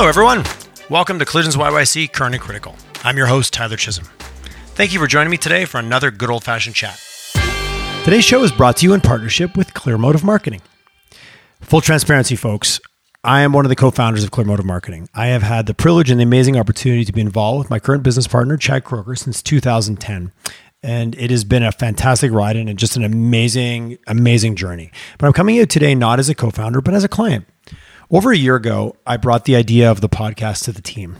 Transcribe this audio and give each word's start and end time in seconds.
Hello, 0.00 0.08
everyone. 0.08 0.44
Welcome 0.88 1.18
to 1.18 1.26
Collisions 1.26 1.56
YYC 1.56 2.10
Current 2.10 2.34
and 2.34 2.42
Critical. 2.42 2.74
I'm 3.04 3.18
your 3.18 3.26
host, 3.26 3.52
Tyler 3.52 3.76
Chisholm. 3.76 4.08
Thank 4.74 4.94
you 4.94 4.98
for 4.98 5.06
joining 5.06 5.30
me 5.30 5.36
today 5.36 5.66
for 5.66 5.76
another 5.76 6.10
good 6.10 6.30
old 6.30 6.42
fashioned 6.42 6.74
chat. 6.74 6.98
Today's 8.02 8.24
show 8.24 8.42
is 8.42 8.50
brought 8.50 8.78
to 8.78 8.86
you 8.86 8.94
in 8.94 9.02
partnership 9.02 9.58
with 9.58 9.74
Clear 9.74 9.98
Motive 9.98 10.24
Marketing. 10.24 10.62
Full 11.60 11.82
transparency, 11.82 12.34
folks. 12.34 12.80
I 13.24 13.42
am 13.42 13.52
one 13.52 13.66
of 13.66 13.68
the 13.68 13.76
co-founders 13.76 14.24
of 14.24 14.30
Clear 14.30 14.46
Motive 14.46 14.64
Marketing. 14.64 15.06
I 15.12 15.26
have 15.26 15.42
had 15.42 15.66
the 15.66 15.74
privilege 15.74 16.10
and 16.10 16.18
the 16.18 16.24
amazing 16.24 16.56
opportunity 16.56 17.04
to 17.04 17.12
be 17.12 17.20
involved 17.20 17.58
with 17.58 17.68
my 17.68 17.78
current 17.78 18.02
business 18.02 18.26
partner, 18.26 18.56
Chad 18.56 18.84
Kroger, 18.84 19.18
since 19.18 19.42
2010. 19.42 20.32
And 20.82 21.14
it 21.16 21.30
has 21.30 21.44
been 21.44 21.62
a 21.62 21.72
fantastic 21.72 22.32
ride 22.32 22.56
and 22.56 22.74
just 22.78 22.96
an 22.96 23.04
amazing, 23.04 23.98
amazing 24.06 24.56
journey. 24.56 24.92
But 25.18 25.26
I'm 25.26 25.34
coming 25.34 25.56
here 25.56 25.66
today 25.66 25.94
not 25.94 26.18
as 26.18 26.30
a 26.30 26.34
co-founder, 26.34 26.80
but 26.80 26.94
as 26.94 27.04
a 27.04 27.08
client. 27.08 27.44
Over 28.12 28.32
a 28.32 28.36
year 28.36 28.56
ago, 28.56 28.96
I 29.06 29.16
brought 29.16 29.44
the 29.44 29.54
idea 29.54 29.88
of 29.88 30.00
the 30.00 30.08
podcast 30.08 30.64
to 30.64 30.72
the 30.72 30.82
team, 30.82 31.16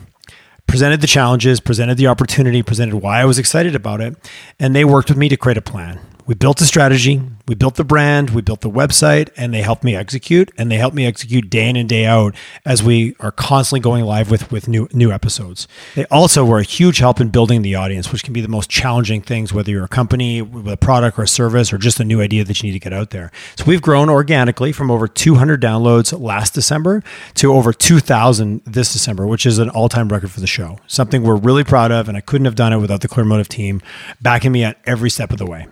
presented 0.67 1.01
the 1.01 1.07
challenges, 1.07 1.61
presented 1.61 1.99
the 1.99 2.09
opportunity, 2.09 2.65
presented 2.65 2.97
why 2.97 3.21
I 3.21 3.27
was 3.27 3.39
excited 3.39 3.77
about 3.77 4.01
it, 4.01 4.17
and 4.59 4.75
they 4.75 4.85
worked 4.85 5.09
with 5.09 5.17
me 5.17 5.29
to 5.29 5.37
create 5.37 5.57
a 5.57 5.63
plan. 5.63 6.01
We 6.31 6.37
built 6.37 6.61
a 6.61 6.65
strategy, 6.65 7.21
we 7.49 7.57
built 7.57 7.75
the 7.75 7.83
brand, 7.83 8.31
we 8.31 8.41
built 8.41 8.61
the 8.61 8.71
website, 8.71 9.31
and 9.37 9.53
they 9.53 9.63
helped 9.63 9.83
me 9.83 9.97
execute. 9.97 10.53
And 10.57 10.71
they 10.71 10.77
helped 10.77 10.95
me 10.95 11.05
execute 11.05 11.51
day 11.51 11.69
in 11.69 11.75
and 11.75 11.89
day 11.89 12.07
out 12.07 12.37
as 12.65 12.85
we 12.85 13.17
are 13.19 13.33
constantly 13.33 13.81
going 13.81 14.05
live 14.05 14.31
with 14.31 14.53
with 14.53 14.69
new 14.69 14.89
new 14.93 15.11
episodes. 15.11 15.67
They 15.97 16.05
also 16.05 16.45
were 16.45 16.61
a 16.61 16.63
huge 16.63 16.99
help 16.99 17.21
in 17.21 17.31
building 17.31 17.63
the 17.63 17.75
audience, 17.75 18.13
which 18.13 18.23
can 18.23 18.33
be 18.33 18.41
the 18.41 18.47
most 18.47 18.71
challenging 18.71 19.23
things, 19.23 19.53
whether 19.53 19.73
you're 19.73 19.87
a 19.87 19.89
company 19.89 20.41
with 20.41 20.73
a 20.73 20.77
product 20.77 21.19
or 21.19 21.23
a 21.23 21.27
service 21.27 21.73
or 21.73 21.79
just 21.79 21.99
a 21.99 22.05
new 22.05 22.21
idea 22.21 22.45
that 22.45 22.63
you 22.63 22.69
need 22.69 22.79
to 22.79 22.79
get 22.79 22.93
out 22.93 23.11
there. 23.11 23.33
So 23.57 23.65
we've 23.65 23.83
grown 23.83 24.09
organically 24.09 24.71
from 24.71 24.89
over 24.89 25.09
200 25.09 25.61
downloads 25.61 26.17
last 26.17 26.55
December 26.55 27.03
to 27.35 27.53
over 27.53 27.73
2,000 27.73 28.63
this 28.65 28.93
December, 28.93 29.27
which 29.27 29.47
is 29.47 29.59
an 29.59 29.69
all 29.71 29.89
time 29.89 30.09
record 30.09 30.31
for 30.31 30.39
the 30.39 30.47
show. 30.47 30.79
Something 30.87 31.25
we're 31.25 31.35
really 31.35 31.65
proud 31.65 31.91
of, 31.91 32.09
and 32.09 32.17
I 32.17 32.21
couldn't 32.21 32.45
have 32.45 32.55
done 32.55 32.73
it 32.73 32.79
without 32.79 33.01
the 33.01 33.09
Clear 33.09 33.27
Motive 33.27 33.49
team 33.49 33.83
backing 34.23 34.53
me 34.53 34.63
at 34.63 34.79
every 34.87 35.11
step 35.11 35.33
of 35.33 35.39
the 35.39 35.47
way. 35.47 35.67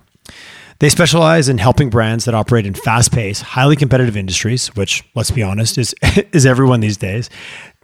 They 0.81 0.89
specialize 0.89 1.49
in 1.49 1.59
helping 1.59 1.91
brands 1.91 2.25
that 2.27 2.35
operate 2.35 2.65
in 2.65 2.75
fast-paced, 2.75 3.43
highly 3.43 3.75
competitive 3.75 4.17
industries, 4.17 4.69
which 4.77 5.05
let's 5.17 5.33
be 5.33 5.43
honest 5.43 5.77
is 5.77 5.93
is 6.33 6.47
everyone 6.47 6.79
these 6.79 6.97
days, 6.97 7.29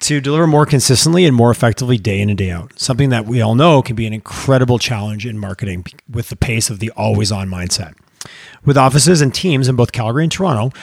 to 0.01 0.21
deliver 0.21 0.47
more 0.47 0.65
consistently 0.65 1.25
and 1.25 1.35
more 1.35 1.51
effectively 1.51 1.99
day 1.99 2.21
in 2.21 2.29
and 2.29 2.39
day 2.39 2.53
out. 2.53 2.79
Something 2.79 3.09
that 3.09 3.27
we 3.27 3.41
all 3.41 3.57
know 3.57 3.83
can 3.83 3.97
be 3.97 4.07
an 4.07 4.13
incredible 4.13 4.79
challenge 4.79 5.27
in 5.27 5.39
marketing 5.39 5.85
with 6.09 6.29
the 6.29 6.37
pace 6.37 6.71
of 6.71 6.79
the 6.79 6.91
always-on 6.91 7.49
mindset. 7.49 7.95
With 8.65 8.79
offices 8.79 9.21
and 9.21 9.35
teams 9.35 9.69
in 9.69 9.75
both 9.75 9.91
Calgary 9.91 10.23
and 10.23 10.33
Toronto, 10.33 10.77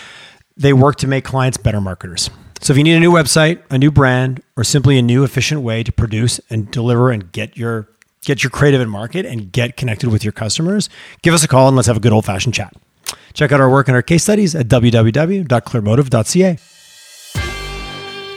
they 0.58 0.74
work 0.74 0.98
to 0.98 1.08
make 1.08 1.24
clients 1.24 1.58
better 1.58 1.80
marketers. 1.80 2.30
So 2.60 2.74
if 2.74 2.78
you 2.78 2.84
need 2.84 2.96
a 2.96 3.00
new 3.00 3.12
website, 3.12 3.64
a 3.70 3.78
new 3.78 3.90
brand, 3.90 4.44
or 4.58 4.66
simply 4.66 5.00
a 5.00 5.02
new 5.02 5.24
efficient 5.24 5.62
way 5.62 5.82
to 5.82 5.92
produce 5.94 6.42
and 6.50 6.70
deliver 6.70 7.10
and 7.10 7.32
get 7.32 7.56
your 7.58 7.88
get 8.24 8.44
your 8.44 8.50
creative 8.52 8.82
and 8.82 8.90
market 8.90 9.26
and 9.26 9.52
get 9.52 9.78
connected 9.78 10.10
with 10.10 10.24
your 10.24 10.32
customers, 10.32 10.90
give 11.22 11.34
us 11.34 11.44
a 11.44 11.48
call 11.48 11.68
and 11.68 11.76
let's 11.76 11.88
have 11.88 11.98
a 11.98 12.02
good 12.02 12.14
old 12.14 12.26
fashioned 12.26 12.54
chat. 12.54 12.74
Check 13.34 13.52
out 13.52 13.60
our 13.60 13.70
work 13.70 13.88
and 13.88 13.96
our 13.96 14.02
case 14.02 14.24
studies 14.24 14.56
at 14.56 14.68
www.clearmotive.ca. 14.68 16.58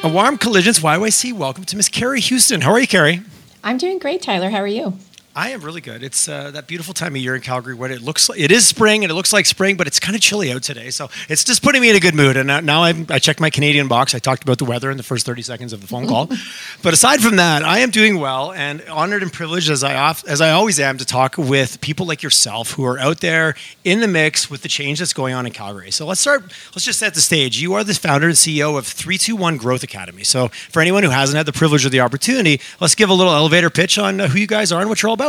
A 0.02 0.08
warm 0.08 0.36
collisions 0.38 0.80
YYC. 0.80 1.32
Welcome 1.32 1.64
to 1.64 1.76
Miss 1.76 1.88
Carrie 1.88 2.20
Houston. 2.20 2.60
How 2.60 2.72
are 2.72 2.80
you, 2.80 2.86
Carrie? 2.86 3.22
I'm 3.62 3.78
doing 3.78 3.98
great, 3.98 4.20
Tyler. 4.22 4.50
How 4.50 4.58
are 4.58 4.66
you? 4.66 4.98
I 5.36 5.50
am 5.50 5.62
really 5.62 5.80
good. 5.80 6.04
It's 6.04 6.28
uh, 6.28 6.52
that 6.52 6.68
beautiful 6.68 6.94
time 6.94 7.16
of 7.16 7.20
year 7.20 7.34
in 7.34 7.40
Calgary 7.40 7.74
when 7.74 7.90
it 7.90 8.00
looks 8.00 8.28
like 8.28 8.38
it 8.38 8.52
is 8.52 8.68
spring 8.68 9.02
and 9.02 9.10
it 9.10 9.16
looks 9.16 9.32
like 9.32 9.46
spring, 9.46 9.76
but 9.76 9.88
it's 9.88 9.98
kind 9.98 10.14
of 10.14 10.22
chilly 10.22 10.52
out 10.52 10.62
today. 10.62 10.90
So 10.90 11.10
it's 11.28 11.42
just 11.42 11.60
putting 11.60 11.82
me 11.82 11.90
in 11.90 11.96
a 11.96 12.00
good 12.00 12.14
mood. 12.14 12.36
And 12.36 12.46
now 12.64 12.84
I'm, 12.84 13.04
I 13.10 13.18
checked 13.18 13.40
my 13.40 13.50
Canadian 13.50 13.88
box. 13.88 14.14
I 14.14 14.20
talked 14.20 14.44
about 14.44 14.58
the 14.58 14.64
weather 14.64 14.92
in 14.92 14.96
the 14.96 15.02
first 15.02 15.26
30 15.26 15.42
seconds 15.42 15.72
of 15.72 15.80
the 15.80 15.88
phone 15.88 16.06
call. 16.06 16.30
but 16.82 16.94
aside 16.94 17.20
from 17.20 17.34
that, 17.36 17.64
I 17.64 17.80
am 17.80 17.90
doing 17.90 18.20
well 18.20 18.52
and 18.52 18.80
honored 18.82 19.24
and 19.24 19.32
privileged 19.32 19.70
as 19.70 19.82
I 19.82 19.96
off, 19.96 20.24
as 20.24 20.40
I 20.40 20.52
always 20.52 20.78
am 20.78 20.98
to 20.98 21.04
talk 21.04 21.36
with 21.36 21.80
people 21.80 22.06
like 22.06 22.22
yourself 22.22 22.70
who 22.70 22.84
are 22.84 23.00
out 23.00 23.18
there 23.18 23.56
in 23.82 23.98
the 23.98 24.08
mix 24.08 24.48
with 24.48 24.62
the 24.62 24.68
change 24.68 25.00
that's 25.00 25.12
going 25.12 25.34
on 25.34 25.46
in 25.46 25.52
Calgary. 25.52 25.90
So 25.90 26.06
let's 26.06 26.20
start. 26.20 26.42
Let's 26.76 26.84
just 26.84 27.00
set 27.00 27.14
the 27.14 27.20
stage. 27.20 27.60
You 27.60 27.74
are 27.74 27.82
the 27.82 27.94
founder 27.94 28.28
and 28.28 28.36
CEO 28.36 28.78
of 28.78 28.86
321 28.86 29.56
Growth 29.56 29.82
Academy. 29.82 30.22
So 30.22 30.46
for 30.46 30.80
anyone 30.80 31.02
who 31.02 31.10
hasn't 31.10 31.36
had 31.36 31.46
the 31.46 31.52
privilege 31.52 31.84
or 31.84 31.88
the 31.88 32.00
opportunity, 32.02 32.60
let's 32.80 32.94
give 32.94 33.10
a 33.10 33.14
little 33.14 33.32
elevator 33.32 33.68
pitch 33.68 33.98
on 33.98 34.20
who 34.20 34.38
you 34.38 34.46
guys 34.46 34.70
are 34.70 34.80
and 34.80 34.88
what 34.88 35.02
you're 35.02 35.08
all 35.08 35.14
about. 35.14 35.23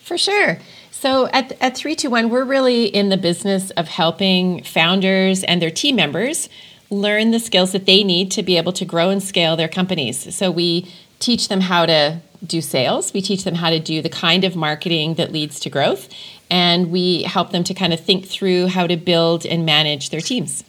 For 0.00 0.18
sure. 0.18 0.58
So 0.90 1.26
at, 1.28 1.52
at 1.60 1.76
321, 1.76 2.30
we're 2.30 2.44
really 2.44 2.86
in 2.86 3.08
the 3.08 3.16
business 3.16 3.70
of 3.72 3.88
helping 3.88 4.62
founders 4.62 5.44
and 5.44 5.60
their 5.60 5.70
team 5.70 5.96
members 5.96 6.48
learn 6.90 7.30
the 7.30 7.40
skills 7.40 7.72
that 7.72 7.86
they 7.86 8.04
need 8.04 8.30
to 8.32 8.42
be 8.42 8.56
able 8.56 8.72
to 8.72 8.84
grow 8.84 9.10
and 9.10 9.22
scale 9.22 9.56
their 9.56 9.68
companies. 9.68 10.34
So 10.34 10.50
we 10.50 10.86
teach 11.18 11.48
them 11.48 11.60
how 11.60 11.86
to 11.86 12.20
do 12.46 12.60
sales, 12.60 13.12
we 13.12 13.22
teach 13.22 13.44
them 13.44 13.54
how 13.54 13.70
to 13.70 13.80
do 13.80 14.02
the 14.02 14.08
kind 14.08 14.44
of 14.44 14.54
marketing 14.54 15.14
that 15.14 15.32
leads 15.32 15.58
to 15.60 15.70
growth, 15.70 16.08
and 16.50 16.90
we 16.90 17.22
help 17.22 17.52
them 17.52 17.64
to 17.64 17.74
kind 17.74 17.92
of 17.92 18.00
think 18.00 18.26
through 18.26 18.66
how 18.66 18.86
to 18.86 18.96
build 18.96 19.46
and 19.46 19.64
manage 19.64 20.10
their 20.10 20.20
teams. 20.20 20.62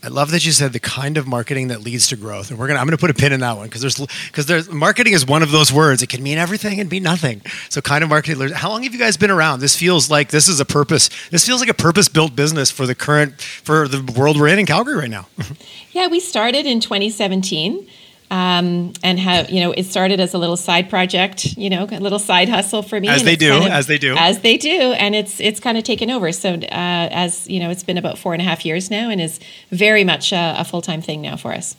I 0.00 0.08
love 0.08 0.30
that 0.30 0.46
you 0.46 0.52
said 0.52 0.72
the 0.72 0.80
kind 0.80 1.16
of 1.16 1.26
marketing 1.26 1.68
that 1.68 1.80
leads 1.82 2.06
to 2.08 2.16
growth, 2.16 2.50
and 2.50 2.58
we're 2.58 2.68
gonna. 2.68 2.78
I'm 2.78 2.86
gonna 2.86 2.96
put 2.96 3.10
a 3.10 3.14
pin 3.14 3.32
in 3.32 3.40
that 3.40 3.56
one 3.56 3.66
because 3.66 3.80
there's 3.80 3.98
because 4.28 4.46
there's 4.46 4.70
marketing 4.70 5.12
is 5.12 5.26
one 5.26 5.42
of 5.42 5.50
those 5.50 5.72
words. 5.72 6.02
It 6.02 6.08
can 6.08 6.22
mean 6.22 6.38
everything 6.38 6.78
and 6.78 6.88
be 6.88 7.00
nothing. 7.00 7.42
So, 7.68 7.80
kind 7.80 8.04
of 8.04 8.10
marketing. 8.10 8.50
How 8.50 8.68
long 8.68 8.84
have 8.84 8.92
you 8.92 8.98
guys 8.98 9.16
been 9.16 9.30
around? 9.30 9.58
This 9.58 9.76
feels 9.76 10.08
like 10.08 10.30
this 10.30 10.46
is 10.46 10.60
a 10.60 10.64
purpose. 10.64 11.10
This 11.30 11.44
feels 11.44 11.60
like 11.60 11.68
a 11.68 11.74
purpose-built 11.74 12.36
business 12.36 12.70
for 12.70 12.86
the 12.86 12.94
current 12.94 13.40
for 13.40 13.88
the 13.88 14.00
world 14.12 14.38
we're 14.38 14.48
in 14.48 14.60
in 14.60 14.66
Calgary 14.66 14.94
right 14.94 15.10
now. 15.10 15.26
yeah, 15.92 16.06
we 16.06 16.20
started 16.20 16.64
in 16.64 16.78
2017 16.78 17.88
um, 18.30 18.92
and 19.02 19.18
have 19.18 19.50
you 19.50 19.60
know 19.60 19.72
it 19.72 19.84
started 19.84 20.20
as 20.20 20.34
a 20.34 20.38
little 20.38 20.56
side 20.56 20.90
project 20.90 21.56
you 21.56 21.70
know 21.70 21.86
a 21.90 22.00
little 22.00 22.18
side 22.18 22.48
hustle 22.48 22.82
for 22.82 23.00
me 23.00 23.08
as 23.08 23.24
they 23.24 23.36
do 23.36 23.50
kind 23.50 23.64
of, 23.64 23.70
as 23.70 23.86
they 23.86 23.98
do. 23.98 24.14
As 24.16 24.40
they 24.40 24.56
do 24.56 24.70
and 24.70 25.14
it's 25.14 25.40
it's 25.40 25.60
kind 25.60 25.78
of 25.78 25.84
taken 25.84 26.10
over. 26.10 26.32
So 26.32 26.54
uh, 26.54 26.58
as 26.70 27.48
you 27.48 27.60
know 27.60 27.70
it's 27.70 27.82
been 27.82 27.98
about 27.98 28.18
four 28.18 28.32
and 28.34 28.42
a 28.42 28.44
half 28.44 28.64
years 28.64 28.90
now 28.90 29.10
and 29.10 29.20
is 29.20 29.40
very 29.70 30.04
much 30.04 30.32
a, 30.32 30.56
a 30.58 30.64
full-time 30.64 31.00
thing 31.00 31.22
now 31.22 31.36
for 31.36 31.52
us. 31.52 31.76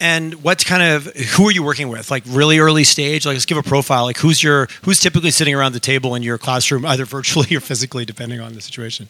And 0.00 0.42
what 0.44 0.64
kind 0.64 0.82
of 0.82 1.06
who 1.16 1.48
are 1.48 1.50
you 1.50 1.62
working 1.62 1.88
with? 1.88 2.10
Like 2.10 2.22
really 2.26 2.58
early 2.58 2.84
stage? 2.84 3.26
Like 3.26 3.34
let's 3.34 3.46
give 3.46 3.58
a 3.58 3.62
profile. 3.62 4.04
Like 4.04 4.18
who's 4.18 4.42
your 4.42 4.68
who's 4.82 5.00
typically 5.00 5.30
sitting 5.30 5.54
around 5.54 5.72
the 5.72 5.80
table 5.80 6.14
in 6.14 6.22
your 6.22 6.38
classroom 6.38 6.84
either 6.86 7.04
virtually 7.04 7.54
or 7.56 7.60
physically 7.60 8.04
depending 8.04 8.40
on 8.40 8.54
the 8.54 8.60
situation? 8.60 9.08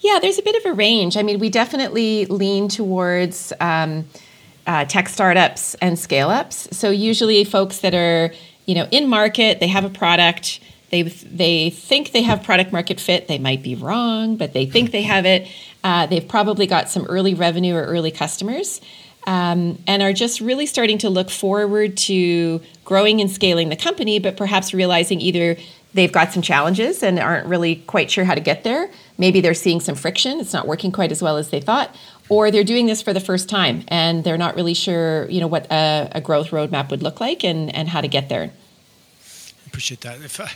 Yeah 0.00 0.18
there's 0.20 0.38
a 0.38 0.42
bit 0.42 0.56
of 0.56 0.70
a 0.70 0.74
range. 0.74 1.16
I 1.16 1.22
mean 1.22 1.40
we 1.40 1.50
definitely 1.50 2.26
lean 2.26 2.68
towards 2.68 3.52
um, 3.60 4.06
uh, 4.66 4.84
tech 4.84 5.08
startups 5.08 5.74
and 5.76 5.98
scale 5.98 6.30
ups. 6.30 6.68
So 6.72 6.90
usually 6.90 7.44
folks 7.44 7.78
that 7.78 7.94
are 7.94 8.32
you 8.66 8.74
know 8.74 8.88
in 8.90 9.08
market, 9.08 9.60
they 9.60 9.68
have 9.68 9.84
a 9.84 9.90
product. 9.90 10.60
They, 10.90 11.02
they 11.02 11.70
think 11.70 12.12
they 12.12 12.22
have 12.22 12.44
product 12.44 12.72
market 12.72 13.00
fit. 13.00 13.26
They 13.26 13.38
might 13.38 13.64
be 13.64 13.74
wrong, 13.74 14.36
but 14.36 14.52
they 14.52 14.64
think 14.64 14.92
they 14.92 15.02
have 15.02 15.26
it. 15.26 15.48
Uh, 15.82 16.06
they've 16.06 16.26
probably 16.26 16.68
got 16.68 16.88
some 16.88 17.04
early 17.06 17.34
revenue 17.34 17.74
or 17.74 17.82
early 17.82 18.12
customers. 18.12 18.80
Um, 19.26 19.82
and 19.88 20.02
are 20.02 20.12
just 20.12 20.40
really 20.40 20.66
starting 20.66 20.98
to 20.98 21.08
look 21.08 21.30
forward 21.30 21.96
to 21.96 22.60
growing 22.84 23.20
and 23.20 23.30
scaling 23.30 23.70
the 23.70 23.76
company, 23.76 24.20
but 24.20 24.36
perhaps 24.36 24.72
realizing 24.72 25.20
either 25.20 25.56
they've 25.94 26.12
got 26.12 26.32
some 26.32 26.42
challenges 26.42 27.02
and 27.02 27.18
aren't 27.18 27.46
really 27.46 27.76
quite 27.76 28.10
sure 28.10 28.24
how 28.24 28.34
to 28.34 28.40
get 28.40 28.64
there. 28.64 28.90
Maybe 29.16 29.40
they're 29.40 29.54
seeing 29.54 29.80
some 29.80 29.94
friction, 29.94 30.40
it's 30.40 30.52
not 30.52 30.66
working 30.66 30.92
quite 30.92 31.10
as 31.10 31.22
well 31.22 31.38
as 31.38 31.50
they 31.50 31.60
thought, 31.60 31.94
or 32.28 32.50
they're 32.50 32.64
doing 32.64 32.86
this 32.86 33.02
for 33.02 33.12
the 33.12 33.20
first 33.20 33.48
time 33.48 33.84
and 33.88 34.24
they're 34.24 34.38
not 34.38 34.56
really 34.56 34.74
sure, 34.74 35.28
you 35.28 35.40
know, 35.40 35.46
what 35.46 35.66
a, 35.70 36.08
a 36.12 36.20
growth 36.20 36.50
roadmap 36.50 36.90
would 36.90 37.02
look 37.02 37.20
like 37.20 37.44
and, 37.44 37.74
and 37.74 37.88
how 37.88 38.00
to 38.00 38.08
get 38.08 38.28
there 38.28 38.50
I 39.64 39.68
appreciate 39.68 40.02
that. 40.02 40.20
If 40.20 40.38
uh, 40.38 40.46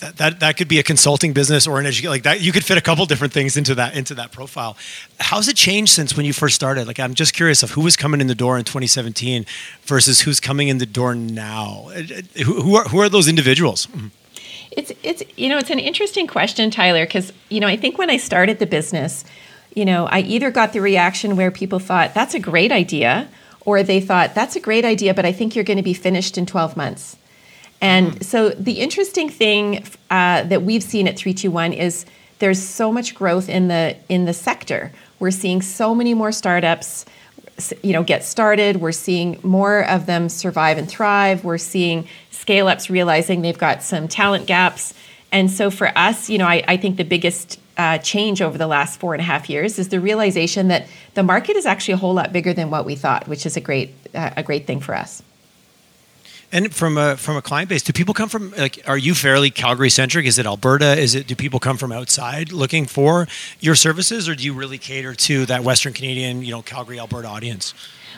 that, 0.00 0.16
that 0.16 0.40
that 0.40 0.56
could 0.56 0.66
be 0.66 0.78
a 0.78 0.82
consulting 0.82 1.32
business 1.32 1.66
or 1.66 1.78
an 1.78 1.86
education 1.86 2.10
like 2.10 2.24
that, 2.24 2.40
you 2.40 2.52
could 2.52 2.64
fit 2.64 2.78
a 2.78 2.80
couple 2.80 3.06
different 3.06 3.32
things 3.32 3.56
into 3.56 3.74
that 3.76 3.94
into 3.94 4.14
that 4.14 4.32
profile. 4.32 4.76
How's 5.20 5.46
it 5.46 5.56
changed 5.56 5.92
since 5.92 6.16
when 6.16 6.26
you 6.26 6.32
first 6.32 6.56
started? 6.56 6.86
Like, 6.86 6.98
I'm 6.98 7.14
just 7.14 7.32
curious 7.32 7.62
of 7.62 7.72
who 7.72 7.82
was 7.82 7.96
coming 7.96 8.20
in 8.20 8.26
the 8.26 8.34
door 8.34 8.58
in 8.58 8.64
2017 8.64 9.46
versus 9.82 10.22
who's 10.22 10.40
coming 10.40 10.68
in 10.68 10.78
the 10.78 10.86
door 10.86 11.14
now. 11.14 11.90
Uh, 11.90 11.98
uh, 12.00 12.42
who, 12.44 12.62
who 12.62 12.74
are 12.76 12.84
who 12.84 12.98
are 12.98 13.08
those 13.08 13.28
individuals? 13.28 13.86
Mm-hmm. 13.86 14.08
It's 14.72 14.92
it's 15.02 15.22
you 15.36 15.48
know 15.48 15.58
it's 15.58 15.70
an 15.70 15.78
interesting 15.78 16.26
question, 16.26 16.70
Tyler, 16.70 17.04
because 17.04 17.32
you 17.50 17.60
know 17.60 17.68
I 17.68 17.76
think 17.76 17.98
when 17.98 18.08
I 18.08 18.16
started 18.16 18.58
the 18.58 18.66
business 18.66 19.24
you 19.74 19.84
know, 19.84 20.06
I 20.06 20.20
either 20.20 20.50
got 20.50 20.72
the 20.72 20.80
reaction 20.80 21.36
where 21.36 21.50
people 21.50 21.78
thought, 21.78 22.14
that's 22.14 22.34
a 22.34 22.40
great 22.40 22.72
idea, 22.72 23.28
or 23.62 23.82
they 23.82 24.00
thought, 24.00 24.34
that's 24.34 24.56
a 24.56 24.60
great 24.60 24.84
idea, 24.84 25.14
but 25.14 25.24
I 25.24 25.32
think 25.32 25.54
you're 25.54 25.64
going 25.64 25.76
to 25.76 25.82
be 25.82 25.94
finished 25.94 26.36
in 26.36 26.46
12 26.46 26.76
months. 26.76 27.16
And 27.80 28.12
mm. 28.12 28.24
so 28.24 28.50
the 28.50 28.80
interesting 28.80 29.28
thing 29.28 29.84
uh, 30.10 30.42
that 30.44 30.62
we've 30.62 30.82
seen 30.82 31.08
at 31.08 31.16
321 31.16 31.72
is 31.72 32.04
there's 32.38 32.62
so 32.62 32.92
much 32.92 33.14
growth 33.14 33.48
in 33.48 33.68
the 33.68 33.96
in 34.08 34.24
the 34.24 34.32
sector. 34.32 34.92
We're 35.18 35.30
seeing 35.30 35.62
so 35.62 35.94
many 35.94 36.14
more 36.14 36.32
startups 36.32 37.04
you 37.82 37.92
know 37.92 38.02
get 38.02 38.24
started 38.24 38.78
we're 38.78 38.90
seeing 38.92 39.38
more 39.42 39.86
of 39.86 40.06
them 40.06 40.30
survive 40.30 40.78
and 40.78 40.88
thrive 40.88 41.44
we're 41.44 41.58
seeing 41.58 42.08
scale 42.30 42.68
ups 42.68 42.88
realizing 42.88 43.42
they've 43.42 43.58
got 43.58 43.82
some 43.82 44.08
talent 44.08 44.46
gaps 44.46 44.94
and 45.30 45.50
so 45.50 45.70
for 45.70 45.92
us 45.96 46.30
you 46.30 46.38
know 46.38 46.46
I, 46.46 46.62
I 46.66 46.76
think 46.78 46.96
the 46.96 47.04
biggest 47.04 47.60
uh, 47.80 47.96
change 47.96 48.42
over 48.42 48.58
the 48.58 48.66
last 48.66 49.00
four 49.00 49.14
and 49.14 49.22
a 49.22 49.24
half 49.24 49.48
years 49.48 49.78
is 49.78 49.88
the 49.88 50.00
realization 50.00 50.68
that 50.68 50.86
the 51.14 51.22
market 51.22 51.56
is 51.56 51.64
actually 51.64 51.94
a 51.94 51.96
whole 51.96 52.12
lot 52.12 52.30
bigger 52.30 52.52
than 52.52 52.68
what 52.68 52.84
we 52.84 52.94
thought, 52.94 53.26
which 53.26 53.46
is 53.46 53.56
a 53.56 53.60
great 53.60 53.94
a 54.12 54.42
great 54.42 54.66
thing 54.66 54.80
for 54.80 54.94
us. 54.94 55.22
And 56.52 56.74
from 56.74 56.98
a 56.98 57.16
from 57.16 57.36
a 57.36 57.42
client 57.42 57.68
base, 57.68 57.82
do 57.82 57.92
people 57.92 58.12
come 58.12 58.28
from 58.28 58.52
like? 58.58 58.82
Are 58.86 58.98
you 58.98 59.14
fairly 59.14 59.50
Calgary 59.50 59.90
centric? 59.90 60.26
Is 60.26 60.36
it 60.38 60.46
Alberta? 60.46 60.98
Is 60.98 61.14
it 61.14 61.28
do 61.28 61.36
people 61.36 61.60
come 61.60 61.76
from 61.76 61.92
outside 61.92 62.50
looking 62.50 62.86
for 62.86 63.28
your 63.60 63.76
services, 63.76 64.28
or 64.28 64.34
do 64.34 64.42
you 64.42 64.52
really 64.52 64.78
cater 64.78 65.14
to 65.14 65.46
that 65.46 65.62
Western 65.62 65.92
Canadian, 65.92 66.42
you 66.42 66.50
know, 66.50 66.62
Calgary, 66.62 66.98
Alberta 66.98 67.28
audience? 67.28 67.72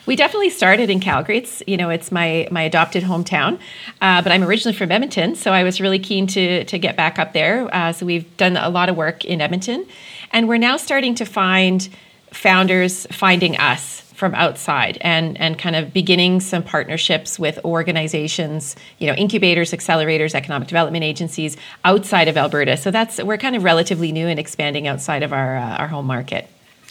We 0.06 0.16
definitely 0.16 0.50
started 0.50 0.88
in 0.88 0.98
Calgary. 0.98 1.38
It's 1.38 1.62
you 1.66 1.76
know 1.76 1.90
it's 1.90 2.10
my 2.10 2.48
my 2.50 2.62
adopted 2.62 3.04
hometown, 3.04 3.58
uh, 4.00 4.22
but 4.22 4.32
I'm 4.32 4.42
originally 4.42 4.76
from 4.76 4.90
Edmonton, 4.90 5.34
so 5.34 5.52
I 5.52 5.62
was 5.62 5.78
really 5.80 5.98
keen 5.98 6.26
to 6.28 6.64
to 6.64 6.78
get 6.78 6.96
back 6.96 7.18
up 7.18 7.34
there. 7.34 7.72
Uh, 7.72 7.92
so 7.92 8.06
we've 8.06 8.36
done 8.38 8.56
a 8.56 8.70
lot 8.70 8.88
of 8.88 8.96
work 8.96 9.26
in 9.26 9.42
Edmonton, 9.42 9.86
and 10.32 10.48
we're 10.48 10.56
now 10.56 10.78
starting 10.78 11.14
to 11.16 11.26
find 11.26 11.88
founders 12.32 13.06
finding 13.12 13.58
us 13.58 14.01
from 14.22 14.36
outside 14.36 14.98
and 15.00 15.36
and 15.40 15.58
kind 15.58 15.74
of 15.74 15.92
beginning 15.92 16.38
some 16.38 16.62
partnerships 16.62 17.40
with 17.40 17.58
organizations, 17.64 18.76
you 18.98 19.08
know, 19.08 19.14
incubators, 19.14 19.72
accelerators, 19.72 20.32
economic 20.32 20.68
development 20.68 21.02
agencies 21.02 21.56
outside 21.84 22.28
of 22.28 22.36
Alberta. 22.36 22.76
So 22.76 22.92
that's 22.92 23.20
we're 23.20 23.36
kind 23.36 23.56
of 23.56 23.64
relatively 23.64 24.12
new 24.12 24.28
and 24.28 24.38
expanding 24.38 24.86
outside 24.86 25.24
of 25.24 25.32
our 25.32 25.56
uh, 25.56 25.76
our 25.78 25.88
home 25.88 26.06
market. 26.06 26.48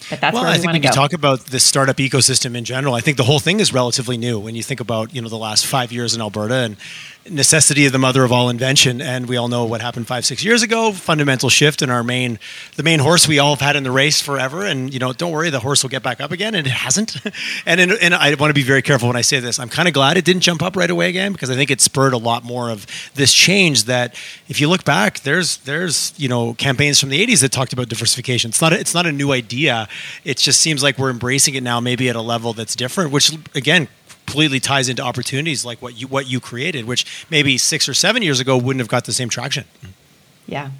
But 0.09 0.21
that's 0.21 0.33
well, 0.33 0.43
where 0.43 0.51
we 0.51 0.55
I 0.55 0.59
think 0.59 0.73
when 0.73 0.81
go. 0.81 0.89
you 0.89 0.93
talk 0.93 1.13
about 1.13 1.41
the 1.47 1.59
startup 1.59 1.97
ecosystem 1.97 2.55
in 2.55 2.65
general, 2.65 2.93
I 2.93 3.01
think 3.01 3.17
the 3.17 3.23
whole 3.23 3.39
thing 3.39 3.59
is 3.59 3.73
relatively 3.73 4.17
new. 4.17 4.39
When 4.39 4.55
you 4.55 4.63
think 4.63 4.79
about 4.79 5.13
you 5.13 5.21
know 5.21 5.29
the 5.29 5.37
last 5.37 5.65
five 5.65 5.91
years 5.91 6.15
in 6.15 6.21
Alberta 6.21 6.55
and 6.55 6.77
necessity 7.29 7.85
of 7.85 7.91
the 7.91 7.99
mother 7.99 8.23
of 8.23 8.31
all 8.31 8.49
invention. 8.49 8.99
And 8.99 9.29
we 9.29 9.37
all 9.37 9.47
know 9.47 9.63
what 9.65 9.79
happened 9.79 10.07
five 10.07 10.25
six 10.25 10.43
years 10.43 10.63
ago 10.63 10.91
fundamental 10.91 11.49
shift 11.49 11.83
in 11.83 11.91
our 11.91 12.03
main 12.03 12.39
the 12.77 12.83
main 12.83 12.99
horse 12.99 13.27
we 13.27 13.37
all 13.37 13.51
have 13.51 13.61
had 13.61 13.75
in 13.75 13.83
the 13.83 13.91
race 13.91 14.21
forever. 14.21 14.65
And 14.65 14.91
you 14.91 14.99
know 14.99 15.13
don't 15.13 15.31
worry 15.31 15.49
the 15.49 15.59
horse 15.59 15.83
will 15.83 15.91
get 15.91 16.01
back 16.01 16.19
up 16.19 16.31
again. 16.31 16.55
And 16.55 16.65
it 16.65 16.71
hasn't. 16.71 17.17
And 17.65 17.79
in, 17.79 17.91
and 17.91 18.13
i 18.15 18.33
want 18.35 18.49
to 18.49 18.53
be 18.53 18.63
very 18.63 18.81
careful 18.81 19.07
when 19.07 19.15
i 19.15 19.21
say 19.21 19.39
this. 19.39 19.59
I'm 19.59 19.69
kind 19.69 19.87
of 19.87 19.93
glad 19.93 20.17
it 20.17 20.25
didn't 20.25 20.41
jump 20.41 20.63
up 20.63 20.75
right 20.75 20.89
away 20.89 21.09
again 21.09 21.31
because 21.31 21.49
i 21.49 21.55
think 21.55 21.69
it 21.69 21.79
spurred 21.79 22.13
a 22.13 22.17
lot 22.17 22.43
more 22.43 22.69
of 22.69 22.87
this 23.13 23.33
change 23.33 23.85
that 23.85 24.15
if 24.47 24.59
you 24.59 24.67
look 24.67 24.83
back 24.83 25.19
there's 25.19 25.57
there's 25.57 26.13
you 26.17 26.27
know 26.27 26.53
campaigns 26.55 26.99
from 26.99 27.09
the 27.09 27.25
80s 27.25 27.41
that 27.41 27.51
talked 27.51 27.73
about 27.73 27.89
diversification. 27.89 28.49
It's 28.49 28.61
not 28.61 28.73
a, 28.73 28.79
it's 28.79 28.93
not 28.93 29.05
a 29.05 29.11
new 29.11 29.31
idea 29.31 29.87
it 30.23 30.37
just 30.37 30.59
seems 30.59 30.83
like 30.83 30.97
we're 30.97 31.09
embracing 31.09 31.55
it 31.55 31.63
now 31.63 31.79
maybe 31.79 32.09
at 32.09 32.15
a 32.15 32.21
level 32.21 32.53
that's 32.53 32.75
different 32.75 33.11
which 33.11 33.31
again 33.55 33.87
completely 34.31 34.61
ties 34.61 34.87
into 34.87 35.01
opportunities 35.01 35.65
like 35.65 35.81
what 35.81 35.99
you 35.99 36.07
what 36.07 36.29
you 36.29 36.39
created, 36.39 36.85
which 36.85 37.25
maybe 37.29 37.57
six 37.57 37.89
or 37.89 37.93
seven 37.93 38.21
years 38.21 38.39
ago 38.39 38.57
wouldn't 38.57 38.79
have 38.79 38.87
got 38.87 39.03
the 39.03 39.11
same 39.11 39.27
traction. 39.27 39.65
Yeah. 40.47 40.71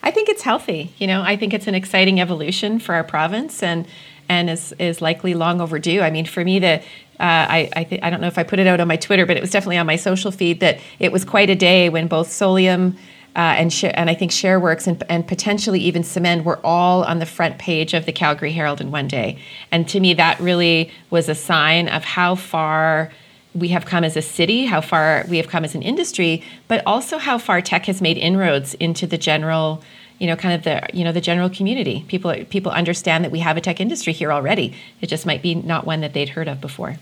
I 0.00 0.12
think 0.12 0.28
it's 0.28 0.42
healthy. 0.42 0.94
You 0.98 1.08
know, 1.08 1.22
I 1.22 1.36
think 1.36 1.52
it's 1.52 1.66
an 1.66 1.74
exciting 1.74 2.20
evolution 2.20 2.78
for 2.78 2.94
our 2.94 3.02
province 3.02 3.64
and 3.64 3.86
and 4.28 4.48
is 4.48 4.72
is 4.78 5.02
likely 5.02 5.34
long 5.34 5.60
overdue. 5.60 6.02
I 6.02 6.10
mean, 6.10 6.24
for 6.24 6.44
me, 6.44 6.60
the 6.60 6.74
uh, 6.74 6.80
I 7.18 7.68
I, 7.74 7.84
th- 7.84 8.00
I 8.02 8.10
don't 8.10 8.20
know 8.20 8.28
if 8.28 8.38
I 8.38 8.44
put 8.44 8.60
it 8.60 8.68
out 8.68 8.78
on 8.78 8.86
my 8.86 8.96
Twitter, 8.96 9.26
but 9.26 9.36
it 9.36 9.40
was 9.40 9.50
definitely 9.50 9.78
on 9.78 9.86
my 9.86 9.96
social 9.96 10.30
feed 10.30 10.60
that 10.60 10.78
it 11.00 11.10
was 11.10 11.24
quite 11.24 11.50
a 11.50 11.56
day 11.56 11.88
when 11.88 12.06
both 12.06 12.28
Solium 12.28 12.96
uh, 13.38 13.54
and 13.56 13.72
sh- 13.72 13.84
and 13.84 14.10
I 14.10 14.14
think 14.14 14.32
ShareWorks 14.32 14.88
and, 14.88 15.02
and 15.08 15.26
potentially 15.26 15.78
even 15.78 16.02
Symend 16.02 16.42
were 16.42 16.58
all 16.64 17.04
on 17.04 17.20
the 17.20 17.26
front 17.26 17.58
page 17.58 17.94
of 17.94 18.04
the 18.04 18.10
Calgary 18.10 18.50
Herald 18.50 18.80
in 18.80 18.90
one 18.90 19.06
day. 19.06 19.38
And 19.70 19.88
to 19.90 20.00
me, 20.00 20.12
that 20.14 20.40
really 20.40 20.90
was 21.10 21.28
a 21.28 21.36
sign 21.36 21.88
of 21.88 22.02
how 22.02 22.34
far 22.34 23.12
we 23.54 23.68
have 23.68 23.86
come 23.86 24.02
as 24.02 24.16
a 24.16 24.22
city, 24.22 24.66
how 24.66 24.80
far 24.80 25.24
we 25.28 25.36
have 25.36 25.46
come 25.46 25.64
as 25.64 25.76
an 25.76 25.82
industry, 25.82 26.42
but 26.66 26.82
also 26.84 27.16
how 27.16 27.38
far 27.38 27.60
tech 27.62 27.86
has 27.86 28.02
made 28.02 28.18
inroads 28.18 28.74
into 28.74 29.06
the 29.06 29.18
general 29.18 29.82
you 30.18 30.26
know 30.26 30.34
kind 30.34 30.52
of 30.52 30.64
the 30.64 30.84
you 30.92 31.04
know 31.04 31.12
the 31.12 31.20
general 31.20 31.48
community. 31.48 32.04
People 32.08 32.34
people 32.50 32.72
understand 32.72 33.22
that 33.24 33.30
we 33.30 33.38
have 33.38 33.56
a 33.56 33.60
tech 33.60 33.80
industry 33.80 34.12
here 34.12 34.32
already. 34.32 34.74
It 35.00 35.06
just 35.06 35.24
might 35.24 35.42
be 35.42 35.54
not 35.54 35.86
one 35.86 36.00
that 36.00 36.12
they'd 36.12 36.30
heard 36.30 36.48
of 36.48 36.60
before 36.60 36.96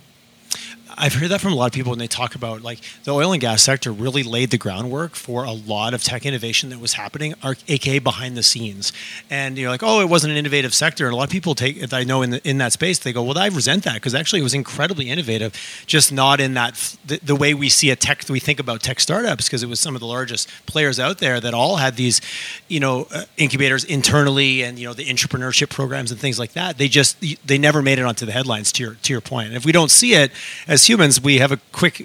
I've 0.96 1.14
heard 1.14 1.30
that 1.30 1.40
from 1.40 1.52
a 1.52 1.56
lot 1.56 1.66
of 1.66 1.72
people 1.72 1.90
when 1.90 1.98
they 1.98 2.06
talk 2.08 2.34
about 2.34 2.62
like 2.62 2.80
the 3.04 3.12
oil 3.12 3.32
and 3.32 3.40
gas 3.40 3.62
sector 3.62 3.92
really 3.92 4.22
laid 4.22 4.50
the 4.50 4.58
groundwork 4.58 5.14
for 5.14 5.44
a 5.44 5.52
lot 5.52 5.94
of 5.94 6.02
tech 6.02 6.26
innovation 6.26 6.70
that 6.70 6.80
was 6.80 6.94
happening, 6.94 7.34
aka 7.68 7.98
behind 7.98 8.36
the 8.36 8.42
scenes. 8.42 8.92
And 9.30 9.56
you're 9.56 9.70
like, 9.70 9.82
oh, 9.82 10.00
it 10.00 10.08
wasn't 10.08 10.32
an 10.32 10.36
innovative 10.36 10.74
sector. 10.74 11.06
And 11.06 11.14
a 11.14 11.16
lot 11.16 11.24
of 11.24 11.30
people 11.30 11.54
take, 11.54 11.76
if 11.76 11.92
I 11.92 12.04
know 12.04 12.22
in 12.22 12.30
the, 12.30 12.48
in 12.48 12.58
that 12.58 12.72
space, 12.72 12.98
they 12.98 13.12
go, 13.12 13.22
well, 13.22 13.38
I 13.38 13.46
resent 13.46 13.84
that 13.84 13.94
because 13.94 14.14
actually 14.14 14.40
it 14.40 14.44
was 14.44 14.54
incredibly 14.54 15.08
innovative, 15.08 15.54
just 15.86 16.12
not 16.12 16.40
in 16.40 16.54
that 16.54 16.96
the, 17.04 17.18
the 17.22 17.36
way 17.36 17.54
we 17.54 17.68
see 17.68 17.90
a 17.90 17.96
tech, 17.96 18.28
we 18.28 18.40
think 18.40 18.58
about 18.58 18.82
tech 18.82 18.98
startups 18.98 19.46
because 19.46 19.62
it 19.62 19.68
was 19.68 19.78
some 19.78 19.94
of 19.94 20.00
the 20.00 20.06
largest 20.06 20.50
players 20.66 20.98
out 20.98 21.18
there 21.18 21.40
that 21.40 21.54
all 21.54 21.76
had 21.76 21.96
these, 21.96 22.20
you 22.66 22.80
know, 22.80 23.06
uh, 23.14 23.24
incubators 23.36 23.84
internally 23.84 24.62
and 24.62 24.78
you 24.78 24.86
know 24.86 24.92
the 24.92 25.04
entrepreneurship 25.04 25.70
programs 25.70 26.10
and 26.10 26.20
things 26.20 26.38
like 26.38 26.52
that. 26.54 26.78
They 26.78 26.88
just 26.88 27.16
they 27.46 27.58
never 27.58 27.80
made 27.80 27.98
it 27.98 28.04
onto 28.04 28.26
the 28.26 28.32
headlines. 28.32 28.72
To 28.72 28.82
your 28.82 28.94
to 28.94 29.12
your 29.12 29.20
point. 29.20 29.36
point, 29.36 29.48
and 29.48 29.56
if 29.56 29.66
we 29.66 29.72
don't 29.72 29.90
see 29.90 30.14
it 30.14 30.32
as 30.66 30.75
humans, 30.84 31.20
we 31.20 31.38
have 31.38 31.52
a 31.52 31.58
quick, 31.72 32.00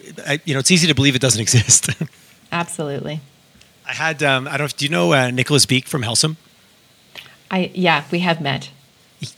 you 0.45 0.53
know, 0.53 0.59
it's 0.59 0.71
easy 0.71 0.87
to 0.87 0.95
believe 0.95 1.15
it 1.15 1.21
doesn't 1.21 1.41
exist. 1.47 1.89
Absolutely. 2.51 3.19
I 3.87 3.93
had, 3.93 4.23
um, 4.23 4.47
I 4.47 4.57
don't 4.57 4.71
know, 4.71 4.77
do 4.77 4.85
you 4.85 4.91
know 4.91 5.13
uh, 5.13 5.31
Nicholas 5.31 5.65
Beique 5.65 5.87
from 5.87 6.03
Helcim? 6.03 6.37
I, 7.49 7.71
yeah, 7.73 8.03
we 8.11 8.19
have 8.19 8.39
met 8.39 8.69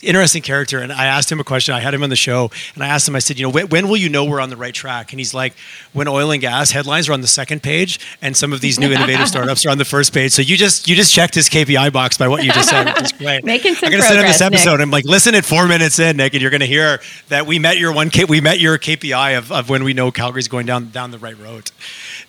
interesting 0.02 0.42
character. 0.42 0.80
And 0.80 0.92
I 0.92 1.06
asked 1.06 1.32
him 1.32 1.40
a 1.40 1.44
question. 1.44 1.74
I 1.74 1.80
had 1.80 1.94
him 1.94 2.04
on 2.04 2.10
the 2.10 2.16
show, 2.16 2.52
and 2.76 2.84
I 2.84 2.88
asked 2.88 3.08
him. 3.08 3.16
I 3.16 3.20
said, 3.20 3.40
you 3.40 3.46
know, 3.46 3.50
when, 3.50 3.68
when, 3.70 3.88
will 3.88 3.98
you 3.98 4.10
know 4.10 4.26
we're 4.26 4.40
on 4.40 4.50
the 4.50 4.58
right 4.58 4.74
track? 4.74 5.12
And 5.12 5.20
he's 5.20 5.34
like, 5.34 5.54
when 5.94 6.08
oil 6.08 6.32
and 6.32 6.42
gas 6.42 6.72
headlines 6.72 7.10
are 7.10 7.14
on 7.14 7.22
the 7.22 7.28
second 7.28 7.64
page, 7.64 8.00
and 8.22 8.36
some 8.36 8.54
of 8.54 8.62
these 8.62 8.80
new 8.80 8.92
innovative 8.92 9.28
startups 9.34 9.66
are 9.66 9.70
on 9.70 9.78
the 9.78 9.86
first 9.86 10.14
page. 10.14 10.32
So 10.32 10.42
you 10.42 10.58
just 10.58 10.88
you 10.88 10.96
just 10.96 11.14
checked 11.14 11.36
his 11.36 11.50
KPI 11.50 11.92
box 11.92 12.18
by 12.18 12.28
what 12.28 12.44
you 12.44 12.52
just 12.52 12.70
said, 12.70 12.86
which 12.86 13.04
is 13.04 13.12
great. 13.18 13.44
Making 13.44 13.76
some 13.76 13.88
I'm 13.88 13.92
going 13.92 14.02
to 14.02 14.08
send 14.08 14.20
him 14.20 14.28
this 14.28 14.42
episode. 14.42 14.78
Nick. 14.78 14.82
I'm 14.82 14.92
like, 14.92 15.06
listen 15.06 15.36
at 15.36 15.46
four 15.46 15.68
minutes 15.68 16.00
in, 16.00 16.18
Nick, 16.18 16.34
and 16.34 16.42
you're 16.42 16.52
going 16.52 16.62
to 16.62 16.68
hear 16.68 17.00
that 17.30 17.46
we 17.46 17.60
met 17.60 17.78
your 17.78 17.94
one 17.94 18.10
K, 18.10 18.26
we 18.26 18.42
met 18.42 18.60
your 18.60 18.78
KPI 18.78 19.38
of, 19.38 19.52
of 19.52 19.70
when 19.70 19.84
we 19.84 19.94
know 19.94 20.12
Calgary's 20.12 20.48
going 20.48 20.66
down 20.66 20.90
down 20.90 21.12
the 21.12 21.20
right 21.20 21.38
road. 21.38 21.72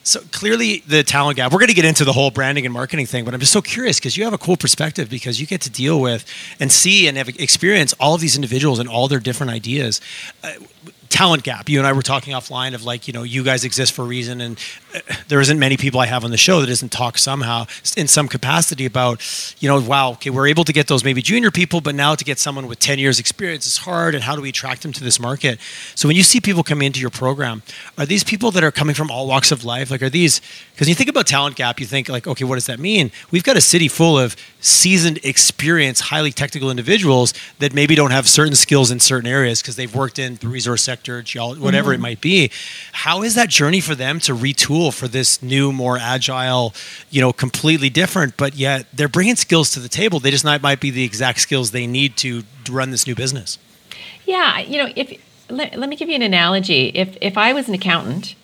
So 0.02 0.20
clearly, 0.32 0.82
the 0.86 1.02
talent 1.02 1.36
gap. 1.36 1.52
We're 1.52 1.58
going 1.58 1.68
to 1.68 1.74
get 1.74 1.86
into 1.86 2.04
the 2.04 2.12
whole 2.12 2.30
branding 2.30 2.66
and 2.66 2.74
marketing 2.74 3.06
thing, 3.06 3.24
but 3.24 3.32
I'm 3.32 3.40
just 3.40 3.52
so 3.52 3.62
curious 3.62 3.98
because 3.98 4.16
you 4.16 4.24
have 4.24 4.34
a 4.34 4.38
cool 4.38 4.56
perspective 4.56 5.08
because 5.08 5.40
you 5.40 5.46
get 5.46 5.62
to 5.62 5.70
deal 5.70 6.00
with 6.00 6.26
and 6.60 6.70
see 6.70 7.08
and 7.08 7.16
have 7.16 7.28
experience 7.44 7.93
all 8.00 8.14
of 8.14 8.20
these 8.20 8.35
individuals 8.35 8.81
and 8.81 8.88
all 8.88 9.06
their 9.06 9.20
different 9.20 9.52
ideas. 9.52 10.00
Uh, 10.43 10.55
talent 11.14 11.44
gap. 11.44 11.69
You 11.69 11.79
and 11.79 11.87
I 11.87 11.93
were 11.93 12.02
talking 12.02 12.35
offline 12.35 12.75
of 12.75 12.85
like, 12.85 13.06
you 13.06 13.14
know, 13.14 13.23
you 13.23 13.44
guys 13.44 13.64
exist 13.64 13.93
for 13.93 14.02
a 14.02 14.05
reason, 14.05 14.41
and 14.41 14.58
uh, 14.93 14.99
there 15.29 15.41
isn't 15.41 15.61
many 15.61 15.76
people 15.76 16.00
I 16.00 16.06
have 16.06 16.25
on 16.25 16.32
the 16.32 16.37
show 16.37 16.61
that 16.61 16.67
doesn't 16.67 16.91
talk 16.91 17.19
somehow 17.19 17.67
in 17.96 18.08
some 18.08 18.26
capacity 18.26 18.85
about, 18.85 19.23
you 19.61 19.69
know, 19.69 19.81
wow, 19.81 20.11
okay, 20.12 20.31
we're 20.31 20.49
able 20.49 20.64
to 20.64 20.73
get 20.73 20.88
those 20.88 21.05
maybe 21.05 21.23
junior 21.23 21.52
people, 21.52 21.81
but 21.81 21.94
now 21.94 22.17
to 22.17 22.25
get 22.25 22.41
someone 22.41 22.67
with 22.67 22.81
10 22.81 22.98
years 22.98 23.20
experience 23.20 23.65
is 23.65 23.77
hard, 23.77 24.17
and 24.17 24.24
how 24.24 24.34
do 24.34 24.43
we 24.43 24.48
attract 24.48 24.82
them 24.82 24.93
to 24.93 25.05
this 25.05 25.20
market? 25.20 25.60
So 25.94 26.08
when 26.08 26.17
you 26.17 26.24
see 26.24 26.41
people 26.41 26.65
coming 26.65 26.86
into 26.86 26.98
your 26.98 27.10
program, 27.10 27.63
are 27.96 28.06
these 28.06 28.24
people 28.24 28.51
that 28.51 28.65
are 28.65 28.72
coming 28.72 28.96
from 28.96 29.08
all 29.08 29.29
walks 29.29 29.53
of 29.53 29.65
life? 29.65 29.93
Like, 29.93 30.03
are 30.03 30.10
these, 30.10 30.41
because 30.72 30.89
you 30.89 30.96
think 30.96 31.10
about 31.10 31.29
talent 31.29 31.55
gap, 31.55 31.79
you 31.79 31.86
think 31.86 32.08
like, 32.08 32.27
okay, 32.27 32.44
what 32.44 32.56
does 32.56 32.67
that 32.67 32.81
mean? 32.81 33.13
We've 33.31 33.44
got 33.44 33.56
a 33.56 33.60
city 33.60 33.86
full 33.86 34.19
of 34.19 34.34
seasoned, 34.64 35.18
experienced, 35.22 36.02
highly 36.02 36.32
technical 36.32 36.70
individuals 36.70 37.34
that 37.58 37.74
maybe 37.74 37.94
don't 37.94 38.12
have 38.12 38.26
certain 38.28 38.54
skills 38.54 38.90
in 38.90 38.98
certain 38.98 39.28
areas 39.28 39.60
because 39.60 39.76
they've 39.76 39.94
worked 39.94 40.18
in 40.18 40.36
the 40.36 40.48
resource 40.48 40.82
sector 40.82 41.20
geology, 41.22 41.60
whatever 41.60 41.90
mm-hmm. 41.90 42.00
it 42.00 42.02
might 42.02 42.20
be. 42.20 42.50
How 42.92 43.22
is 43.22 43.34
that 43.34 43.50
journey 43.50 43.80
for 43.80 43.94
them 43.94 44.20
to 44.20 44.32
retool 44.32 44.92
for 44.92 45.06
this 45.06 45.42
new, 45.42 45.70
more 45.70 45.98
agile, 45.98 46.72
you 47.10 47.20
know, 47.20 47.32
completely 47.32 47.90
different, 47.90 48.36
but 48.36 48.54
yet 48.54 48.86
they're 48.92 49.06
bringing 49.08 49.36
skills 49.36 49.70
to 49.72 49.80
the 49.80 49.88
table. 49.88 50.18
They 50.18 50.30
just 50.30 50.44
not 50.44 50.62
might 50.62 50.80
be 50.80 50.90
the 50.90 51.04
exact 51.04 51.40
skills 51.40 51.70
they 51.70 51.86
need 51.86 52.16
to 52.18 52.44
run 52.70 52.90
this 52.90 53.06
new 53.06 53.14
business. 53.14 53.58
Yeah, 54.24 54.60
you 54.60 54.82
know, 54.82 54.92
if 54.96 55.20
let, 55.50 55.78
let 55.78 55.90
me 55.90 55.96
give 55.96 56.08
you 56.08 56.14
an 56.14 56.22
analogy. 56.22 56.86
If 56.94 57.18
if 57.20 57.36
I 57.36 57.52
was 57.52 57.68
an 57.68 57.74
accountant 57.74 58.34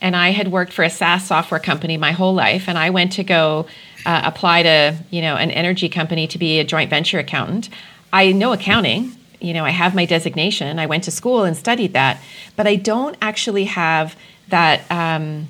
and 0.00 0.16
I 0.16 0.30
had 0.30 0.48
worked 0.50 0.72
for 0.72 0.82
a 0.82 0.90
SaaS 0.90 1.24
software 1.24 1.60
company 1.60 1.96
my 1.96 2.10
whole 2.10 2.34
life, 2.34 2.68
and 2.68 2.76
I 2.76 2.90
went 2.90 3.12
to 3.12 3.22
go 3.22 3.66
uh, 4.06 4.22
apply 4.24 4.62
to 4.62 4.96
you 5.10 5.22
know 5.22 5.36
an 5.36 5.50
energy 5.50 5.88
company 5.88 6.26
to 6.28 6.38
be 6.38 6.58
a 6.58 6.64
joint 6.64 6.90
venture 6.90 7.18
accountant, 7.18 7.68
I 8.12 8.32
know 8.32 8.52
accounting. 8.52 9.12
You 9.40 9.54
know, 9.54 9.64
I 9.64 9.70
have 9.70 9.94
my 9.94 10.04
designation. 10.04 10.78
I 10.78 10.86
went 10.86 11.02
to 11.04 11.10
school 11.10 11.42
and 11.42 11.56
studied 11.56 11.94
that, 11.94 12.20
but 12.54 12.68
I 12.68 12.76
don't 12.76 13.16
actually 13.20 13.64
have 13.64 14.16
that. 14.48 14.90
Um, 14.90 15.48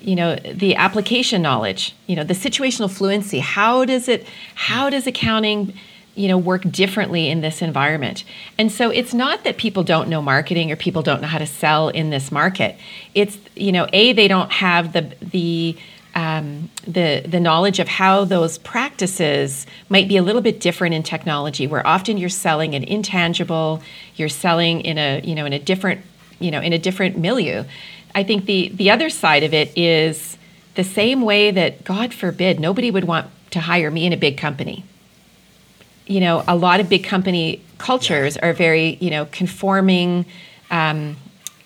you 0.00 0.16
know 0.16 0.34
the 0.36 0.76
application 0.76 1.42
knowledge 1.42 1.94
you 2.06 2.16
know 2.16 2.24
the 2.24 2.34
situational 2.34 2.90
fluency. 2.90 3.38
How 3.38 3.84
does 3.84 4.08
it 4.08 4.26
how 4.54 4.90
does 4.90 5.06
accounting 5.06 5.74
you 6.14 6.28
know 6.28 6.38
work 6.38 6.62
differently 6.70 7.28
in 7.28 7.40
this 7.40 7.62
environment? 7.62 8.24
And 8.58 8.72
so 8.72 8.90
it's 8.90 9.12
not 9.12 9.44
that 9.44 9.58
people 9.58 9.82
don't 9.82 10.08
know 10.08 10.22
marketing 10.22 10.72
or 10.72 10.76
people 10.76 11.02
don't 11.02 11.20
know 11.20 11.28
how 11.28 11.38
to 11.38 11.46
sell 11.46 11.88
in 11.88 12.10
this 12.10 12.32
market. 12.32 12.76
It's 13.14 13.38
you 13.54 13.72
know 13.72 13.86
a 13.92 14.12
they 14.12 14.28
don't 14.28 14.50
have 14.52 14.92
the 14.92 15.02
the 15.20 15.76
um, 16.14 16.70
the 16.86 17.22
the 17.26 17.40
knowledge 17.40 17.78
of 17.78 17.88
how 17.88 18.24
those 18.24 18.58
practices 18.58 19.66
might 19.88 20.08
be 20.08 20.16
a 20.16 20.22
little 20.22 20.42
bit 20.42 20.60
different 20.60 20.94
in 20.94 21.02
technology, 21.02 21.66
where 21.66 21.86
often 21.86 22.18
you're 22.18 22.28
selling 22.28 22.74
an 22.74 22.84
intangible, 22.84 23.82
you're 24.16 24.28
selling 24.28 24.80
in 24.80 24.98
a 24.98 25.20
you 25.22 25.34
know 25.34 25.46
in 25.46 25.52
a 25.52 25.58
different 25.58 26.00
you 26.38 26.50
know 26.50 26.60
in 26.60 26.72
a 26.72 26.78
different 26.78 27.16
milieu. 27.16 27.64
I 28.14 28.24
think 28.24 28.46
the 28.46 28.70
the 28.74 28.90
other 28.90 29.10
side 29.10 29.44
of 29.44 29.54
it 29.54 29.76
is 29.76 30.36
the 30.74 30.84
same 30.84 31.22
way 31.22 31.50
that 31.50 31.84
God 31.84 32.12
forbid 32.12 32.58
nobody 32.58 32.90
would 32.90 33.04
want 33.04 33.28
to 33.50 33.60
hire 33.60 33.90
me 33.90 34.06
in 34.06 34.12
a 34.12 34.16
big 34.16 34.36
company. 34.36 34.84
You 36.06 36.20
know, 36.20 36.44
a 36.48 36.56
lot 36.56 36.80
of 36.80 36.88
big 36.88 37.04
company 37.04 37.62
cultures 37.78 38.36
are 38.36 38.52
very 38.52 38.96
you 39.00 39.10
know 39.10 39.26
conforming 39.26 40.26
um, 40.70 41.16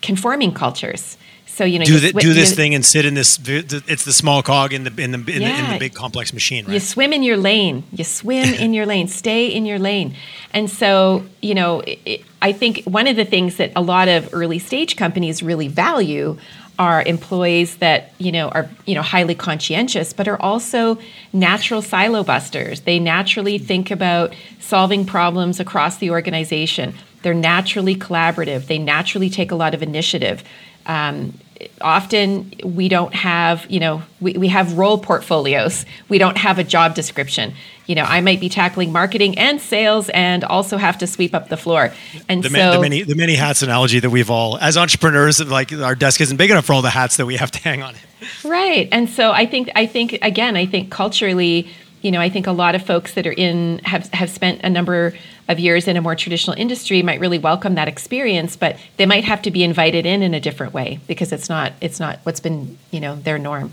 conforming 0.02 0.52
cultures. 0.52 1.16
So 1.54 1.64
you 1.64 1.78
know, 1.78 1.84
do, 1.84 1.94
you 1.94 2.00
the, 2.00 2.12
swi- 2.12 2.20
do 2.20 2.34
this 2.34 2.50
you- 2.50 2.56
thing 2.56 2.74
and 2.74 2.84
sit 2.84 3.06
in 3.06 3.14
this. 3.14 3.38
It's 3.46 4.04
the 4.04 4.12
small 4.12 4.42
cog 4.42 4.72
in 4.72 4.82
the 4.82 4.90
in 5.00 5.12
the 5.12 5.18
in, 5.18 5.24
the, 5.24 5.32
in 5.34 5.70
the 5.70 5.76
big 5.78 5.94
complex 5.94 6.32
machine, 6.32 6.66
You 6.68 6.80
swim 6.80 7.12
in 7.12 7.22
your 7.22 7.36
lane. 7.36 7.84
You 7.92 8.02
swim 8.02 8.54
in 8.54 8.74
your 8.74 8.86
lane. 8.86 9.06
Stay 9.06 9.46
in 9.46 9.64
your 9.64 9.78
lane. 9.78 10.16
And 10.52 10.68
so, 10.68 11.24
you 11.40 11.54
know, 11.54 11.80
it, 11.86 12.22
I 12.42 12.50
think 12.50 12.82
one 12.86 13.06
of 13.06 13.14
the 13.14 13.24
things 13.24 13.56
that 13.58 13.70
a 13.76 13.80
lot 13.80 14.08
of 14.08 14.34
early 14.34 14.58
stage 14.58 14.96
companies 14.96 15.44
really 15.44 15.68
value 15.68 16.38
are 16.76 17.04
employees 17.04 17.76
that 17.76 18.12
you 18.18 18.32
know 18.32 18.48
are 18.48 18.68
you 18.84 18.96
know 18.96 19.02
highly 19.02 19.36
conscientious 19.36 20.12
but 20.12 20.26
are 20.26 20.42
also 20.42 20.98
natural 21.32 21.80
silo 21.80 22.24
busters 22.24 22.80
they 22.80 22.98
naturally 22.98 23.58
think 23.58 23.92
about 23.92 24.34
solving 24.58 25.06
problems 25.06 25.60
across 25.60 25.98
the 25.98 26.10
organization 26.10 26.92
they're 27.22 27.32
naturally 27.32 27.94
collaborative 27.94 28.66
they 28.66 28.78
naturally 28.78 29.30
take 29.30 29.52
a 29.52 29.54
lot 29.54 29.72
of 29.72 29.84
initiative 29.84 30.42
um, 30.86 31.32
often 31.80 32.52
we 32.64 32.88
don't 32.88 33.14
have 33.14 33.68
you 33.70 33.80
know 33.80 34.02
we, 34.20 34.32
we 34.34 34.48
have 34.48 34.76
role 34.78 34.98
portfolios 34.98 35.84
we 36.08 36.18
don't 36.18 36.36
have 36.36 36.58
a 36.58 36.64
job 36.64 36.94
description 36.94 37.54
you 37.86 37.94
know 37.94 38.04
i 38.04 38.20
might 38.20 38.40
be 38.40 38.48
tackling 38.48 38.92
marketing 38.92 39.36
and 39.38 39.60
sales 39.60 40.08
and 40.10 40.44
also 40.44 40.76
have 40.76 40.98
to 40.98 41.06
sweep 41.06 41.34
up 41.34 41.48
the 41.48 41.56
floor 41.56 41.92
and 42.28 42.42
The, 42.42 42.50
so 42.50 42.56
ma- 42.56 42.72
the 42.72 42.80
many 42.80 43.02
the 43.02 43.14
many 43.14 43.34
hats 43.34 43.62
analogy 43.62 44.00
that 44.00 44.10
we've 44.10 44.30
all 44.30 44.58
as 44.58 44.76
entrepreneurs 44.76 45.40
like 45.44 45.72
our 45.72 45.94
desk 45.94 46.20
isn't 46.20 46.36
big 46.36 46.50
enough 46.50 46.64
for 46.64 46.72
all 46.72 46.82
the 46.82 46.90
hats 46.90 47.16
that 47.16 47.26
we 47.26 47.36
have 47.36 47.50
to 47.52 47.60
hang 47.60 47.82
on. 47.82 47.94
Right. 48.42 48.88
And 48.90 49.08
so 49.08 49.32
I 49.32 49.46
think 49.46 49.70
I 49.74 49.86
think 49.86 50.18
again, 50.22 50.56
I 50.56 50.66
think 50.66 50.90
culturally, 50.90 51.68
you 52.04 52.10
know, 52.10 52.20
I 52.20 52.28
think 52.28 52.46
a 52.46 52.52
lot 52.52 52.74
of 52.74 52.84
folks 52.84 53.14
that 53.14 53.26
are 53.26 53.32
in 53.32 53.78
have 53.78 54.08
have 54.12 54.28
spent 54.28 54.60
a 54.62 54.68
number 54.68 55.14
of 55.48 55.58
years 55.58 55.88
in 55.88 55.96
a 55.96 56.02
more 56.02 56.14
traditional 56.14 56.54
industry 56.54 57.02
might 57.02 57.18
really 57.18 57.38
welcome 57.38 57.76
that 57.76 57.88
experience, 57.88 58.56
but 58.56 58.76
they 58.98 59.06
might 59.06 59.24
have 59.24 59.40
to 59.42 59.50
be 59.50 59.64
invited 59.64 60.04
in 60.04 60.22
in 60.22 60.34
a 60.34 60.40
different 60.40 60.74
way 60.74 61.00
because 61.08 61.32
it's 61.32 61.48
not 61.48 61.72
it's 61.80 61.98
not 61.98 62.18
what's 62.24 62.40
been, 62.40 62.76
you 62.90 63.00
know, 63.00 63.16
their 63.16 63.38
norm. 63.38 63.72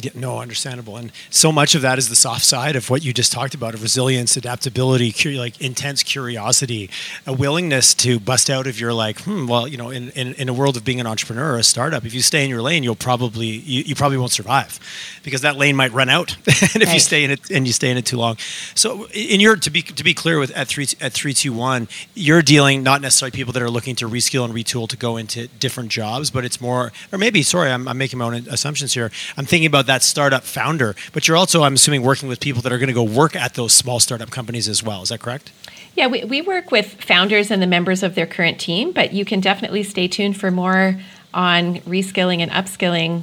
Yeah, 0.00 0.12
no, 0.14 0.38
understandable. 0.38 0.96
And 0.96 1.10
so 1.30 1.50
much 1.50 1.74
of 1.74 1.82
that 1.82 1.98
is 1.98 2.08
the 2.08 2.16
soft 2.16 2.44
side 2.44 2.76
of 2.76 2.90
what 2.90 3.04
you 3.04 3.12
just 3.12 3.32
talked 3.32 3.54
about 3.54 3.74
of 3.74 3.82
resilience, 3.82 4.36
adaptability, 4.36 5.12
curi- 5.12 5.38
like 5.38 5.60
intense 5.60 6.02
curiosity, 6.02 6.88
a 7.26 7.32
willingness 7.32 7.92
to 7.94 8.20
bust 8.20 8.50
out 8.50 8.66
of 8.66 8.78
your 8.78 8.92
like, 8.92 9.20
hmm, 9.22 9.46
well, 9.48 9.66
you 9.66 9.76
know, 9.76 9.90
in, 9.90 10.10
in, 10.10 10.34
in 10.34 10.48
a 10.48 10.52
world 10.52 10.76
of 10.76 10.84
being 10.84 11.00
an 11.00 11.06
entrepreneur 11.06 11.54
or 11.54 11.58
a 11.58 11.64
startup, 11.64 12.04
if 12.04 12.14
you 12.14 12.20
stay 12.20 12.44
in 12.44 12.50
your 12.50 12.62
lane, 12.62 12.84
you'll 12.84 12.94
probably, 12.94 13.46
you, 13.46 13.82
you 13.82 13.94
probably 13.94 14.16
won't 14.16 14.32
survive 14.32 14.78
because 15.24 15.40
that 15.40 15.56
lane 15.56 15.74
might 15.74 15.92
run 15.92 16.08
out. 16.08 16.36
and 16.74 16.82
if 16.82 16.92
you 16.92 17.00
stay 17.00 17.24
in 17.24 17.32
it 17.32 17.50
and 17.50 17.66
you 17.66 17.72
stay 17.72 17.90
in 17.90 17.96
it 17.96 18.06
too 18.06 18.16
long. 18.16 18.36
So 18.76 19.08
in 19.08 19.40
your, 19.40 19.56
to 19.56 19.70
be, 19.70 19.82
to 19.82 20.04
be 20.04 20.14
clear 20.14 20.38
with 20.38 20.52
at 20.52 20.68
three, 20.68 20.84
at 21.00 21.12
321, 21.12 21.88
you're 22.14 22.42
dealing 22.42 22.84
not 22.84 23.00
necessarily 23.00 23.32
people 23.32 23.52
that 23.54 23.62
are 23.62 23.70
looking 23.70 23.96
to 23.96 24.08
reskill 24.08 24.44
and 24.44 24.54
retool 24.54 24.88
to 24.88 24.96
go 24.96 25.16
into 25.16 25.48
different 25.48 25.90
jobs, 25.90 26.30
but 26.30 26.44
it's 26.44 26.60
more, 26.60 26.92
or 27.12 27.18
maybe, 27.18 27.42
sorry, 27.42 27.72
I'm, 27.72 27.88
I'm 27.88 27.98
making 27.98 28.20
my 28.20 28.26
own 28.26 28.34
assumptions 28.48 28.94
here. 28.94 29.10
I'm 29.36 29.46
thinking 29.48 29.66
about 29.66 29.86
that 29.86 30.02
startup 30.02 30.44
founder, 30.44 30.94
but 31.12 31.26
you're 31.26 31.36
also, 31.36 31.62
I'm 31.62 31.74
assuming, 31.74 32.02
working 32.02 32.28
with 32.28 32.38
people 32.38 32.62
that 32.62 32.72
are 32.72 32.78
going 32.78 32.88
to 32.88 32.94
go 32.94 33.02
work 33.02 33.34
at 33.34 33.54
those 33.54 33.72
small 33.72 33.98
startup 33.98 34.30
companies 34.30 34.68
as 34.68 34.82
well. 34.82 35.02
Is 35.02 35.08
that 35.08 35.20
correct? 35.20 35.52
Yeah, 35.96 36.06
we, 36.06 36.22
we 36.24 36.42
work 36.42 36.70
with 36.70 37.02
founders 37.02 37.50
and 37.50 37.60
the 37.60 37.66
members 37.66 38.02
of 38.02 38.14
their 38.14 38.26
current 38.26 38.60
team, 38.60 38.92
but 38.92 39.12
you 39.12 39.24
can 39.24 39.40
definitely 39.40 39.82
stay 39.82 40.06
tuned 40.06 40.38
for 40.38 40.50
more 40.50 41.00
on 41.34 41.76
reskilling 41.80 42.40
and 42.40 42.50
upskilling 42.50 43.22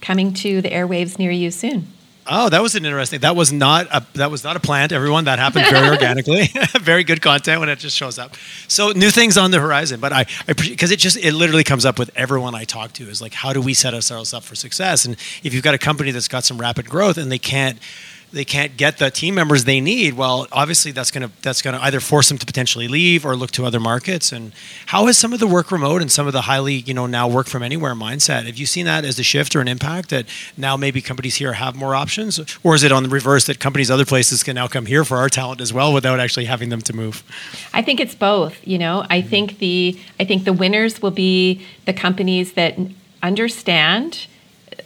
coming 0.00 0.32
to 0.34 0.60
the 0.60 0.68
airwaves 0.70 1.18
near 1.18 1.30
you 1.30 1.50
soon. 1.50 1.86
Oh, 2.26 2.48
that 2.48 2.62
was 2.62 2.74
an 2.76 2.84
interesting. 2.84 3.20
That 3.20 3.34
was 3.34 3.52
not 3.52 3.86
a 3.90 4.04
that 4.14 4.30
was 4.30 4.44
not 4.44 4.56
a 4.56 4.60
plant. 4.60 4.92
Everyone 4.92 5.24
that 5.24 5.38
happened 5.38 5.66
very 5.68 5.88
organically. 5.96 6.50
very 6.80 7.02
good 7.02 7.20
content 7.20 7.60
when 7.60 7.68
it 7.68 7.78
just 7.78 7.96
shows 7.96 8.18
up. 8.18 8.36
So 8.68 8.92
new 8.92 9.10
things 9.10 9.36
on 9.36 9.50
the 9.50 9.60
horizon. 9.60 9.98
But 9.98 10.12
I 10.12 10.26
because 10.46 10.92
it 10.92 10.98
just 10.98 11.16
it 11.16 11.32
literally 11.32 11.64
comes 11.64 11.84
up 11.84 11.98
with 11.98 12.10
everyone 12.14 12.54
I 12.54 12.64
talk 12.64 12.92
to 12.94 13.08
is 13.08 13.20
like 13.20 13.34
how 13.34 13.52
do 13.52 13.60
we 13.60 13.74
set 13.74 13.92
ourselves 13.92 14.32
up 14.32 14.44
for 14.44 14.54
success? 14.54 15.04
And 15.04 15.14
if 15.42 15.52
you've 15.52 15.64
got 15.64 15.74
a 15.74 15.78
company 15.78 16.12
that's 16.12 16.28
got 16.28 16.44
some 16.44 16.58
rapid 16.58 16.88
growth 16.88 17.18
and 17.18 17.30
they 17.30 17.38
can't 17.38 17.78
they 18.32 18.44
can't 18.44 18.76
get 18.76 18.98
the 18.98 19.10
team 19.10 19.34
members 19.34 19.64
they 19.64 19.80
need, 19.80 20.14
well, 20.14 20.46
obviously 20.50 20.90
that's 20.90 21.10
gonna 21.10 21.30
that's 21.42 21.62
gonna 21.62 21.78
either 21.82 22.00
force 22.00 22.28
them 22.28 22.38
to 22.38 22.46
potentially 22.46 22.88
leave 22.88 23.24
or 23.24 23.36
look 23.36 23.50
to 23.52 23.64
other 23.64 23.78
markets. 23.78 24.32
And 24.32 24.52
how 24.86 25.06
has 25.06 25.18
some 25.18 25.32
of 25.32 25.40
the 25.40 25.46
work 25.46 25.70
remote 25.70 26.00
and 26.00 26.10
some 26.10 26.26
of 26.26 26.32
the 26.32 26.42
highly 26.42 26.74
you 26.74 26.94
know 26.94 27.06
now 27.06 27.28
work 27.28 27.46
from 27.46 27.62
anywhere 27.62 27.94
mindset? 27.94 28.46
Have 28.46 28.56
you 28.56 28.66
seen 28.66 28.86
that 28.86 29.04
as 29.04 29.18
a 29.18 29.22
shift 29.22 29.54
or 29.54 29.60
an 29.60 29.68
impact 29.68 30.08
that 30.10 30.26
now 30.56 30.76
maybe 30.76 31.02
companies 31.02 31.36
here 31.36 31.52
have 31.52 31.76
more 31.76 31.94
options, 31.94 32.40
or 32.62 32.74
is 32.74 32.82
it 32.82 32.90
on 32.90 33.02
the 33.02 33.08
reverse 33.08 33.46
that 33.46 33.60
companies 33.60 33.90
other 33.90 34.06
places 34.06 34.42
can 34.42 34.54
now 34.54 34.66
come 34.66 34.86
here 34.86 35.04
for 35.04 35.18
our 35.18 35.28
talent 35.28 35.60
as 35.60 35.72
well 35.72 35.92
without 35.92 36.18
actually 36.18 36.46
having 36.46 36.70
them 36.70 36.80
to 36.82 36.92
move? 36.92 37.22
I 37.72 37.82
think 37.82 38.00
it's 38.00 38.14
both. 38.14 38.66
You 38.66 38.78
know, 38.78 39.04
I 39.10 39.20
mm-hmm. 39.20 39.28
think 39.28 39.58
the 39.58 40.00
I 40.18 40.24
think 40.24 40.44
the 40.44 40.52
winners 40.52 41.02
will 41.02 41.10
be 41.10 41.64
the 41.84 41.92
companies 41.92 42.54
that 42.54 42.78
understand. 43.22 44.26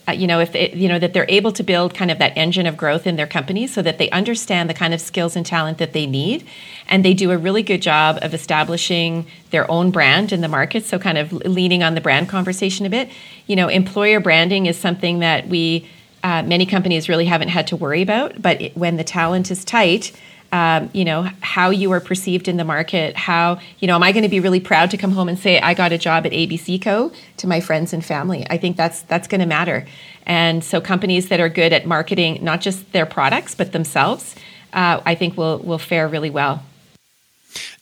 Uh, 0.09 0.13
you 0.13 0.27
know, 0.27 0.39
if 0.39 0.55
it, 0.55 0.75
you 0.75 0.89
know 0.89 0.99
that 0.99 1.13
they're 1.13 1.27
able 1.29 1.53
to 1.53 1.63
build 1.63 1.95
kind 1.95 2.11
of 2.11 2.19
that 2.19 2.37
engine 2.37 2.67
of 2.67 2.77
growth 2.77 3.07
in 3.07 3.17
their 3.17 3.27
company, 3.27 3.67
so 3.67 3.83
that 3.83 3.99
they 3.99 4.09
understand 4.11 4.71
the 4.71 4.75
kind 4.75 4.95
of 4.95 5.01
skills 5.01 5.35
and 5.35 5.45
talent 5.45 5.79
that 5.79 5.93
they 5.93 6.07
need, 6.07 6.47
and 6.89 7.05
they 7.05 7.15
do 7.15 7.31
a 7.31 7.39
really 7.39 7.63
good 7.63 7.83
job 7.83 8.19
of 8.23 8.33
establishing 8.33 9.27
their 9.51 9.69
own 9.71 9.91
brand 9.91 10.33
in 10.33 10.41
the 10.41 10.49
market. 10.49 10.85
So, 10.85 10.99
kind 10.99 11.19
of 11.19 11.33
leaning 11.33 11.83
on 11.83 11.95
the 11.95 12.01
brand 12.01 12.29
conversation 12.29 12.87
a 12.87 12.91
bit. 12.91 13.11
You 13.47 13.57
know, 13.57 13.69
employer 13.69 14.21
branding 14.21 14.67
is 14.67 14.79
something 14.79 15.19
that 15.21 15.49
we 15.49 15.89
uh, 16.23 16.43
many 16.43 16.67
companies 16.67 17.09
really 17.09 17.27
haven't 17.27 17.49
had 17.49 17.69
to 17.69 17.77
worry 17.77 18.03
about, 18.03 18.41
but 18.43 18.61
it, 18.61 18.77
when 18.77 18.97
the 18.97 19.05
talent 19.05 19.51
is 19.51 19.65
tight 19.65 20.13
um, 20.53 20.91
you 20.93 21.05
know 21.05 21.29
how 21.41 21.71
you 21.71 21.91
are 21.93 22.01
perceived 22.01 22.49
in 22.49 22.57
the 22.57 22.65
market 22.65 23.17
how 23.17 23.59
you 23.79 23.89
know 23.89 23.95
am 23.95 24.03
i 24.03 24.13
going 24.13 24.23
to 24.23 24.29
be 24.29 24.41
really 24.41 24.61
proud 24.61 24.91
to 24.91 24.97
come 24.97 25.13
home 25.13 25.29
and 25.29 25.39
say 25.39 25.61
i 25.61 25.75
got 25.75 25.93
a 25.93 25.99
job 25.99 26.27
at 26.27 26.33
abc 26.33 26.81
co. 26.83 27.13
to 27.37 27.47
my 27.47 27.61
friends 27.61 27.93
and 27.93 28.05
family. 28.05 28.47
I 28.49 28.57
think 28.57 28.77
that's 28.77 29.03
that's 29.03 29.29
going 29.29 29.41
to 29.41 29.47
matter. 29.47 29.87
And 30.25 30.65
so 30.65 30.81
companies 30.81 31.29
that 31.29 31.39
are 31.39 31.49
good 31.49 31.73
at 31.73 31.87
marketing 31.87 32.43
not 32.43 32.61
just 32.61 32.93
their 32.93 33.07
products 33.07 33.55
but 33.55 33.73
themselves 33.73 34.35
uh, 34.73 35.01
i 35.05 35.15
think 35.15 35.37
will 35.37 35.59
will 35.59 35.79
fare 35.79 36.09
really 36.09 36.31
well 36.31 36.63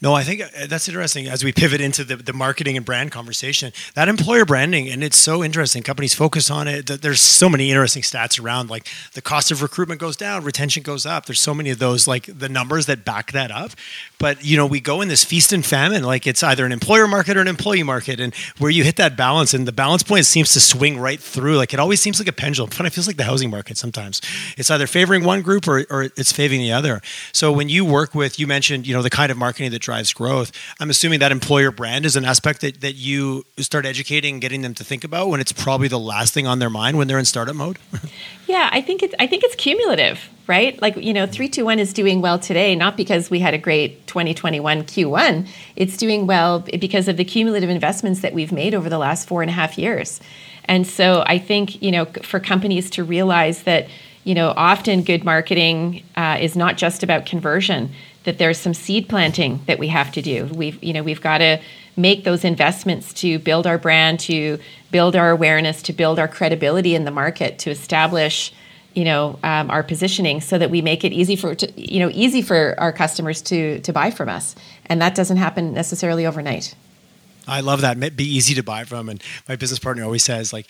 No, 0.00 0.14
I 0.14 0.22
think 0.22 0.42
uh, 0.42 0.66
that's 0.66 0.88
interesting 0.88 1.26
as 1.28 1.44
we 1.44 1.52
pivot 1.52 1.80
into 1.80 2.04
the, 2.04 2.16
the 2.16 2.32
marketing 2.32 2.76
and 2.76 2.84
brand 2.84 3.12
conversation. 3.12 3.72
That 3.94 4.08
employer 4.08 4.44
branding, 4.44 4.88
and 4.88 5.02
it's 5.02 5.16
so 5.16 5.42
interesting. 5.42 5.82
Companies 5.82 6.14
focus 6.14 6.50
on 6.50 6.68
it. 6.68 6.86
There's 6.86 7.20
so 7.20 7.48
many 7.48 7.70
interesting 7.70 8.02
stats 8.02 8.42
around, 8.42 8.70
like 8.70 8.88
the 9.12 9.22
cost 9.22 9.50
of 9.50 9.62
recruitment 9.62 10.00
goes 10.00 10.16
down, 10.16 10.44
retention 10.44 10.82
goes 10.82 11.06
up. 11.06 11.26
There's 11.26 11.40
so 11.40 11.54
many 11.54 11.70
of 11.70 11.78
those, 11.78 12.06
like 12.06 12.26
the 12.26 12.48
numbers 12.48 12.86
that 12.86 13.04
back 13.04 13.32
that 13.32 13.50
up. 13.50 13.70
But 14.18 14.44
you 14.44 14.56
know, 14.56 14.66
we 14.66 14.80
go 14.80 15.00
in 15.00 15.08
this 15.08 15.24
feast 15.24 15.52
and 15.52 15.64
famine, 15.64 16.02
like 16.02 16.26
it's 16.26 16.42
either 16.42 16.66
an 16.66 16.72
employer 16.72 17.06
market 17.06 17.36
or 17.36 17.40
an 17.40 17.48
employee 17.48 17.82
market, 17.82 18.20
and 18.20 18.34
where 18.58 18.70
you 18.70 18.84
hit 18.84 18.96
that 18.96 19.16
balance, 19.16 19.54
and 19.54 19.66
the 19.66 19.72
balance 19.72 20.02
point 20.02 20.26
seems 20.26 20.52
to 20.52 20.60
swing 20.60 20.98
right 20.98 21.20
through. 21.20 21.56
Like 21.56 21.72
it 21.72 21.80
always 21.80 22.00
seems 22.00 22.18
like 22.18 22.28
a 22.28 22.32
pendulum. 22.32 22.70
Kind 22.70 22.86
of 22.86 22.92
feels 22.92 23.06
like 23.06 23.16
the 23.16 23.24
housing 23.24 23.50
market 23.50 23.78
sometimes. 23.78 24.20
It's 24.58 24.70
either 24.70 24.86
favoring 24.86 25.24
one 25.24 25.42
group 25.42 25.66
or, 25.66 25.84
or 25.88 26.02
it's 26.02 26.32
favoring 26.32 26.60
the 26.60 26.72
other. 26.72 27.00
So 27.32 27.52
when 27.52 27.68
you 27.68 27.84
work 27.84 28.14
with, 28.14 28.38
you 28.38 28.46
mentioned, 28.46 28.86
you 28.86 28.94
know, 28.94 29.02
the 29.02 29.10
kind 29.10 29.30
of 29.30 29.38
marketing 29.38 29.70
that 29.70 29.78
drives 29.80 29.93
growth. 30.02 30.52
I'm 30.80 30.90
assuming 30.90 31.20
that 31.20 31.32
employer 31.32 31.70
brand 31.70 32.04
is 32.06 32.16
an 32.16 32.24
aspect 32.24 32.60
that, 32.62 32.80
that 32.80 32.94
you 32.94 33.44
start 33.58 33.86
educating, 33.86 34.40
getting 34.40 34.62
them 34.62 34.74
to 34.74 34.84
think 34.84 35.04
about 35.04 35.28
when 35.28 35.40
it's 35.40 35.52
probably 35.52 35.88
the 35.88 35.98
last 35.98 36.34
thing 36.34 36.46
on 36.46 36.58
their 36.58 36.70
mind 36.70 36.98
when 36.98 37.08
they're 37.08 37.18
in 37.18 37.24
startup 37.24 37.56
mode. 37.56 37.78
Yeah, 38.46 38.68
I 38.72 38.82
think 38.82 39.02
it's 39.02 39.14
I 39.18 39.26
think 39.26 39.42
it's 39.42 39.54
cumulative, 39.54 40.28
right? 40.46 40.80
Like 40.82 40.96
you 40.96 41.14
know, 41.14 41.26
three 41.26 41.48
two 41.48 41.64
one 41.64 41.78
is 41.78 41.92
doing 41.92 42.20
well 42.20 42.38
today, 42.38 42.74
not 42.74 42.96
because 42.96 43.30
we 43.30 43.38
had 43.38 43.54
a 43.54 43.58
great 43.58 44.06
2021 44.06 44.82
Q1. 44.82 45.48
It's 45.76 45.96
doing 45.96 46.26
well 46.26 46.60
because 46.60 47.08
of 47.08 47.16
the 47.16 47.24
cumulative 47.24 47.70
investments 47.70 48.20
that 48.20 48.34
we've 48.34 48.52
made 48.52 48.74
over 48.74 48.90
the 48.90 48.98
last 48.98 49.26
four 49.26 49.40
and 49.40 49.50
a 49.50 49.54
half 49.54 49.78
years. 49.78 50.20
And 50.66 50.86
so 50.86 51.24
I 51.26 51.38
think 51.38 51.80
you 51.82 51.90
know, 51.90 52.04
for 52.04 52.38
companies 52.38 52.90
to 52.90 53.04
realize 53.04 53.62
that 53.62 53.88
you 54.24 54.34
know, 54.34 54.52
often 54.56 55.02
good 55.02 55.22
marketing 55.24 56.02
uh, 56.16 56.38
is 56.40 56.56
not 56.56 56.76
just 56.76 57.02
about 57.02 57.26
conversion. 57.26 57.90
That 58.24 58.38
there's 58.38 58.58
some 58.58 58.74
seed 58.74 59.08
planting 59.08 59.60
that 59.66 59.78
we 59.78 59.88
have 59.88 60.12
to 60.12 60.22
do. 60.22 60.46
We've 60.46 60.82
you 60.82 60.92
know 60.92 61.02
we've 61.02 61.20
got 61.20 61.38
to 61.38 61.60
make 61.96 62.24
those 62.24 62.44
investments 62.44 63.12
to 63.14 63.38
build 63.38 63.66
our 63.66 63.78
brand, 63.78 64.18
to 64.20 64.58
build 64.90 65.14
our 65.14 65.30
awareness, 65.30 65.82
to 65.82 65.92
build 65.92 66.18
our 66.18 66.28
credibility 66.28 66.94
in 66.94 67.04
the 67.04 67.10
market, 67.10 67.58
to 67.60 67.70
establish 67.70 68.52
you 68.94 69.04
know 69.04 69.38
um, 69.42 69.70
our 69.70 69.82
positioning 69.82 70.40
so 70.40 70.58
that 70.58 70.70
we 70.70 70.80
make 70.80 71.04
it 71.04 71.12
easy 71.12 71.36
for 71.36 71.54
to, 71.54 71.80
you 71.80 72.00
know 72.00 72.10
easy 72.12 72.42
for 72.42 72.74
our 72.78 72.92
customers 72.92 73.42
to 73.42 73.80
to 73.80 73.92
buy 73.92 74.10
from 74.10 74.28
us 74.28 74.54
and 74.86 75.02
that 75.02 75.14
doesn't 75.14 75.36
happen 75.36 75.74
necessarily 75.74 76.26
overnight 76.26 76.74
I 77.46 77.60
love 77.60 77.82
that. 77.82 78.16
Be 78.16 78.24
easy 78.24 78.54
to 78.54 78.62
buy 78.62 78.84
from. 78.84 79.08
And 79.08 79.22
my 79.48 79.56
business 79.56 79.78
partner 79.78 80.02
always 80.04 80.22
says, 80.22 80.52
like, 80.52 80.66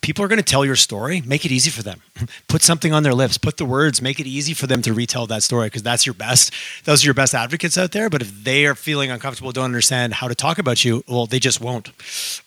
people 0.00 0.24
are 0.24 0.28
going 0.28 0.38
to 0.38 0.44
tell 0.44 0.64
your 0.64 0.76
story. 0.76 1.20
Make 1.22 1.44
it 1.44 1.50
easy 1.50 1.70
for 1.70 1.82
them. 1.82 2.00
Put 2.48 2.62
something 2.62 2.92
on 2.92 3.02
their 3.02 3.14
lips. 3.14 3.36
Put 3.36 3.56
the 3.56 3.64
words. 3.64 4.00
Make 4.00 4.20
it 4.20 4.26
easy 4.26 4.54
for 4.54 4.66
them 4.66 4.80
to 4.82 4.94
retell 4.94 5.26
that 5.26 5.42
story 5.42 5.66
because 5.66 5.82
that's 5.82 6.06
your 6.06 6.14
best. 6.14 6.52
Those 6.84 7.02
are 7.02 7.06
your 7.06 7.14
best 7.14 7.34
advocates 7.34 7.76
out 7.76 7.92
there. 7.92 8.08
But 8.08 8.22
if 8.22 8.44
they 8.44 8.66
are 8.66 8.74
feeling 8.74 9.10
uncomfortable, 9.10 9.50
don't 9.52 9.64
understand 9.64 10.14
how 10.14 10.28
to 10.28 10.34
talk 10.34 10.58
about 10.58 10.84
you, 10.84 11.02
well, 11.08 11.26
they 11.26 11.40
just 11.40 11.60
won't. 11.60 11.90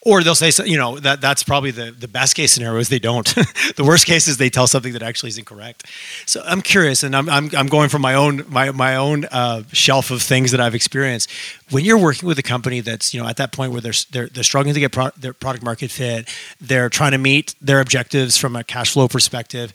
Or 0.02 0.24
they'll 0.24 0.36
say, 0.36 0.52
you 0.66 0.78
know, 0.78 0.98
that 1.00 1.20
that's 1.20 1.44
probably 1.44 1.72
the 1.72 1.92
the 1.92 2.08
best 2.08 2.36
case 2.36 2.52
scenario 2.54 2.80
is 2.80 2.90
they 2.90 3.00
don't. 3.00 3.28
the 3.76 3.84
worst 3.84 4.06
case 4.06 4.28
is 4.28 4.38
they 4.38 4.50
tell 4.50 4.68
something 4.68 4.94
that 4.94 5.04
actually 5.04 5.30
is 5.30 5.38
incorrect. 5.38 5.86
So 6.26 6.42
I'm 6.46 6.62
curious, 6.62 7.04
and 7.04 7.16
I'm 7.16 7.30
I'm, 7.30 7.50
I'm 7.56 7.68
going 7.68 7.90
from 7.90 8.02
my 8.02 8.14
own 8.14 8.44
my 8.48 8.72
my 8.72 8.96
own 8.96 9.26
uh, 9.26 9.64
shelf 9.74 10.12
of 10.12 10.22
things 10.22 10.52
that 10.52 10.62
I've 10.62 10.76
experienced. 10.76 11.30
When 11.72 11.84
you're 11.86 12.00
working 12.00 12.28
with 12.28 12.40
a 12.40 12.44
company 12.44 12.80
that's 12.80 13.14
you 13.14 13.22
know 13.22 13.28
at 13.28 13.38
that 13.38 13.52
point 13.52 13.74
where 13.74 13.82
they're 13.82 13.94
they're, 14.12 14.28
they're 14.28 14.44
struggling 14.44 14.74
to 14.74 14.80
get 14.80 14.92
pro- 14.92 15.12
their 15.18 15.34
product 15.34 15.64
market 15.64 15.92
fit, 15.92 16.30
they're 16.62 16.90
trying 16.90 17.09
to 17.13 17.18
meet 17.18 17.56
their 17.62 17.80
objectives 17.80 18.38
from 18.38 18.56
a 18.56 18.63
cash 18.63 18.94
flow 18.94 19.08
perspective. 19.08 19.74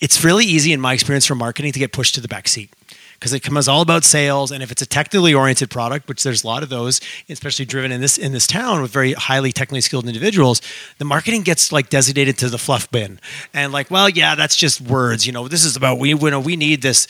It's 0.00 0.22
really 0.24 0.44
easy, 0.44 0.72
in 0.72 0.80
my 0.80 0.92
experience, 0.92 1.26
for 1.26 1.34
marketing 1.34 1.72
to 1.72 1.78
get 1.78 1.92
pushed 1.92 2.14
to 2.16 2.20
the 2.20 2.28
back 2.28 2.48
seat 2.48 2.70
because 3.14 3.32
it 3.32 3.40
comes 3.40 3.68
all 3.68 3.80
about 3.80 4.04
sales. 4.04 4.52
And 4.52 4.62
if 4.62 4.70
it's 4.70 4.82
a 4.82 4.86
technically 4.86 5.32
oriented 5.32 5.70
product, 5.70 6.08
which 6.08 6.22
there's 6.22 6.44
a 6.44 6.46
lot 6.46 6.62
of 6.62 6.68
those, 6.68 7.00
especially 7.30 7.64
driven 7.64 7.90
in 7.90 8.02
this 8.02 8.18
in 8.18 8.32
this 8.32 8.46
town 8.46 8.82
with 8.82 8.90
very 8.90 9.14
highly 9.14 9.50
technically 9.50 9.80
skilled 9.80 10.06
individuals, 10.06 10.60
the 10.98 11.04
marketing 11.06 11.42
gets 11.42 11.72
like 11.72 11.88
designated 11.88 12.36
to 12.38 12.50
the 12.50 12.58
fluff 12.58 12.90
bin, 12.90 13.18
and 13.54 13.72
like, 13.72 13.90
well, 13.90 14.10
yeah, 14.10 14.34
that's 14.34 14.56
just 14.56 14.80
words. 14.80 15.26
You 15.26 15.32
know, 15.32 15.48
this 15.48 15.64
is 15.64 15.74
about 15.74 15.98
we 15.98 16.10
you 16.10 16.30
know 16.30 16.40
we 16.40 16.56
need 16.56 16.82
this 16.82 17.06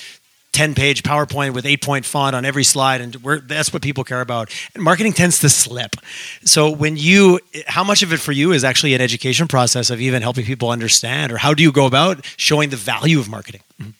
10 0.54 0.74
page 0.74 1.02
PowerPoint 1.02 1.52
with 1.52 1.66
eight 1.66 1.82
point 1.82 2.06
font 2.06 2.34
on 2.34 2.44
every 2.44 2.64
slide. 2.64 3.00
And 3.00 3.14
that's 3.46 3.72
what 3.72 3.82
people 3.82 4.04
care 4.04 4.20
about. 4.20 4.50
And 4.74 4.82
marketing 4.82 5.12
tends 5.12 5.40
to 5.40 5.48
slip. 5.48 5.96
So, 6.44 6.70
when 6.70 6.96
you, 6.96 7.40
how 7.66 7.84
much 7.84 8.02
of 8.02 8.12
it 8.12 8.20
for 8.20 8.32
you 8.32 8.52
is 8.52 8.64
actually 8.64 8.94
an 8.94 9.00
education 9.00 9.48
process 9.48 9.90
of 9.90 10.00
even 10.00 10.22
helping 10.22 10.44
people 10.44 10.70
understand, 10.70 11.32
or 11.32 11.36
how 11.36 11.52
do 11.52 11.62
you 11.62 11.72
go 11.72 11.86
about 11.86 12.24
showing 12.36 12.70
the 12.70 12.76
value 12.76 13.18
of 13.18 13.28
marketing? 13.28 13.60
Mm-hmm. 13.80 13.90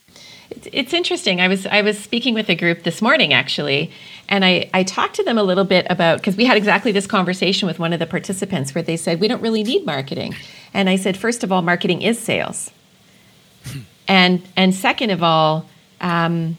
It's 0.73 0.93
interesting. 0.93 1.41
I 1.41 1.49
was 1.49 1.67
I 1.67 1.83
was 1.83 1.99
speaking 1.99 2.35
with 2.35 2.49
a 2.49 2.55
group 2.55 2.85
this 2.85 3.03
morning 3.03 3.33
actually, 3.33 3.91
and 4.29 4.45
I, 4.45 4.71
I 4.73 4.83
talked 4.85 5.17
to 5.17 5.25
them 5.25 5.37
a 5.37 5.43
little 5.43 5.65
bit 5.65 5.87
about 5.91 6.19
because 6.19 6.37
we 6.37 6.45
had 6.45 6.57
exactly 6.57 6.93
this 6.93 7.07
conversation 7.07 7.67
with 7.67 7.79
one 7.79 7.93
of 7.93 7.99
the 7.99 8.07
participants 8.07 8.75
where 8.75 8.83
they 8.83 8.97
said 8.97 9.21
we 9.21 9.29
don't 9.29 9.43
really 9.43 9.63
need 9.63 9.85
marketing, 9.85 10.35
and 10.73 10.89
I 10.89 10.97
said 10.97 11.17
first 11.17 11.43
of 11.43 11.51
all, 11.51 11.63
marketing 11.63 12.03
is 12.03 12.19
sales, 12.19 12.71
and 14.07 14.43
and 14.57 14.75
second 14.75 15.11
of 15.11 15.23
all, 15.23 15.67
um, 16.05 16.59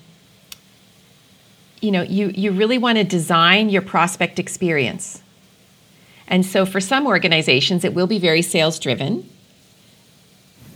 you 1.80 1.92
know, 1.92 2.02
you, 2.02 2.30
you 2.30 2.52
really 2.52 2.80
want 2.80 2.98
to 2.98 3.04
design 3.04 3.70
your 3.70 3.84
prospect 3.84 4.40
experience. 4.40 5.22
And 6.28 6.44
so 6.44 6.66
for 6.66 6.82
some 6.82 7.06
organizations, 7.06 7.86
it 7.86 7.94
will 7.94 8.08
be 8.08 8.18
very 8.18 8.42
sales 8.42 8.80
driven, 8.80 9.30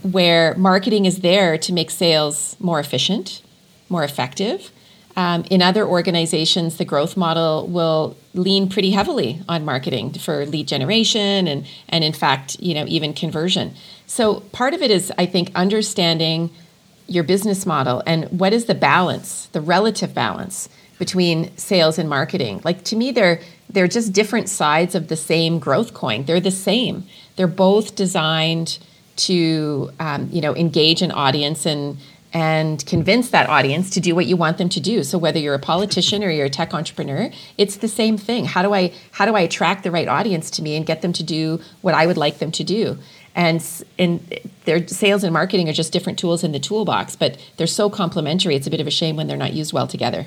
where 0.03 0.53
marketing 0.55 1.05
is 1.05 1.21
there 1.21 1.57
to 1.57 1.73
make 1.73 1.89
sales 1.89 2.55
more 2.59 2.79
efficient, 2.79 3.41
more 3.89 4.03
effective. 4.03 4.71
Um, 5.17 5.43
in 5.49 5.63
other 5.63 5.85
organizations, 5.87 6.77
the 6.77 6.85
growth 6.85 7.17
model 7.17 7.65
will 7.67 8.15
lean 8.35 8.69
pretty 8.69 8.91
heavily 8.91 9.41
on 9.49 9.65
marketing 9.65 10.13
for 10.13 10.45
lead 10.45 10.67
generation 10.67 11.47
and, 11.47 11.65
and 11.89 12.03
in 12.03 12.13
fact, 12.13 12.57
you 12.59 12.75
know, 12.75 12.85
even 12.87 13.13
conversion. 13.13 13.73
So 14.05 14.41
part 14.51 14.75
of 14.75 14.83
it 14.83 14.91
is, 14.91 15.11
I 15.17 15.25
think, 15.25 15.51
understanding 15.55 16.51
your 17.09 17.23
business 17.23 17.65
model 17.65 18.03
and 18.05 18.25
what 18.39 18.53
is 18.53 18.65
the 18.65 18.75
balance, 18.75 19.47
the 19.47 19.61
relative 19.61 20.13
balance 20.13 20.69
between 20.97 21.55
sales 21.57 21.97
and 21.97 22.09
marketing. 22.09 22.61
Like 22.63 22.83
to 22.85 22.95
me 22.95 23.11
they're 23.11 23.39
they're 23.69 23.87
just 23.87 24.13
different 24.13 24.49
sides 24.49 24.95
of 24.95 25.07
the 25.07 25.15
same 25.15 25.59
growth 25.59 25.93
coin. 25.93 26.25
They're 26.25 26.39
the 26.39 26.51
same. 26.51 27.05
They're 27.35 27.47
both 27.47 27.95
designed 27.95 28.79
to 29.17 29.91
um, 29.99 30.29
you 30.31 30.41
know 30.41 30.55
engage 30.55 31.01
an 31.01 31.11
audience 31.11 31.65
and 31.65 31.97
and 32.31 32.85
convince 32.85 33.31
that 33.31 33.49
audience 33.49 33.89
to 33.89 33.99
do 33.99 34.13
what 34.13 34.27
you 34.27 34.37
want 34.37 34.59
them 34.59 34.69
to 34.69 34.79
do. 34.79 35.03
So 35.03 35.17
whether 35.17 35.39
you're 35.39 35.55
a 35.55 35.59
politician 35.59 36.23
or 36.23 36.29
you're 36.29 36.45
a 36.45 36.49
tech 36.49 36.75
entrepreneur, 36.75 37.31
it's 37.57 37.77
the 37.77 37.87
same 37.87 38.17
thing. 38.17 38.45
How 38.45 38.61
do 38.61 38.73
I 38.73 38.93
how 39.11 39.25
do 39.25 39.35
I 39.35 39.41
attract 39.41 39.83
the 39.83 39.91
right 39.91 40.07
audience 40.07 40.51
to 40.51 40.61
me 40.61 40.75
and 40.75 40.85
get 40.85 41.01
them 41.01 41.13
to 41.13 41.23
do 41.23 41.59
what 41.81 41.95
I 41.95 42.05
would 42.05 42.17
like 42.17 42.39
them 42.39 42.51
to 42.51 42.63
do? 42.63 42.97
And 43.35 43.61
their 44.65 44.87
sales 44.87 45.23
and 45.23 45.33
marketing 45.33 45.69
are 45.69 45.73
just 45.73 45.93
different 45.93 46.19
tools 46.19 46.43
in 46.43 46.51
the 46.51 46.59
toolbox 46.59 47.15
but 47.15 47.37
they're 47.57 47.67
so 47.67 47.89
complementary 47.89 48.55
it's 48.55 48.67
a 48.67 48.71
bit 48.71 48.81
of 48.81 48.87
a 48.87 48.91
shame 48.91 49.15
when 49.15 49.27
they're 49.27 49.37
not 49.37 49.53
used 49.53 49.73
well 49.73 49.87
together 49.87 50.25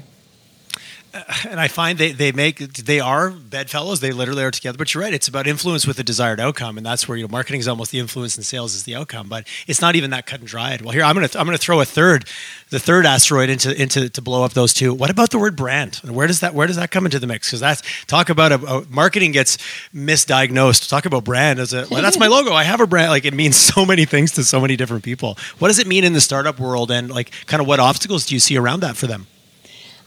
and 1.48 1.60
I 1.60 1.68
find 1.68 1.98
they, 1.98 2.12
they 2.12 2.32
make 2.32 2.58
they 2.58 3.00
are 3.00 3.30
bedfellows. 3.30 4.00
They 4.00 4.12
literally 4.12 4.44
are 4.44 4.50
together. 4.50 4.78
But 4.78 4.94
you're 4.94 5.02
right; 5.02 5.12
it's 5.12 5.28
about 5.28 5.46
influence 5.46 5.86
with 5.86 5.96
the 5.96 6.04
desired 6.04 6.40
outcome, 6.40 6.76
and 6.76 6.86
that's 6.86 7.06
where 7.06 7.16
you 7.16 7.24
know 7.24 7.30
marketing 7.30 7.60
is 7.60 7.68
almost 7.68 7.90
the 7.90 7.98
influence, 7.98 8.36
and 8.36 8.44
sales 8.44 8.74
is 8.74 8.84
the 8.84 8.94
outcome. 8.94 9.28
But 9.28 9.46
it's 9.66 9.80
not 9.80 9.96
even 9.96 10.10
that 10.10 10.26
cut 10.26 10.40
and 10.40 10.48
dried. 10.48 10.82
Well, 10.82 10.92
here 10.92 11.02
I'm 11.02 11.14
gonna 11.14 11.28
I'm 11.34 11.46
gonna 11.46 11.58
throw 11.58 11.80
a 11.80 11.84
third, 11.84 12.26
the 12.70 12.78
third 12.78 13.06
asteroid 13.06 13.50
into 13.50 13.80
into 13.80 14.08
to 14.08 14.22
blow 14.22 14.44
up 14.44 14.52
those 14.52 14.72
two. 14.72 14.94
What 14.94 15.10
about 15.10 15.30
the 15.30 15.38
word 15.38 15.56
brand? 15.56 15.96
Where 15.96 16.26
does 16.26 16.40
that 16.40 16.54
where 16.54 16.66
does 16.66 16.76
that 16.76 16.90
come 16.90 17.04
into 17.04 17.18
the 17.18 17.26
mix? 17.26 17.48
Because 17.48 17.60
that's 17.60 17.82
talk 18.06 18.30
about 18.30 18.52
a, 18.52 18.66
a, 18.66 18.86
marketing 18.88 19.32
gets 19.32 19.58
misdiagnosed. 19.94 20.88
Talk 20.88 21.04
about 21.04 21.24
brand 21.24 21.58
as 21.58 21.74
a 21.74 21.86
well, 21.90 22.02
that's 22.02 22.18
my 22.18 22.28
logo. 22.28 22.52
I 22.52 22.64
have 22.64 22.80
a 22.80 22.86
brand. 22.86 23.10
Like 23.10 23.24
it 23.24 23.34
means 23.34 23.56
so 23.72 23.84
many 23.84 24.04
things 24.04 24.32
to 24.32 24.44
so 24.44 24.60
many 24.60 24.76
different 24.76 25.04
people. 25.04 25.36
What 25.58 25.68
does 25.68 25.78
it 25.78 25.86
mean 25.86 26.04
in 26.04 26.12
the 26.14 26.20
startup 26.20 26.58
world, 26.58 26.90
and 26.90 27.10
like 27.10 27.30
kind 27.46 27.60
of 27.60 27.66
what 27.66 27.80
obstacles 27.80 28.26
do 28.26 28.34
you 28.34 28.40
see 28.40 28.56
around 28.56 28.80
that 28.80 28.96
for 28.96 29.06
them? 29.06 29.26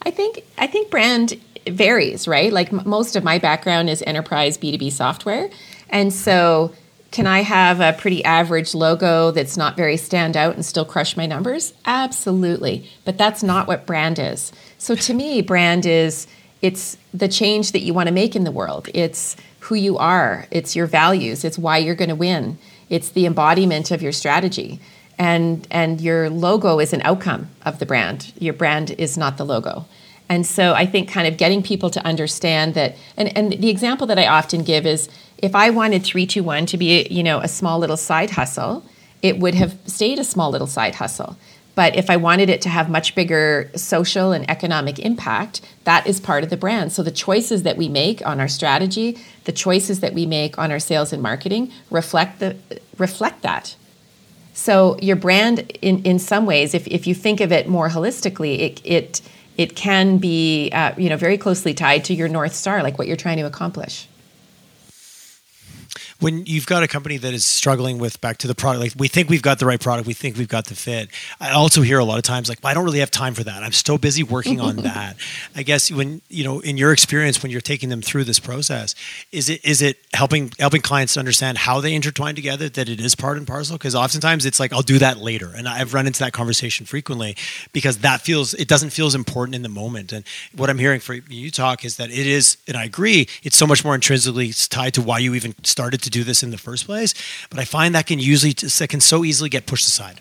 I 0.05 0.11
think 0.11 0.43
I 0.57 0.67
think 0.67 0.91
brand 0.91 1.39
varies, 1.67 2.27
right? 2.27 2.53
Like 2.53 2.71
m- 2.71 2.83
most 2.85 3.15
of 3.15 3.23
my 3.23 3.39
background 3.39 3.89
is 3.89 4.03
enterprise 4.05 4.57
B2B 4.57 4.91
software. 4.91 5.49
And 5.89 6.13
so 6.13 6.73
can 7.11 7.27
I 7.27 7.41
have 7.41 7.79
a 7.79 7.93
pretty 7.93 8.23
average 8.23 8.75
logo 8.75 9.31
that's 9.31 9.57
not 9.57 9.77
very 9.77 9.97
stand 9.97 10.35
out 10.35 10.55
and 10.55 10.65
still 10.65 10.85
crush 10.85 11.15
my 11.15 11.25
numbers? 11.25 11.73
Absolutely. 11.85 12.89
But 13.05 13.17
that's 13.17 13.41
not 13.41 13.67
what 13.67 13.85
brand 13.85 14.19
is. 14.19 14.51
So 14.77 14.95
to 14.95 15.13
me, 15.13 15.41
brand 15.41 15.85
is 15.85 16.27
it's 16.61 16.97
the 17.13 17.27
change 17.27 17.71
that 17.71 17.81
you 17.81 17.93
want 17.93 18.07
to 18.07 18.13
make 18.13 18.35
in 18.35 18.43
the 18.43 18.51
world. 18.51 18.89
It's 18.93 19.35
who 19.61 19.75
you 19.75 19.97
are, 19.97 20.45
it's 20.51 20.75
your 20.75 20.85
values, 20.85 21.43
it's 21.43 21.57
why 21.57 21.77
you're 21.79 21.95
going 21.95 22.09
to 22.09 22.15
win. 22.15 22.57
It's 22.89 23.09
the 23.09 23.25
embodiment 23.25 23.89
of 23.89 24.01
your 24.01 24.11
strategy 24.11 24.79
and 25.17 25.67
and 25.71 26.01
your 26.01 26.29
logo 26.29 26.79
is 26.79 26.93
an 26.93 27.01
outcome 27.03 27.49
of 27.65 27.79
the 27.79 27.85
brand. 27.85 28.33
Your 28.39 28.53
brand 28.53 28.91
is 28.91 29.17
not 29.17 29.37
the 29.37 29.45
logo. 29.45 29.85
And 30.27 30.45
so 30.45 30.73
i 30.73 30.85
think 30.85 31.09
kind 31.09 31.27
of 31.27 31.37
getting 31.37 31.61
people 31.61 31.89
to 31.91 32.03
understand 32.03 32.73
that 32.73 32.95
and, 33.15 33.35
and 33.37 33.51
the 33.53 33.69
example 33.69 34.07
that 34.07 34.17
i 34.17 34.25
often 34.25 34.63
give 34.63 34.85
is 34.85 35.07
if 35.37 35.53
i 35.53 35.69
wanted 35.69 36.03
321 36.03 36.65
to 36.65 36.77
be 36.77 37.07
you 37.11 37.21
know 37.21 37.39
a 37.39 37.47
small 37.47 37.77
little 37.79 37.97
side 37.97 38.31
hustle 38.31 38.83
it 39.21 39.39
would 39.39 39.55
have 39.55 39.77
stayed 39.85 40.19
a 40.19 40.23
small 40.23 40.51
little 40.51 40.67
side 40.67 40.95
hustle. 40.95 41.37
But 41.75 41.95
if 41.95 42.09
i 42.09 42.17
wanted 42.17 42.49
it 42.49 42.61
to 42.61 42.69
have 42.69 42.89
much 42.89 43.13
bigger 43.13 43.69
social 43.75 44.31
and 44.31 44.49
economic 44.49 44.97
impact 44.97 45.61
that 45.83 46.07
is 46.07 46.19
part 46.19 46.43
of 46.43 46.49
the 46.49 46.57
brand. 46.57 46.91
So 46.91 47.03
the 47.03 47.11
choices 47.11 47.61
that 47.63 47.77
we 47.77 47.87
make 47.87 48.25
on 48.25 48.39
our 48.39 48.47
strategy 48.47 49.17
the 49.43 49.51
choices 49.51 49.99
that 49.99 50.13
we 50.13 50.25
make 50.25 50.57
on 50.57 50.71
our 50.71 50.79
sales 50.79 51.13
and 51.13 51.21
marketing 51.21 51.71
reflect 51.91 52.39
the 52.39 52.55
reflect 52.97 53.43
that 53.43 53.75
so 54.55 54.97
your 55.01 55.17
brand, 55.17 55.59
in, 55.81 56.01
in 56.03 56.17
some 56.17 56.45
ways, 56.45 56.73
if, 56.73 56.87
if 56.87 57.05
you 57.05 57.13
think 57.13 57.41
of 57.41 57.51
it 57.51 57.67
more 57.67 57.89
holistically, 57.89 58.59
it, 58.59 58.81
it, 58.85 59.21
it 59.57 59.75
can 59.75 60.17
be 60.17 60.71
uh, 60.71 60.93
you 60.97 61.09
know, 61.09 61.17
very 61.17 61.37
closely 61.37 61.73
tied 61.73 62.05
to 62.05 62.13
your 62.13 62.29
North 62.29 62.55
Star, 62.55 62.81
like 62.81 62.97
what 62.97 63.05
you're 63.05 63.17
trying 63.17 63.37
to 63.37 63.45
accomplish 63.45 64.07
when 66.19 66.45
you've 66.45 66.65
got 66.65 66.83
a 66.83 66.87
company 66.87 67.17
that 67.17 67.33
is 67.33 67.45
struggling 67.45 67.97
with 67.97 68.21
back 68.21 68.37
to 68.37 68.47
the 68.47 68.55
product, 68.55 68.81
like 68.81 68.93
we 68.97 69.07
think 69.07 69.29
we've 69.29 69.41
got 69.41 69.59
the 69.59 69.65
right 69.65 69.79
product, 69.79 70.07
we 70.07 70.13
think 70.13 70.37
we've 70.37 70.47
got 70.47 70.65
the 70.65 70.75
fit. 70.75 71.09
I 71.39 71.51
also 71.51 71.81
hear 71.81 71.99
a 71.99 72.05
lot 72.05 72.17
of 72.17 72.23
times 72.23 72.47
like, 72.47 72.63
well, 72.63 72.71
I 72.71 72.73
don't 72.73 72.85
really 72.85 72.99
have 72.99 73.11
time 73.11 73.33
for 73.33 73.43
that. 73.43 73.63
I'm 73.63 73.71
so 73.71 73.97
busy 73.97 74.23
working 74.23 74.59
on 74.61 74.75
that. 74.83 75.17
I 75.55 75.63
guess 75.63 75.91
when 75.91 76.21
you 76.29 76.43
know, 76.43 76.59
in 76.61 76.77
your 76.77 76.93
experience, 76.93 77.43
when 77.43 77.51
you're 77.51 77.61
taking 77.61 77.89
them 77.89 78.01
through 78.01 78.23
this 78.23 78.39
process, 78.39 78.95
is 79.31 79.49
it 79.49 79.63
is 79.65 79.81
it 79.81 79.97
helping 80.13 80.51
helping 80.59 80.81
clients 80.81 81.17
understand 81.17 81.57
how 81.57 81.81
they 81.81 81.93
intertwine 81.93 82.35
together, 82.35 82.69
that 82.69 82.87
it 82.87 82.99
is 82.99 83.15
part 83.15 83.37
and 83.37 83.45
parcel? 83.45 83.77
Because 83.77 83.95
oftentimes 83.95 84.45
it's 84.45 84.59
like 84.59 84.71
I'll 84.71 84.81
do 84.81 84.99
that 84.99 85.17
later, 85.17 85.51
and 85.55 85.67
I've 85.67 85.93
run 85.93 86.07
into 86.07 86.19
that 86.19 86.33
conversation 86.33 86.85
frequently 86.85 87.35
because 87.73 87.99
that 87.99 88.21
feels 88.21 88.53
it 88.53 88.67
doesn't 88.67 88.91
feel 88.91 89.07
as 89.07 89.15
important 89.15 89.55
in 89.55 89.63
the 89.63 89.69
moment. 89.69 90.13
And 90.13 90.25
what 90.55 90.69
I'm 90.69 90.79
hearing 90.79 90.99
from 90.99 91.21
you 91.29 91.51
talk 91.51 91.83
is 91.83 91.97
that 91.97 92.09
it 92.09 92.25
is, 92.25 92.57
and 92.67 92.77
I 92.77 92.85
agree, 92.85 93.27
it's 93.43 93.57
so 93.57 93.67
much 93.67 93.83
more 93.83 93.95
intrinsically 93.95 94.53
tied 94.53 94.93
to 94.93 95.01
why 95.01 95.19
you 95.19 95.35
even 95.35 95.53
started 95.63 96.01
to 96.01 96.09
do 96.15 96.23
this 96.23 96.43
in 96.43 96.51
the 96.51 96.57
first 96.57 96.85
place. 96.85 97.13
But 97.49 97.59
I 97.59 97.65
find 97.65 97.93
that 97.95 98.07
can 98.07 98.19
usually 98.19 98.53
that 98.53 98.87
can 98.89 99.01
so 99.01 99.23
easily 99.23 99.49
get 99.49 99.65
pushed 99.65 99.87
aside. 99.87 100.19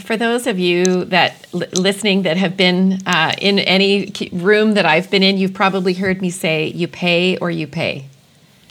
For 0.00 0.16
those 0.16 0.46
of 0.46 0.58
you 0.58 1.04
that 1.06 1.46
listening 1.52 2.22
that 2.22 2.36
have 2.36 2.56
been 2.56 3.00
uh, 3.06 3.32
in 3.38 3.58
any 3.58 4.12
room 4.32 4.74
that 4.74 4.84
I've 4.84 5.10
been 5.10 5.22
in, 5.22 5.38
you've 5.38 5.54
probably 5.54 5.94
heard 5.94 6.20
me 6.20 6.30
say, 6.30 6.66
"You 6.66 6.88
pay 6.88 7.36
or 7.38 7.50
you 7.50 7.66
pay." 7.66 8.06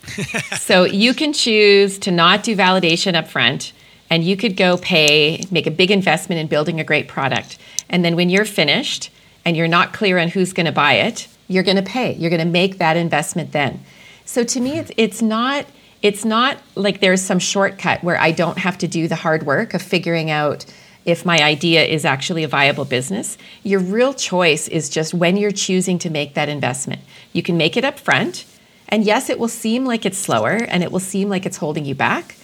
so 0.59 0.83
you 0.83 1.13
can 1.13 1.33
choose 1.33 1.97
to 1.99 2.11
not 2.11 2.43
do 2.43 2.55
validation 2.55 3.15
up 3.15 3.27
front 3.27 3.73
and 4.09 4.23
you 4.23 4.37
could 4.37 4.55
go 4.55 4.77
pay, 4.77 5.43
make 5.49 5.65
a 5.65 5.71
big 5.71 5.89
investment 5.89 6.39
in 6.39 6.47
building 6.47 6.79
a 6.79 6.83
great 6.83 7.07
product. 7.07 7.57
And 7.89 8.05
then 8.05 8.15
when 8.15 8.29
you're 8.29 8.45
finished 8.45 9.09
and 9.43 9.57
you're 9.57 9.67
not 9.67 9.93
clear 9.93 10.19
on 10.19 10.27
who's 10.29 10.53
going 10.53 10.67
to 10.67 10.71
buy 10.71 10.93
it, 10.93 11.27
you're 11.47 11.63
going 11.63 11.77
to 11.77 11.83
pay. 11.83 12.13
You're 12.13 12.29
going 12.29 12.45
to 12.45 12.45
make 12.45 12.77
that 12.77 12.97
investment 12.97 13.51
then. 13.51 13.83
So 14.25 14.43
to 14.43 14.59
me, 14.59 14.79
it's, 14.79 14.91
it's 14.97 15.21
not 15.21 15.65
it's 16.01 16.25
not 16.25 16.57
like 16.75 16.99
there's 16.99 17.21
some 17.21 17.39
shortcut 17.39 18.03
where 18.03 18.19
I 18.19 18.31
don't 18.31 18.59
have 18.59 18.77
to 18.79 18.87
do 18.87 19.07
the 19.07 19.15
hard 19.15 19.43
work 19.43 19.73
of 19.73 19.81
figuring 19.81 20.29
out 20.29 20.65
if 21.03 21.25
my 21.25 21.37
idea 21.39 21.83
is 21.83 22.05
actually 22.05 22.43
a 22.43 22.47
viable 22.47 22.85
business. 22.85 23.39
Your 23.63 23.79
real 23.79 24.13
choice 24.13 24.67
is 24.67 24.89
just 24.89 25.15
when 25.15 25.37
you're 25.37 25.51
choosing 25.51 25.97
to 25.99 26.11
make 26.11 26.35
that 26.35 26.47
investment. 26.47 27.01
You 27.33 27.41
can 27.41 27.57
make 27.57 27.75
it 27.75 27.83
up 27.83 27.97
front, 27.97 28.45
and 28.89 29.03
yes, 29.03 29.29
it 29.29 29.39
will 29.39 29.47
seem 29.47 29.85
like 29.85 30.05
it's 30.05 30.17
slower 30.17 30.51
and 30.51 30.83
it 30.83 30.91
will 30.91 30.99
seem 30.99 31.29
like 31.29 31.45
it's 31.45 31.57
holding 31.57 31.85
you 31.85 31.95
back. 31.95 32.35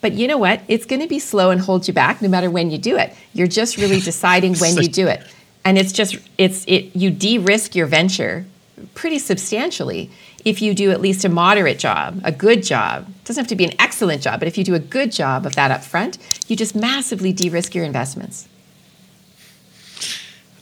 But 0.00 0.12
you 0.12 0.26
know 0.26 0.38
what? 0.38 0.62
It's 0.66 0.86
going 0.86 1.02
to 1.02 1.08
be 1.08 1.18
slow 1.18 1.50
and 1.50 1.60
hold 1.60 1.86
you 1.86 1.94
back 1.94 2.22
no 2.22 2.28
matter 2.28 2.50
when 2.50 2.70
you 2.70 2.78
do 2.78 2.96
it. 2.96 3.14
You're 3.34 3.46
just 3.46 3.76
really 3.76 4.00
deciding 4.10 4.56
when 4.56 4.76
you 4.76 4.88
do 4.88 5.08
it. 5.08 5.22
And 5.64 5.76
it's 5.76 5.92
just 5.92 6.16
it's 6.38 6.64
it 6.66 6.96
you 6.96 7.10
de-risk 7.10 7.74
your 7.74 7.86
venture 7.86 8.46
pretty 8.94 9.18
substantially 9.18 10.10
if 10.44 10.62
you 10.62 10.74
do 10.74 10.90
at 10.90 11.00
least 11.00 11.24
a 11.24 11.28
moderate 11.28 11.78
job, 11.78 12.20
a 12.24 12.32
good 12.32 12.62
job. 12.62 13.08
It 13.08 13.24
doesn't 13.24 13.42
have 13.42 13.48
to 13.48 13.56
be 13.56 13.64
an 13.64 13.74
excellent 13.78 14.22
job, 14.22 14.40
but 14.40 14.48
if 14.48 14.56
you 14.56 14.64
do 14.64 14.74
a 14.74 14.78
good 14.78 15.12
job 15.12 15.46
of 15.46 15.54
that 15.54 15.70
up 15.70 15.84
front, 15.84 16.18
you 16.48 16.56
just 16.56 16.74
massively 16.74 17.32
de-risk 17.32 17.74
your 17.74 17.84
investments. 17.84 18.48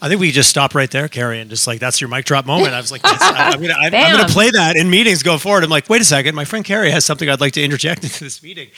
I 0.01 0.09
think 0.09 0.21
we 0.21 0.31
just 0.31 0.49
stop 0.49 0.77
right 0.77 0.91
there, 0.91 1.09
Carrie, 1.09 1.41
and 1.41 1.51
just 1.51 1.67
like 1.67 1.81
that's 1.81 2.01
your 2.01 2.09
mic 2.09 2.25
drop 2.25 2.47
moment. 2.47 2.73
I 2.73 2.81
was 2.81 2.93
like, 2.93 3.01
I, 3.05 3.53
am 3.53 3.61
I'm 3.61 3.91
gonna 3.91 4.29
play 4.29 4.49
that 4.51 4.77
in 4.77 4.89
meetings 4.89 5.25
going 5.25 5.41
forward. 5.41 5.65
I'm 5.65 5.71
like, 5.71 5.89
wait 5.89 6.01
a 6.01 6.05
second, 6.05 6.37
my 6.37 6.45
friend 6.45 6.65
Carrie 6.65 6.91
has 6.93 7.05
something 7.05 7.29
I'd 7.29 7.41
like 7.41 7.55
to 7.55 7.63
interject 7.63 8.03
into 8.05 8.23
this 8.23 8.41
meeting 8.41 8.69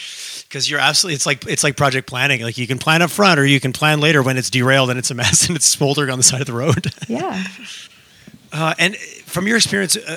because 0.48 0.70
you're 0.70 0.80
absolutely. 0.80 1.16
It's 1.16 1.26
like 1.26 1.46
it's 1.46 1.62
like 1.62 1.76
project 1.76 2.08
planning. 2.08 2.40
Like 2.40 2.56
you 2.56 2.66
can 2.66 2.78
plan 2.78 3.02
up 3.02 3.10
front, 3.10 3.38
or 3.38 3.44
you 3.44 3.60
can 3.60 3.74
plan 3.74 4.00
later 4.00 4.22
when 4.22 4.38
it's 4.38 4.48
derailed 4.48 4.88
and 4.88 4.98
it's 4.98 5.10
a 5.10 5.14
mess 5.14 5.46
and 5.48 5.56
it's 5.56 5.66
smoldering 5.66 6.10
on 6.10 6.18
the 6.18 6.22
side 6.22 6.40
of 6.40 6.46
the 6.46 6.54
road. 6.54 6.90
Yeah. 7.06 7.44
Uh, 8.52 8.74
and 8.78 8.96
from 8.96 9.46
your 9.46 9.56
experience, 9.56 9.96
uh, 9.96 10.16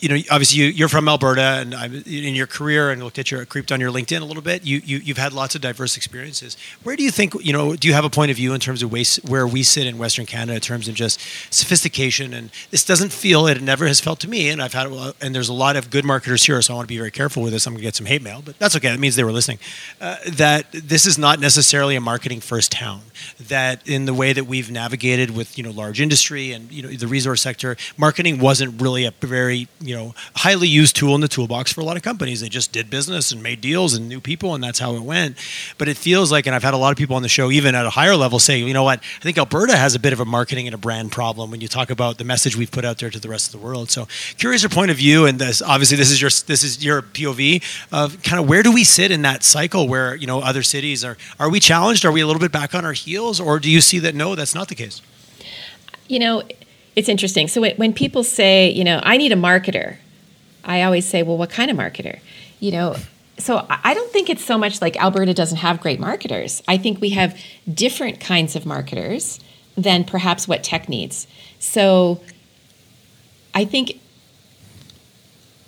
you 0.00 0.08
know, 0.08 0.16
obviously 0.30 0.62
you, 0.62 0.84
are 0.84 0.88
from 0.88 1.08
Alberta, 1.08 1.40
and 1.40 1.74
I'm 1.74 1.94
in 1.94 2.34
your 2.34 2.46
career, 2.46 2.90
and 2.90 3.02
looked 3.02 3.18
at 3.18 3.30
your 3.30 3.44
creeped 3.46 3.72
on 3.72 3.80
your 3.80 3.90
LinkedIn 3.90 4.20
a 4.20 4.24
little 4.24 4.42
bit. 4.42 4.64
You, 4.64 4.78
you 4.78 5.14
have 5.14 5.18
had 5.18 5.32
lots 5.32 5.54
of 5.54 5.60
diverse 5.60 5.96
experiences. 5.96 6.56
Where 6.82 6.96
do 6.96 7.02
you 7.02 7.10
think 7.10 7.34
you 7.42 7.52
know? 7.52 7.76
Do 7.76 7.88
you 7.88 7.94
have 7.94 8.04
a 8.04 8.10
point 8.10 8.30
of 8.30 8.36
view 8.36 8.52
in 8.52 8.60
terms 8.60 8.82
of 8.82 8.92
waste, 8.92 9.24
where 9.24 9.46
we 9.46 9.62
sit 9.62 9.86
in 9.86 9.98
Western 9.98 10.26
Canada 10.26 10.54
in 10.54 10.60
terms 10.60 10.88
of 10.88 10.94
just 10.94 11.20
sophistication? 11.50 12.34
And 12.34 12.50
this 12.70 12.84
doesn't 12.84 13.12
feel 13.12 13.46
it 13.46 13.60
never 13.62 13.86
has 13.86 14.00
felt 14.00 14.20
to 14.20 14.28
me. 14.28 14.48
And 14.48 14.62
I've 14.62 14.74
had 14.74 14.86
and 15.20 15.34
there's 15.34 15.48
a 15.48 15.54
lot 15.54 15.76
of 15.76 15.90
good 15.90 16.04
marketers 16.04 16.44
here, 16.44 16.60
so 16.62 16.74
I 16.74 16.76
want 16.76 16.88
to 16.88 16.92
be 16.92 16.98
very 16.98 17.10
careful 17.10 17.42
with 17.42 17.52
this. 17.52 17.66
I'm 17.66 17.76
to 17.76 17.82
get 17.82 17.94
some 17.94 18.06
hate 18.06 18.22
mail, 18.22 18.42
but 18.44 18.58
that's 18.58 18.76
okay. 18.76 18.88
That 18.88 19.00
means 19.00 19.16
they 19.16 19.24
were 19.24 19.32
listening. 19.32 19.58
Uh, 20.00 20.16
that 20.32 20.70
this 20.72 21.06
is 21.06 21.18
not 21.18 21.40
necessarily 21.40 21.96
a 21.96 22.00
marketing 22.00 22.40
first 22.40 22.72
town. 22.72 23.02
That 23.40 23.86
in 23.88 24.04
the 24.04 24.14
way 24.14 24.32
that 24.32 24.44
we've 24.44 24.70
navigated 24.70 25.34
with 25.34 25.56
you 25.56 25.64
know 25.64 25.70
large 25.70 26.00
industry 26.00 26.52
and 26.52 26.70
you 26.70 26.82
know 26.82 26.88
the 26.88 27.06
resource 27.06 27.42
sector, 27.42 27.76
marketing 27.96 28.38
wasn't 28.38 28.80
really 28.80 29.04
a 29.04 29.12
very 29.20 29.68
you 29.86 29.94
know 29.94 30.14
highly 30.36 30.68
used 30.68 30.96
tool 30.96 31.14
in 31.14 31.20
the 31.20 31.28
toolbox 31.28 31.72
for 31.72 31.80
a 31.80 31.84
lot 31.84 31.96
of 31.96 32.02
companies. 32.02 32.40
They 32.40 32.48
just 32.48 32.72
did 32.72 32.90
business 32.90 33.32
and 33.32 33.42
made 33.42 33.60
deals 33.60 33.94
and 33.94 34.08
new 34.08 34.20
people, 34.20 34.54
and 34.54 34.62
that's 34.62 34.78
how 34.78 34.94
it 34.94 35.02
went. 35.02 35.36
But 35.78 35.88
it 35.88 35.96
feels 35.96 36.32
like, 36.32 36.46
and 36.46 36.54
I've 36.54 36.62
had 36.62 36.74
a 36.74 36.78
lot 36.78 36.90
of 36.90 36.98
people 36.98 37.16
on 37.16 37.22
the 37.22 37.28
show, 37.28 37.50
even 37.50 37.74
at 37.74 37.86
a 37.86 37.90
higher 37.90 38.16
level, 38.16 38.38
say, 38.38 38.58
you 38.58 38.74
know 38.74 38.82
what? 38.82 39.00
I 39.00 39.22
think 39.22 39.38
Alberta 39.38 39.76
has 39.76 39.94
a 39.94 39.98
bit 39.98 40.12
of 40.12 40.20
a 40.20 40.24
marketing 40.24 40.66
and 40.66 40.74
a 40.74 40.78
brand 40.78 41.12
problem 41.12 41.50
when 41.50 41.60
you 41.60 41.68
talk 41.68 41.90
about 41.90 42.18
the 42.18 42.24
message 42.24 42.56
we've 42.56 42.70
put 42.70 42.84
out 42.84 42.98
there 42.98 43.10
to 43.10 43.20
the 43.20 43.28
rest 43.28 43.54
of 43.54 43.60
the 43.60 43.64
world. 43.64 43.90
So, 43.90 44.08
curious 44.38 44.62
your 44.62 44.70
point 44.70 44.90
of 44.90 44.96
view, 44.96 45.26
and 45.26 45.38
this 45.38 45.62
obviously 45.62 45.96
this 45.96 46.10
is 46.10 46.20
your 46.20 46.30
this 46.46 46.62
is 46.62 46.84
your 46.84 47.02
POV 47.02 47.62
of 47.92 48.22
kind 48.22 48.40
of 48.40 48.48
where 48.48 48.62
do 48.62 48.72
we 48.72 48.84
sit 48.84 49.10
in 49.10 49.22
that 49.22 49.44
cycle 49.44 49.88
where 49.88 50.14
you 50.16 50.26
know 50.26 50.40
other 50.40 50.62
cities 50.62 51.04
are 51.04 51.16
are 51.38 51.50
we 51.50 51.60
challenged? 51.60 52.04
Are 52.04 52.12
we 52.12 52.20
a 52.20 52.26
little 52.26 52.40
bit 52.40 52.52
back 52.52 52.74
on 52.74 52.84
our 52.84 52.92
heels, 52.92 53.40
or 53.40 53.58
do 53.58 53.70
you 53.70 53.80
see 53.80 53.98
that 54.00 54.14
no, 54.14 54.34
that's 54.34 54.54
not 54.54 54.68
the 54.68 54.74
case? 54.74 55.00
You 56.08 56.18
know 56.18 56.42
it's 56.96 57.10
interesting. 57.10 57.46
So 57.46 57.60
when 57.60 57.92
people 57.92 58.24
say, 58.24 58.70
you 58.70 58.82
know, 58.82 59.00
I 59.02 59.18
need 59.18 59.30
a 59.30 59.36
marketer, 59.36 59.98
I 60.64 60.82
always 60.82 61.06
say, 61.06 61.22
well, 61.22 61.36
what 61.36 61.50
kind 61.50 61.70
of 61.70 61.76
marketer? 61.76 62.18
You 62.58 62.72
know, 62.72 62.96
so 63.38 63.66
I 63.68 63.92
don't 63.92 64.10
think 64.10 64.30
it's 64.30 64.44
so 64.44 64.56
much 64.56 64.80
like 64.80 64.96
Alberta 64.96 65.34
doesn't 65.34 65.58
have 65.58 65.80
great 65.80 66.00
marketers. 66.00 66.62
I 66.66 66.78
think 66.78 67.02
we 67.02 67.10
have 67.10 67.38
different 67.72 68.18
kinds 68.18 68.56
of 68.56 68.64
marketers 68.64 69.38
than 69.76 70.04
perhaps 70.04 70.48
what 70.48 70.64
tech 70.64 70.88
needs. 70.88 71.26
So 71.58 72.22
I 73.54 73.66
think 73.66 74.00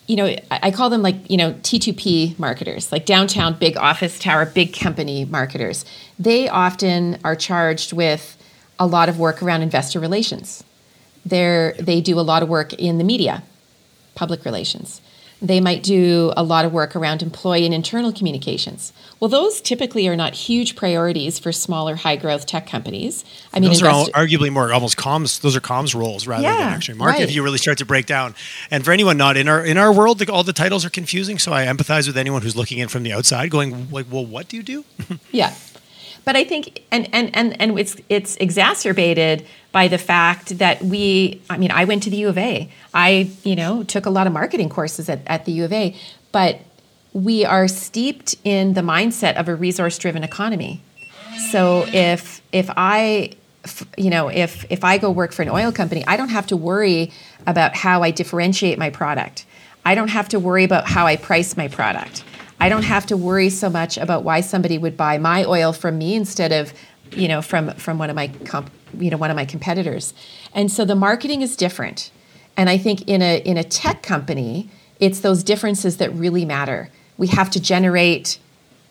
you 0.06 0.16
know, 0.16 0.34
I 0.50 0.70
call 0.70 0.88
them 0.88 1.02
like, 1.02 1.30
you 1.30 1.36
know, 1.36 1.52
T2P 1.52 2.38
marketers, 2.38 2.90
like 2.90 3.04
downtown 3.04 3.52
big 3.58 3.76
office 3.76 4.18
tower, 4.18 4.46
big 4.46 4.72
company 4.72 5.26
marketers. 5.26 5.84
They 6.18 6.48
often 6.48 7.18
are 7.24 7.36
charged 7.36 7.92
with 7.92 8.34
a 8.78 8.86
lot 8.86 9.10
of 9.10 9.18
work 9.18 9.42
around 9.42 9.60
investor 9.60 10.00
relations 10.00 10.64
they 11.24 11.74
they 11.78 12.00
do 12.00 12.18
a 12.18 12.22
lot 12.22 12.42
of 12.42 12.48
work 12.48 12.72
in 12.74 12.98
the 12.98 13.04
media, 13.04 13.42
public 14.14 14.44
relations. 14.44 15.00
They 15.40 15.60
might 15.60 15.84
do 15.84 16.32
a 16.36 16.42
lot 16.42 16.64
of 16.64 16.72
work 16.72 16.96
around 16.96 17.22
employee 17.22 17.64
and 17.64 17.72
internal 17.72 18.12
communications. 18.12 18.92
Well, 19.20 19.28
those 19.28 19.60
typically 19.60 20.08
are 20.08 20.16
not 20.16 20.34
huge 20.34 20.74
priorities 20.74 21.38
for 21.38 21.52
smaller, 21.52 21.94
high 21.94 22.16
growth 22.16 22.44
tech 22.44 22.66
companies. 22.66 23.24
I 23.52 23.60
mean, 23.60 23.70
those 23.70 23.80
investor- 23.80 24.10
are 24.16 24.26
arguably 24.26 24.50
more 24.50 24.72
almost 24.72 24.96
comms. 24.96 25.40
Those 25.40 25.54
are 25.54 25.60
comms 25.60 25.94
roles 25.94 26.26
rather 26.26 26.42
yeah, 26.42 26.56
than 26.56 26.68
actually 26.68 26.98
market. 26.98 27.20
Right. 27.20 27.28
If 27.28 27.34
you 27.36 27.44
really 27.44 27.58
start 27.58 27.78
to 27.78 27.86
break 27.86 28.06
down, 28.06 28.34
and 28.70 28.84
for 28.84 28.90
anyone 28.90 29.16
not 29.16 29.36
in 29.36 29.48
our 29.48 29.64
in 29.64 29.78
our 29.78 29.92
world, 29.92 30.18
the, 30.18 30.32
all 30.32 30.42
the 30.42 30.52
titles 30.52 30.84
are 30.84 30.90
confusing. 30.90 31.38
So 31.38 31.52
I 31.52 31.66
empathize 31.66 32.08
with 32.08 32.16
anyone 32.16 32.42
who's 32.42 32.56
looking 32.56 32.78
in 32.78 32.88
from 32.88 33.04
the 33.04 33.12
outside, 33.12 33.50
going 33.50 33.90
like, 33.92 34.06
"Well, 34.10 34.26
what 34.26 34.48
do 34.48 34.56
you 34.56 34.64
do?" 34.64 34.84
yeah, 35.30 35.54
but 36.24 36.36
I 36.36 36.44
think, 36.44 36.82
and 36.90 37.08
and 37.12 37.34
and 37.34 37.60
and 37.60 37.78
it's 37.78 37.96
it's 38.08 38.36
exacerbated 38.36 39.46
by 39.72 39.88
the 39.88 39.98
fact 39.98 40.58
that 40.58 40.82
we. 40.82 41.40
I 41.48 41.56
mean, 41.58 41.70
I 41.70 41.84
went 41.84 42.02
to 42.04 42.10
the 42.10 42.16
U 42.18 42.28
of 42.28 42.38
A. 42.38 42.70
I 42.94 43.30
you 43.44 43.56
know 43.56 43.82
took 43.82 44.06
a 44.06 44.10
lot 44.10 44.26
of 44.26 44.32
marketing 44.32 44.68
courses 44.68 45.08
at, 45.08 45.20
at 45.26 45.44
the 45.44 45.52
U 45.52 45.64
of 45.64 45.72
A, 45.72 45.96
but 46.32 46.60
we 47.12 47.44
are 47.44 47.68
steeped 47.68 48.36
in 48.44 48.74
the 48.74 48.82
mindset 48.82 49.36
of 49.36 49.48
a 49.48 49.54
resource-driven 49.54 50.22
economy. 50.24 50.82
So 51.50 51.86
if 51.88 52.42
if 52.52 52.70
I 52.76 53.32
you 53.96 54.10
know 54.10 54.28
if 54.28 54.64
if 54.70 54.84
I 54.84 54.98
go 54.98 55.10
work 55.10 55.32
for 55.32 55.42
an 55.42 55.48
oil 55.48 55.72
company, 55.72 56.04
I 56.06 56.16
don't 56.16 56.30
have 56.30 56.46
to 56.48 56.56
worry 56.56 57.12
about 57.46 57.74
how 57.74 58.02
I 58.02 58.10
differentiate 58.10 58.78
my 58.78 58.90
product. 58.90 59.46
I 59.84 59.94
don't 59.94 60.08
have 60.08 60.28
to 60.30 60.38
worry 60.38 60.64
about 60.64 60.86
how 60.86 61.06
I 61.06 61.16
price 61.16 61.56
my 61.56 61.68
product. 61.68 62.24
I 62.60 62.68
don't 62.68 62.82
have 62.82 63.06
to 63.06 63.16
worry 63.16 63.50
so 63.50 63.70
much 63.70 63.96
about 63.96 64.24
why 64.24 64.40
somebody 64.40 64.78
would 64.78 64.96
buy 64.96 65.18
my 65.18 65.44
oil 65.44 65.72
from 65.72 65.98
me 65.98 66.14
instead 66.14 66.52
of, 66.52 66.72
you 67.12 67.28
know, 67.28 67.40
from 67.40 67.70
from 67.74 67.98
one 67.98 68.10
of 68.10 68.16
my 68.16 68.28
comp, 68.44 68.70
you 68.98 69.10
know 69.10 69.16
one 69.16 69.30
of 69.30 69.36
my 69.36 69.44
competitors. 69.44 70.12
And 70.54 70.70
so 70.70 70.84
the 70.84 70.96
marketing 70.96 71.42
is 71.42 71.56
different. 71.56 72.10
And 72.56 72.68
I 72.68 72.78
think 72.78 73.08
in 73.08 73.22
a 73.22 73.38
in 73.38 73.56
a 73.56 73.64
tech 73.64 74.02
company, 74.02 74.68
it's 74.98 75.20
those 75.20 75.42
differences 75.42 75.98
that 75.98 76.12
really 76.12 76.44
matter. 76.44 76.90
We 77.16 77.28
have 77.28 77.50
to 77.50 77.60
generate 77.60 78.38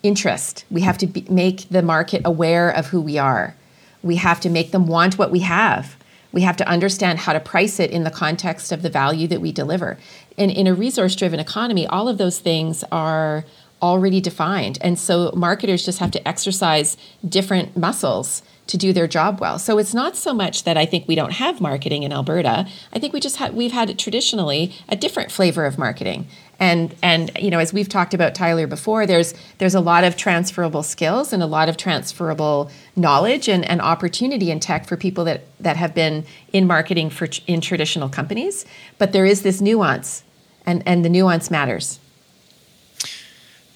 interest. 0.03 0.65
We 0.69 0.81
have 0.81 0.97
to 0.99 1.07
be, 1.07 1.25
make 1.29 1.67
the 1.69 1.81
market 1.81 2.21
aware 2.23 2.69
of 2.69 2.87
who 2.87 3.01
we 3.01 3.17
are. 3.17 3.55
We 4.03 4.15
have 4.17 4.39
to 4.41 4.49
make 4.49 4.71
them 4.71 4.87
want 4.87 5.17
what 5.17 5.31
we 5.31 5.39
have. 5.39 5.97
We 6.31 6.41
have 6.41 6.57
to 6.57 6.67
understand 6.67 7.19
how 7.19 7.33
to 7.33 7.39
price 7.39 7.79
it 7.79 7.91
in 7.91 8.03
the 8.03 8.11
context 8.11 8.71
of 8.71 8.81
the 8.81 8.89
value 8.89 9.27
that 9.27 9.41
we 9.41 9.51
deliver. 9.51 9.97
And 10.37 10.51
in 10.51 10.67
a 10.67 10.73
resource 10.73 11.15
driven 11.15 11.39
economy, 11.39 11.87
all 11.87 12.07
of 12.07 12.17
those 12.17 12.39
things 12.39 12.83
are 12.91 13.45
already 13.81 14.21
defined. 14.21 14.77
And 14.81 14.97
so 14.97 15.31
marketers 15.35 15.85
just 15.85 15.99
have 15.99 16.11
to 16.11 16.27
exercise 16.27 16.97
different 17.27 17.77
muscles 17.77 18.41
to 18.67 18.77
do 18.77 18.93
their 18.93 19.07
job 19.07 19.39
well. 19.39 19.59
So 19.59 19.77
it's 19.77 19.93
not 19.93 20.15
so 20.15 20.33
much 20.33 20.63
that 20.63 20.77
I 20.77 20.85
think 20.85 21.07
we 21.07 21.15
don't 21.15 21.33
have 21.33 21.61
marketing 21.61 22.03
in 22.03 22.11
Alberta. 22.11 22.67
I 22.93 22.99
think 22.99 23.13
we 23.13 23.19
just 23.19 23.39
we've 23.53 23.71
had 23.71 23.97
traditionally 23.97 24.73
a 24.89 24.95
different 24.95 25.31
flavor 25.31 25.65
of 25.65 25.77
marketing. 25.77 26.27
And 26.59 26.93
and 27.01 27.31
you 27.39 27.49
know, 27.49 27.59
as 27.59 27.71
we've 27.71 27.87
talked 27.87 28.13
about 28.13 28.35
Tyler 28.35 28.67
before, 28.67 29.05
there's 29.05 29.33
there's 29.59 29.75
a 29.75 29.79
lot 29.79 30.03
of 30.03 30.17
transferable 30.17 30.83
skills 30.83 31.31
and 31.31 31.41
a 31.41 31.45
lot 31.45 31.69
of 31.69 31.77
transferable 31.77 32.69
knowledge 32.95 33.47
and, 33.47 33.63
and 33.69 33.81
opportunity 33.81 34.51
in 34.51 34.59
tech 34.59 34.85
for 34.85 34.97
people 34.97 35.23
that 35.25 35.43
that 35.59 35.77
have 35.77 35.93
been 35.93 36.25
in 36.51 36.67
marketing 36.67 37.09
for 37.09 37.27
in 37.45 37.61
traditional 37.61 38.09
companies. 38.09 38.65
But 38.97 39.13
there 39.13 39.25
is 39.25 39.43
this 39.43 39.61
nuance, 39.61 40.23
and 40.67 40.83
and 40.85 41.03
the 41.03 41.09
nuance 41.09 41.49
matters. 41.49 41.99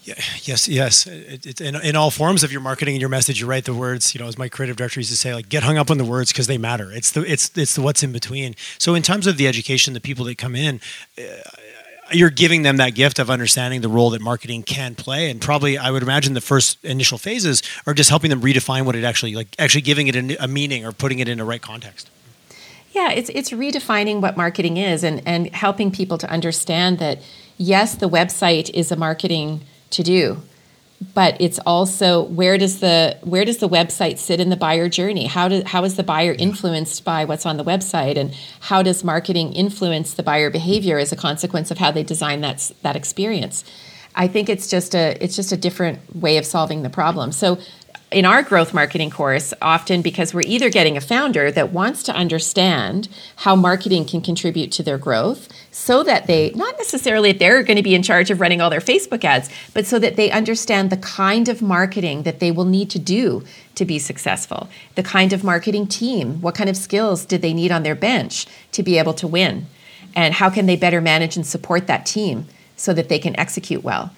Yeah, 0.04 0.14
yes, 0.42 0.66
yes. 0.66 1.06
It, 1.06 1.46
it, 1.46 1.60
in, 1.60 1.76
in 1.76 1.94
all 1.94 2.10
forms 2.10 2.42
of 2.42 2.50
your 2.50 2.60
marketing 2.60 2.94
and 2.94 3.00
your 3.00 3.08
message, 3.08 3.40
you 3.40 3.46
write 3.46 3.66
the 3.66 3.74
words. 3.74 4.14
You 4.14 4.20
know, 4.20 4.26
as 4.26 4.36
my 4.36 4.48
creative 4.48 4.76
director 4.76 4.98
used 4.98 5.12
to 5.12 5.16
say, 5.16 5.32
like 5.32 5.48
get 5.48 5.62
hung 5.62 5.78
up 5.78 5.92
on 5.92 5.98
the 5.98 6.04
words 6.04 6.32
because 6.32 6.48
they 6.48 6.58
matter. 6.58 6.90
It's 6.90 7.12
the 7.12 7.22
it's 7.22 7.56
it's 7.56 7.76
the 7.76 7.82
what's 7.82 8.02
in 8.02 8.12
between. 8.12 8.56
So 8.78 8.94
in 8.94 9.02
terms 9.02 9.26
of 9.26 9.36
the 9.36 9.46
education, 9.46 9.94
the 9.94 10.00
people 10.00 10.24
that 10.26 10.38
come 10.38 10.54
in. 10.54 10.80
Uh, 11.18 11.22
you're 12.10 12.30
giving 12.30 12.60
them 12.62 12.76
that 12.76 12.90
gift 12.94 13.18
of 13.18 13.30
understanding 13.30 13.80
the 13.80 13.88
role 13.88 14.10
that 14.10 14.20
marketing 14.20 14.62
can 14.62 14.94
play 14.94 15.30
and 15.30 15.40
probably 15.40 15.78
i 15.78 15.90
would 15.90 16.02
imagine 16.02 16.34
the 16.34 16.42
first 16.42 16.84
initial 16.84 17.16
phases 17.16 17.62
are 17.86 17.94
just 17.94 18.10
helping 18.10 18.28
them 18.28 18.42
redefine 18.42 18.84
what 18.84 18.94
it 18.94 19.02
actually 19.02 19.34
like 19.34 19.54
actually 19.58 19.80
giving 19.80 20.08
it 20.08 20.16
a, 20.16 20.44
a 20.44 20.48
meaning 20.48 20.84
or 20.84 20.92
putting 20.92 21.20
it 21.20 21.28
in 21.28 21.38
the 21.38 21.44
right 21.44 21.62
context 21.62 22.10
yeah 22.92 23.10
it's 23.10 23.28
it's 23.30 23.50
redefining 23.50 24.20
what 24.20 24.36
marketing 24.36 24.76
is 24.76 25.04
and 25.04 25.22
and 25.26 25.48
helping 25.54 25.90
people 25.90 26.16
to 26.18 26.30
understand 26.30 26.98
that 26.98 27.20
yes 27.58 27.94
the 27.96 28.08
website 28.08 28.70
is 28.70 28.92
a 28.92 28.96
marketing 28.96 29.60
to 29.90 30.02
do 30.02 30.42
but 31.14 31.36
it's 31.40 31.58
also 31.60 32.22
where 32.22 32.58
does 32.58 32.80
the 32.80 33.16
where 33.22 33.44
does 33.44 33.58
the 33.58 33.68
website 33.68 34.18
sit 34.18 34.40
in 34.40 34.50
the 34.50 34.56
buyer 34.56 34.88
journey? 34.88 35.26
How 35.26 35.48
do, 35.48 35.62
how 35.64 35.84
is 35.84 35.96
the 35.96 36.02
buyer 36.02 36.32
influenced 36.32 37.04
by 37.04 37.24
what's 37.24 37.46
on 37.46 37.56
the 37.56 37.64
website? 37.64 38.16
And 38.16 38.34
how 38.60 38.82
does 38.82 39.02
marketing 39.02 39.52
influence 39.52 40.14
the 40.14 40.22
buyer 40.22 40.50
behavior 40.50 40.98
as 40.98 41.12
a 41.12 41.16
consequence 41.16 41.70
of 41.70 41.78
how 41.78 41.90
they 41.90 42.02
design 42.02 42.40
that 42.42 42.70
that 42.82 42.96
experience? 42.96 43.64
I 44.14 44.28
think 44.28 44.48
it's 44.48 44.68
just 44.68 44.94
a 44.94 45.16
it's 45.22 45.34
just 45.34 45.52
a 45.52 45.56
different 45.56 46.14
way 46.14 46.36
of 46.36 46.46
solving 46.46 46.82
the 46.82 46.90
problem. 46.90 47.32
So 47.32 47.58
in 48.12 48.24
our 48.24 48.42
growth 48.42 48.72
marketing 48.74 49.10
course, 49.10 49.52
often 49.60 50.02
because 50.02 50.32
we're 50.32 50.42
either 50.46 50.70
getting 50.70 50.96
a 50.96 51.00
founder 51.00 51.50
that 51.50 51.72
wants 51.72 52.02
to 52.04 52.14
understand 52.14 53.08
how 53.36 53.56
marketing 53.56 54.04
can 54.04 54.20
contribute 54.20 54.70
to 54.72 54.82
their 54.82 54.98
growth 54.98 55.48
so 55.70 56.02
that 56.02 56.26
they, 56.26 56.50
not 56.50 56.76
necessarily 56.78 57.32
they're 57.32 57.62
going 57.62 57.76
to 57.76 57.82
be 57.82 57.94
in 57.94 58.02
charge 58.02 58.30
of 58.30 58.40
running 58.40 58.60
all 58.60 58.70
their 58.70 58.80
Facebook 58.80 59.24
ads, 59.24 59.50
but 59.74 59.86
so 59.86 59.98
that 59.98 60.16
they 60.16 60.30
understand 60.30 60.90
the 60.90 60.96
kind 60.96 61.48
of 61.48 61.62
marketing 61.62 62.22
that 62.22 62.40
they 62.40 62.50
will 62.50 62.64
need 62.64 62.90
to 62.90 62.98
do 62.98 63.44
to 63.74 63.84
be 63.84 63.98
successful, 63.98 64.68
the 64.94 65.02
kind 65.02 65.32
of 65.32 65.42
marketing 65.42 65.86
team, 65.86 66.40
what 66.40 66.54
kind 66.54 66.70
of 66.70 66.76
skills 66.76 67.24
did 67.24 67.42
they 67.42 67.54
need 67.54 67.72
on 67.72 67.82
their 67.82 67.94
bench 67.94 68.46
to 68.72 68.82
be 68.82 68.98
able 68.98 69.14
to 69.14 69.26
win, 69.26 69.66
and 70.14 70.34
how 70.34 70.50
can 70.50 70.66
they 70.66 70.76
better 70.76 71.00
manage 71.00 71.36
and 71.36 71.46
support 71.46 71.86
that 71.86 72.04
team 72.06 72.46
so 72.76 72.92
that 72.92 73.08
they 73.08 73.18
can 73.18 73.38
execute 73.38 73.82
well 73.82 74.10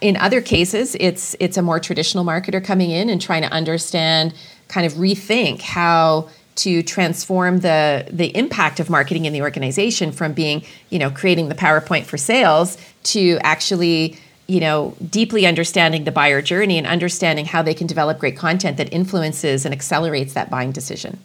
in 0.00 0.16
other 0.16 0.40
cases, 0.40 0.96
it's 1.00 1.36
it's 1.40 1.56
a 1.56 1.62
more 1.62 1.80
traditional 1.80 2.24
marketer 2.24 2.62
coming 2.62 2.90
in 2.90 3.08
and 3.10 3.20
trying 3.20 3.42
to 3.42 3.48
understand, 3.48 4.34
kind 4.68 4.86
of 4.86 4.94
rethink 4.94 5.60
how 5.60 6.28
to 6.56 6.82
transform 6.82 7.60
the 7.60 8.06
the 8.10 8.36
impact 8.36 8.80
of 8.80 8.90
marketing 8.90 9.24
in 9.24 9.32
the 9.32 9.42
organization 9.42 10.12
from 10.12 10.32
being, 10.32 10.62
you 10.90 10.98
know, 10.98 11.10
creating 11.10 11.48
the 11.48 11.54
PowerPoint 11.54 12.04
for 12.04 12.16
sales 12.16 12.76
to 13.04 13.38
actually 13.42 14.18
you 14.46 14.60
know 14.60 14.96
deeply 15.08 15.46
understanding 15.46 16.04
the 16.04 16.12
buyer 16.12 16.42
journey 16.42 16.78
and 16.78 16.86
understanding 16.86 17.44
how 17.44 17.62
they 17.62 17.74
can 17.74 17.86
develop 17.86 18.18
great 18.18 18.36
content 18.36 18.76
that 18.78 18.92
influences 18.92 19.64
and 19.64 19.74
accelerates 19.74 20.32
that 20.32 20.50
buying 20.50 20.72
decision 20.72 21.18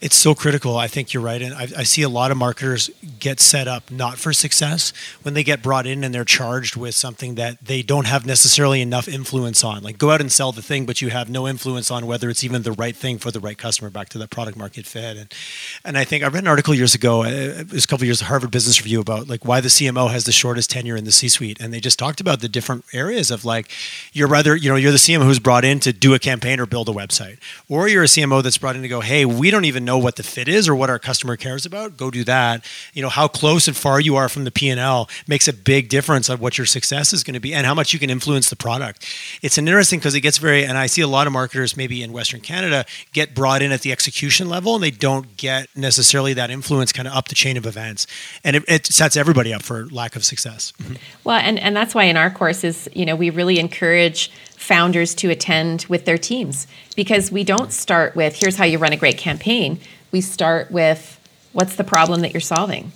it's 0.00 0.16
so 0.16 0.34
critical. 0.34 0.76
I 0.76 0.86
think 0.86 1.12
you're 1.12 1.22
right. 1.22 1.40
And 1.40 1.54
I, 1.54 1.62
I, 1.78 1.82
see 1.82 2.02
a 2.02 2.08
lot 2.08 2.30
of 2.30 2.36
marketers 2.36 2.90
get 3.18 3.40
set 3.40 3.66
up 3.66 3.90
not 3.90 4.18
for 4.18 4.32
success 4.32 4.92
when 5.22 5.34
they 5.34 5.42
get 5.42 5.62
brought 5.62 5.86
in 5.86 6.04
and 6.04 6.14
they're 6.14 6.24
charged 6.24 6.76
with 6.76 6.94
something 6.94 7.36
that 7.36 7.64
they 7.64 7.82
don't 7.82 8.06
have 8.06 8.26
necessarily 8.26 8.80
enough 8.80 9.08
influence 9.08 9.64
on. 9.64 9.82
Like 9.82 9.98
go 9.98 10.10
out 10.10 10.20
and 10.20 10.30
sell 10.30 10.52
the 10.52 10.62
thing, 10.62 10.86
but 10.86 11.00
you 11.00 11.10
have 11.10 11.30
no 11.30 11.48
influence 11.48 11.90
on 11.90 12.06
whether 12.06 12.28
it's 12.28 12.44
even 12.44 12.62
the 12.62 12.72
right 12.72 12.94
thing 12.94 13.18
for 13.18 13.30
the 13.30 13.40
right 13.40 13.56
customer 13.56 13.90
back 13.90 14.08
to 14.10 14.18
that 14.18 14.30
product 14.30 14.56
market 14.56 14.86
fit. 14.86 15.16
And, 15.16 15.34
and 15.84 15.98
I 15.98 16.04
think 16.04 16.24
I 16.24 16.28
read 16.28 16.42
an 16.42 16.48
article 16.48 16.74
years 16.74 16.94
ago, 16.94 17.22
uh, 17.22 17.28
it 17.28 17.72
was 17.72 17.84
a 17.84 17.86
couple 17.86 18.04
of 18.04 18.08
years 18.08 18.20
of 18.20 18.26
Harvard 18.28 18.50
Business 18.50 18.80
Review 18.80 19.00
about 19.00 19.28
like 19.28 19.44
why 19.44 19.60
the 19.60 19.68
CMO 19.68 20.10
has 20.10 20.24
the 20.24 20.32
shortest 20.32 20.70
tenure 20.70 20.96
in 20.96 21.04
the 21.04 21.12
C 21.12 21.28
suite. 21.28 21.60
And 21.60 21.72
they 21.72 21.80
just 21.80 21.98
talked 21.98 22.20
about 22.20 22.40
the 22.40 22.48
different 22.48 22.84
areas 22.92 23.30
of 23.30 23.44
like, 23.44 23.70
you're 24.12 24.28
rather, 24.28 24.56
you 24.56 24.68
know, 24.68 24.76
you're 24.76 24.92
the 24.92 24.98
CMO 24.98 25.24
who's 25.24 25.38
brought 25.38 25.64
in 25.64 25.80
to 25.80 25.92
do 25.92 26.14
a 26.14 26.18
campaign 26.18 26.60
or 26.60 26.66
build 26.66 26.88
a 26.88 26.92
website, 26.92 27.38
or 27.68 27.88
you're 27.88 28.02
a 28.02 28.06
CMO 28.06 28.42
that's 28.42 28.58
brought 28.58 28.76
in 28.76 28.82
to 28.82 28.88
go, 28.88 29.00
hey, 29.00 29.24
we 29.24 29.50
don't 29.50 29.64
even 29.64 29.83
know 29.84 29.98
what 29.98 30.16
the 30.16 30.22
fit 30.22 30.48
is 30.48 30.68
or 30.68 30.74
what 30.74 30.90
our 30.90 30.98
customer 30.98 31.36
cares 31.36 31.66
about, 31.66 31.96
go 31.96 32.10
do 32.10 32.24
that. 32.24 32.64
You 32.92 33.02
know, 33.02 33.08
how 33.08 33.28
close 33.28 33.68
and 33.68 33.76
far 33.76 34.00
you 34.00 34.16
are 34.16 34.28
from 34.28 34.44
the 34.44 34.50
P&L 34.50 35.08
makes 35.26 35.48
a 35.48 35.52
big 35.52 35.88
difference 35.88 36.28
on 36.30 36.38
what 36.38 36.58
your 36.58 36.66
success 36.66 37.12
is 37.12 37.22
going 37.22 37.34
to 37.34 37.40
be 37.40 37.54
and 37.54 37.66
how 37.66 37.74
much 37.74 37.92
you 37.92 37.98
can 37.98 38.10
influence 38.10 38.50
the 38.50 38.56
product. 38.56 39.06
It's 39.42 39.58
interesting 39.58 39.98
because 39.98 40.14
it 40.14 40.20
gets 40.20 40.38
very, 40.38 40.64
and 40.64 40.76
I 40.76 40.86
see 40.86 41.02
a 41.02 41.08
lot 41.08 41.26
of 41.26 41.32
marketers 41.32 41.76
maybe 41.76 42.02
in 42.02 42.12
Western 42.12 42.40
Canada 42.40 42.84
get 43.12 43.34
brought 43.34 43.62
in 43.62 43.72
at 43.72 43.82
the 43.82 43.92
execution 43.92 44.48
level 44.48 44.74
and 44.74 44.82
they 44.82 44.90
don't 44.90 45.36
get 45.36 45.68
necessarily 45.76 46.34
that 46.34 46.50
influence 46.50 46.92
kind 46.92 47.06
of 47.06 47.14
up 47.14 47.28
the 47.28 47.34
chain 47.34 47.56
of 47.56 47.66
events. 47.66 48.06
And 48.42 48.56
it, 48.56 48.64
it 48.68 48.86
sets 48.86 49.16
everybody 49.16 49.52
up 49.52 49.62
for 49.62 49.86
lack 49.86 50.16
of 50.16 50.24
success. 50.24 50.72
Mm-hmm. 50.78 50.94
Well, 51.24 51.38
and, 51.38 51.58
and 51.58 51.76
that's 51.76 51.94
why 51.94 52.04
in 52.04 52.16
our 52.16 52.30
courses, 52.30 52.88
you 52.94 53.04
know, 53.04 53.16
we 53.16 53.30
really 53.30 53.58
encourage 53.58 54.30
founders 54.64 55.14
to 55.14 55.28
attend 55.28 55.84
with 55.90 56.06
their 56.06 56.16
teams 56.16 56.66
because 56.96 57.30
we 57.30 57.44
don't 57.44 57.70
start 57.70 58.16
with 58.16 58.40
here's 58.40 58.56
how 58.56 58.64
you 58.64 58.78
run 58.78 58.94
a 58.94 58.96
great 58.96 59.18
campaign. 59.18 59.78
We 60.10 60.22
start 60.22 60.70
with 60.70 61.20
what's 61.52 61.76
the 61.76 61.84
problem 61.84 62.22
that 62.22 62.32
you're 62.32 62.40
solving 62.40 62.90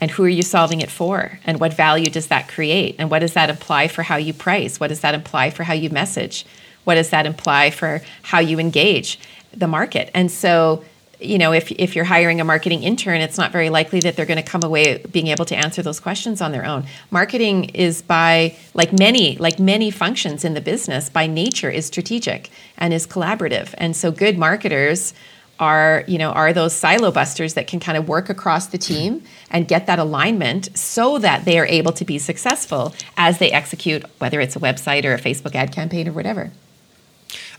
and 0.00 0.10
who 0.10 0.24
are 0.24 0.30
you 0.30 0.42
solving 0.42 0.80
it 0.80 0.90
for 0.90 1.38
and 1.44 1.60
what 1.60 1.74
value 1.74 2.08
does 2.08 2.28
that 2.28 2.48
create 2.48 2.96
and 2.98 3.10
what 3.10 3.18
does 3.18 3.34
that 3.34 3.50
imply 3.50 3.86
for 3.86 4.02
how 4.02 4.16
you 4.16 4.32
price? 4.32 4.80
What 4.80 4.88
does 4.88 5.00
that 5.00 5.14
imply 5.14 5.50
for 5.50 5.64
how 5.64 5.74
you 5.74 5.90
message? 5.90 6.46
What 6.84 6.94
does 6.94 7.10
that 7.10 7.26
imply 7.26 7.70
for 7.70 8.00
how 8.22 8.38
you 8.38 8.58
engage 8.58 9.20
the 9.52 9.68
market? 9.68 10.10
And 10.14 10.30
so 10.30 10.82
you 11.20 11.38
know, 11.38 11.52
if, 11.52 11.70
if 11.72 11.94
you're 11.94 12.04
hiring 12.04 12.40
a 12.40 12.44
marketing 12.44 12.82
intern, 12.82 13.20
it's 13.20 13.38
not 13.38 13.52
very 13.52 13.70
likely 13.70 14.00
that 14.00 14.16
they're 14.16 14.26
going 14.26 14.42
to 14.42 14.48
come 14.48 14.62
away 14.62 14.98
being 15.10 15.28
able 15.28 15.44
to 15.46 15.56
answer 15.56 15.82
those 15.82 16.00
questions 16.00 16.40
on 16.40 16.52
their 16.52 16.64
own. 16.64 16.84
Marketing 17.10 17.64
is 17.70 18.02
by 18.02 18.56
like 18.74 18.92
many 18.92 19.36
like 19.36 19.58
many 19.58 19.90
functions 19.90 20.44
in 20.44 20.54
the 20.54 20.60
business 20.60 21.08
by 21.08 21.26
nature 21.26 21.70
is 21.70 21.86
strategic 21.86 22.50
and 22.78 22.92
is 22.94 23.06
collaborative. 23.06 23.74
And 23.78 23.96
so 23.96 24.10
good 24.10 24.38
marketers 24.38 25.14
are 25.58 26.04
you 26.08 26.16
know 26.16 26.30
are 26.30 26.52
those 26.52 26.74
silo 26.74 27.10
busters 27.12 27.54
that 27.54 27.66
can 27.66 27.78
kind 27.78 27.98
of 27.98 28.08
work 28.08 28.30
across 28.30 28.68
the 28.68 28.78
team 28.78 29.22
and 29.50 29.68
get 29.68 29.86
that 29.86 29.98
alignment 29.98 30.76
so 30.76 31.18
that 31.18 31.44
they 31.44 31.58
are 31.58 31.66
able 31.66 31.92
to 31.92 32.04
be 32.04 32.18
successful 32.18 32.94
as 33.16 33.38
they 33.38 33.52
execute 33.52 34.02
whether 34.18 34.40
it's 34.40 34.56
a 34.56 34.60
website 34.60 35.04
or 35.04 35.12
a 35.12 35.20
Facebook 35.20 35.54
ad 35.54 35.70
campaign 35.70 36.08
or 36.08 36.12
whatever. 36.12 36.50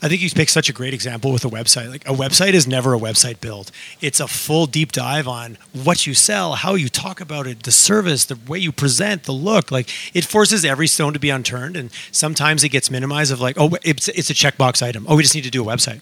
I 0.03 0.09
think 0.09 0.21
you 0.21 0.29
pick 0.31 0.49
such 0.49 0.67
a 0.67 0.73
great 0.73 0.95
example 0.95 1.31
with 1.31 1.45
a 1.45 1.49
website. 1.49 1.89
Like 1.89 2.07
a 2.07 2.13
website 2.13 2.53
is 2.53 2.67
never 2.67 2.95
a 2.95 2.99
website 2.99 3.39
build. 3.39 3.71
It's 4.01 4.19
a 4.19 4.27
full 4.27 4.65
deep 4.65 4.91
dive 4.91 5.27
on 5.27 5.59
what 5.73 6.07
you 6.07 6.15
sell, 6.15 6.53
how 6.53 6.73
you 6.73 6.89
talk 6.89 7.21
about 7.21 7.45
it, 7.45 7.63
the 7.63 7.71
service, 7.71 8.25
the 8.25 8.37
way 8.47 8.57
you 8.57 8.71
present, 8.71 9.23
the 9.23 9.31
look. 9.31 9.69
Like 9.69 9.89
it 10.15 10.25
forces 10.25 10.65
every 10.65 10.87
stone 10.87 11.13
to 11.13 11.19
be 11.19 11.29
unturned, 11.29 11.77
and 11.77 11.91
sometimes 12.11 12.63
it 12.63 12.69
gets 12.69 12.89
minimized. 12.89 13.31
Of 13.31 13.39
like, 13.39 13.57
oh, 13.59 13.77
it's 13.83 14.07
it's 14.07 14.31
a 14.31 14.33
checkbox 14.33 14.81
item. 14.81 15.05
Oh, 15.07 15.15
we 15.15 15.23
just 15.23 15.35
need 15.35 15.43
to 15.43 15.51
do 15.51 15.61
a 15.61 15.65
website 15.65 16.01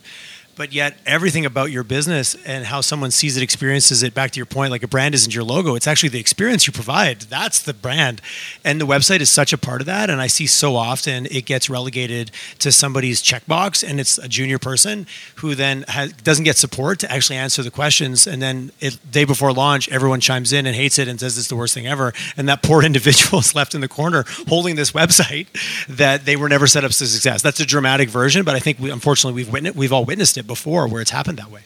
but 0.60 0.74
yet 0.74 0.98
everything 1.06 1.46
about 1.46 1.72
your 1.72 1.86
business 1.86 2.36
and 2.46 2.66
how 2.66 2.82
someone 2.82 3.12
sees 3.12 3.38
it 3.38 3.42
experiences 3.42 4.04
it 4.04 4.14
back 4.14 4.30
to 4.30 4.38
your 4.38 4.46
point 4.46 4.72
like 4.72 4.84
a 4.84 4.88
brand 4.90 5.16
isn't 5.16 5.34
your 5.34 5.46
logo 5.46 5.74
it's 5.74 5.88
actually 5.88 6.10
the 6.10 6.20
experience 6.20 6.68
you 6.68 6.74
provide. 6.74 7.22
That's 7.22 7.62
the 7.62 7.74
brand. 7.74 8.22
And 8.66 8.82
the 8.82 8.86
website 8.86 9.22
is 9.22 9.30
such 9.30 9.54
a 9.54 9.58
part 9.58 9.80
of 9.80 9.88
that 9.88 10.10
and 10.10 10.20
i 10.20 10.28
see 10.28 10.46
so 10.46 10.76
often 10.76 11.28
it 11.28 11.46
gets 11.46 11.70
relegated 11.70 12.30
to 12.60 12.74
somebody's 12.74 13.24
checkbox 13.24 13.90
and 13.90 14.02
it's 14.02 14.18
a 14.18 14.28
junior 14.28 14.60
person 14.60 15.08
who 15.36 15.56
then 15.56 15.86
has, 15.88 16.12
doesn't 16.12 16.44
get 16.44 16.58
support 16.58 17.00
to 17.00 17.10
actually 17.10 17.38
answer 17.38 17.64
the 17.64 17.72
questions. 17.72 18.28
And 18.28 18.42
then 18.42 18.74
it, 18.82 19.00
day 19.10 19.24
before 19.24 19.54
launch 19.54 19.88
everyone 19.88 20.20
chimes 20.20 20.52
in 20.52 20.66
and 20.66 20.76
hates 20.76 21.00
it 21.00 21.08
and 21.08 21.22
says 21.22 21.38
it's 21.38 21.48
the 21.48 21.56
worst 21.56 21.74
thing 21.74 21.88
ever. 21.88 22.12
And 22.36 22.50
that 22.50 22.64
poor 22.64 22.84
individual 22.90 23.40
is 23.40 23.56
left 23.56 23.76
in 23.76 23.80
the 23.80 23.88
corner 23.88 24.26
holding 24.50 24.76
this 24.76 24.92
website 24.92 25.48
that 25.88 26.26
they 26.26 26.36
were 26.36 26.50
never 26.50 26.68
set 26.68 26.84
up 26.84 26.92
to 26.92 27.08
success. 27.08 27.42
That's 27.42 27.62
a 27.62 27.66
dramatic 27.66 28.10
version 28.10 28.44
but 28.44 28.56
i 28.56 28.60
think 28.60 28.78
we, 28.80 28.92
unfortunately 28.92 29.42
we've 29.42 29.54
witnessed 29.54 29.78
we've 29.78 29.94
all 29.94 30.04
witnessed 30.04 30.38
it 30.38 30.49
before 30.50 30.88
where 30.90 31.02
it's 31.02 31.12
happened 31.12 31.38
that 31.38 31.50
way. 31.50 31.62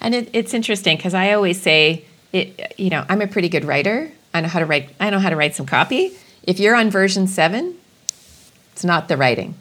And 0.00 0.14
it, 0.14 0.30
it's 0.32 0.54
interesting 0.54 0.96
because 0.96 1.14
I 1.14 1.32
always 1.32 1.60
say, 1.60 2.04
it, 2.32 2.74
you 2.78 2.90
know, 2.90 3.04
I'm 3.08 3.20
a 3.20 3.26
pretty 3.26 3.48
good 3.48 3.64
writer. 3.64 4.10
I 4.32 4.40
know 4.40 4.48
how 4.48 4.60
to 4.60 4.66
write. 4.66 4.90
I 5.00 5.10
know 5.10 5.18
how 5.18 5.30
to 5.30 5.36
write 5.36 5.56
some 5.56 5.66
copy. 5.66 6.16
If 6.44 6.60
you're 6.60 6.74
on 6.74 6.90
version 6.90 7.26
seven, 7.26 7.76
it's 8.72 8.84
not 8.84 9.08
the 9.08 9.16
writing. 9.16 9.54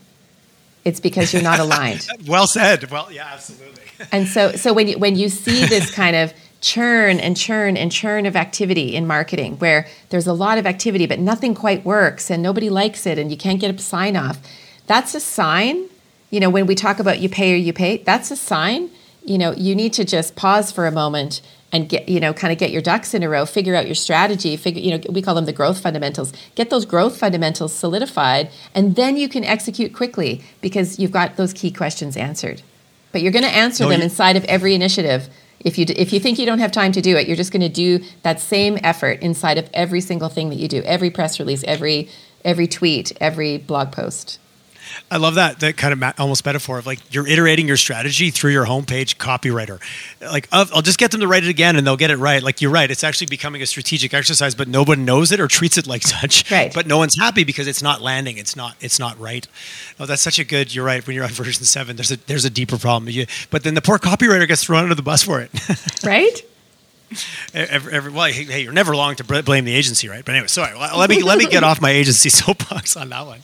It's 0.83 0.99
because 0.99 1.33
you're 1.33 1.43
not 1.43 1.59
aligned. 1.59 2.07
well 2.27 2.47
said. 2.47 2.89
Well, 2.89 3.11
yeah, 3.11 3.29
absolutely. 3.33 3.83
and 4.11 4.27
so, 4.27 4.51
so 4.53 4.73
when 4.73 4.87
you 4.87 4.97
when 4.97 5.15
you 5.15 5.29
see 5.29 5.65
this 5.65 5.91
kind 5.93 6.15
of 6.15 6.33
churn 6.61 7.19
and 7.19 7.35
churn 7.37 7.75
and 7.77 7.91
churn 7.91 8.25
of 8.25 8.35
activity 8.35 8.95
in 8.95 9.05
marketing, 9.05 9.57
where 9.57 9.87
there's 10.09 10.27
a 10.27 10.33
lot 10.33 10.57
of 10.57 10.65
activity 10.65 11.05
but 11.05 11.19
nothing 11.19 11.53
quite 11.53 11.83
works 11.85 12.31
and 12.31 12.41
nobody 12.41 12.69
likes 12.69 13.05
it 13.05 13.17
and 13.17 13.31
you 13.31 13.37
can't 13.37 13.59
get 13.59 13.73
a 13.73 13.77
sign 13.77 14.15
off, 14.15 14.39
that's 14.87 15.13
a 15.13 15.19
sign 15.19 15.89
you 16.31 16.39
know, 16.39 16.49
when 16.49 16.65
we 16.65 16.73
talk 16.73 16.99
about 16.99 17.19
you 17.19 17.29
pay 17.29 17.53
or 17.53 17.57
you 17.57 17.73
pay, 17.73 17.97
that's 17.97 18.31
a 18.31 18.35
sign. 18.35 18.89
You 19.23 19.37
know, 19.37 19.53
you 19.53 19.75
need 19.75 19.93
to 19.93 20.03
just 20.03 20.35
pause 20.35 20.71
for 20.71 20.87
a 20.87 20.91
moment 20.91 21.41
and 21.71 21.87
get, 21.87 22.09
you 22.09 22.19
know, 22.19 22.33
kind 22.33 22.51
of 22.51 22.57
get 22.57 22.71
your 22.71 22.81
ducks 22.81 23.13
in 23.13 23.23
a 23.23 23.29
row, 23.29 23.45
figure 23.45 23.75
out 23.75 23.85
your 23.85 23.95
strategy, 23.95 24.57
figure, 24.57 24.81
you 24.81 24.97
know, 24.97 25.03
we 25.09 25.21
call 25.21 25.35
them 25.35 25.45
the 25.45 25.53
growth 25.53 25.79
fundamentals. 25.79 26.33
Get 26.55 26.69
those 26.69 26.85
growth 26.85 27.17
fundamentals 27.17 27.73
solidified, 27.73 28.49
and 28.73 28.95
then 28.95 29.15
you 29.15 29.29
can 29.29 29.43
execute 29.43 29.93
quickly 29.93 30.43
because 30.59 30.99
you've 30.99 31.11
got 31.11 31.37
those 31.37 31.53
key 31.53 31.71
questions 31.71 32.17
answered. 32.17 32.61
But 33.11 33.21
you're 33.21 33.31
going 33.31 33.45
to 33.45 33.51
answer 33.51 33.83
no, 33.83 33.89
them 33.89 33.99
you- 33.99 34.05
inside 34.05 34.35
of 34.35 34.43
every 34.45 34.73
initiative. 34.73 35.29
If 35.59 35.77
you, 35.77 35.85
if 35.89 36.11
you 36.11 36.19
think 36.19 36.39
you 36.39 36.47
don't 36.47 36.59
have 36.59 36.71
time 36.71 36.91
to 36.93 37.01
do 37.01 37.15
it, 37.15 37.27
you're 37.27 37.37
just 37.37 37.51
going 37.51 37.61
to 37.61 37.69
do 37.69 38.03
that 38.23 38.39
same 38.39 38.79
effort 38.83 39.19
inside 39.19 39.59
of 39.59 39.69
every 39.75 40.01
single 40.01 40.27
thing 40.27 40.49
that 40.49 40.55
you 40.55 40.67
do, 40.67 40.81
every 40.83 41.11
press 41.11 41.39
release, 41.39 41.63
every 41.65 42.09
every 42.43 42.67
tweet, 42.67 43.11
every 43.21 43.59
blog 43.59 43.91
post. 43.91 44.39
I 45.09 45.17
love 45.17 45.35
that 45.35 45.59
that 45.59 45.77
kind 45.77 45.93
of 45.93 45.99
ma- 45.99 46.13
almost 46.17 46.45
metaphor 46.45 46.79
of 46.79 46.85
like 46.85 46.99
you're 47.13 47.27
iterating 47.27 47.67
your 47.67 47.77
strategy 47.77 48.31
through 48.31 48.51
your 48.51 48.65
homepage 48.65 49.17
copywriter. 49.17 49.79
Like 50.21 50.47
I'll 50.51 50.81
just 50.81 50.97
get 50.97 51.11
them 51.11 51.21
to 51.21 51.27
write 51.27 51.43
it 51.43 51.49
again 51.49 51.75
and 51.75 51.85
they'll 51.85 51.97
get 51.97 52.11
it 52.11 52.17
right. 52.17 52.41
Like 52.41 52.61
you're 52.61 52.71
right, 52.71 52.89
it's 52.89 53.03
actually 53.03 53.27
becoming 53.27 53.61
a 53.61 53.65
strategic 53.65 54.13
exercise, 54.13 54.55
but 54.55 54.67
no 54.67 54.83
one 54.83 55.05
knows 55.05 55.31
it 55.31 55.39
or 55.39 55.47
treats 55.47 55.77
it 55.77 55.87
like 55.87 56.01
such. 56.07 56.49
Right. 56.51 56.73
But 56.73 56.87
no 56.87 56.97
one's 56.97 57.17
happy 57.17 57.43
because 57.43 57.67
it's 57.67 57.81
not 57.81 58.01
landing. 58.01 58.37
It's 58.37 58.55
not. 58.55 58.75
It's 58.79 58.99
not 58.99 59.19
right. 59.19 59.47
Oh, 59.99 60.05
that's 60.05 60.21
such 60.21 60.39
a 60.39 60.43
good. 60.43 60.73
You're 60.73 60.85
right. 60.85 61.05
When 61.05 61.15
you're 61.15 61.25
on 61.25 61.31
version 61.31 61.65
seven, 61.65 61.95
there's 61.95 62.11
a 62.11 62.17
there's 62.27 62.45
a 62.45 62.49
deeper 62.49 62.77
problem. 62.77 63.09
You, 63.09 63.25
but 63.49 63.63
then 63.63 63.73
the 63.73 63.81
poor 63.81 63.97
copywriter 63.97 64.47
gets 64.47 64.63
thrown 64.63 64.83
under 64.83 64.95
the 64.95 65.01
bus 65.01 65.23
for 65.23 65.41
it. 65.41 65.51
right. 66.03 66.41
Every, 67.53 67.91
every, 67.91 68.11
well, 68.11 68.31
hey, 68.31 68.61
you're 68.61 68.71
never 68.71 68.95
long 68.95 69.15
to 69.17 69.43
blame 69.43 69.65
the 69.65 69.75
agency, 69.75 70.07
right? 70.07 70.23
But 70.23 70.33
anyway, 70.33 70.47
sorry. 70.47 70.77
Let 70.77 71.09
me 71.09 71.21
let 71.23 71.37
me 71.37 71.45
get 71.45 71.63
off 71.63 71.81
my 71.81 71.91
agency 71.91 72.29
soapbox 72.29 72.95
on 72.95 73.09
that 73.09 73.25
one. 73.25 73.41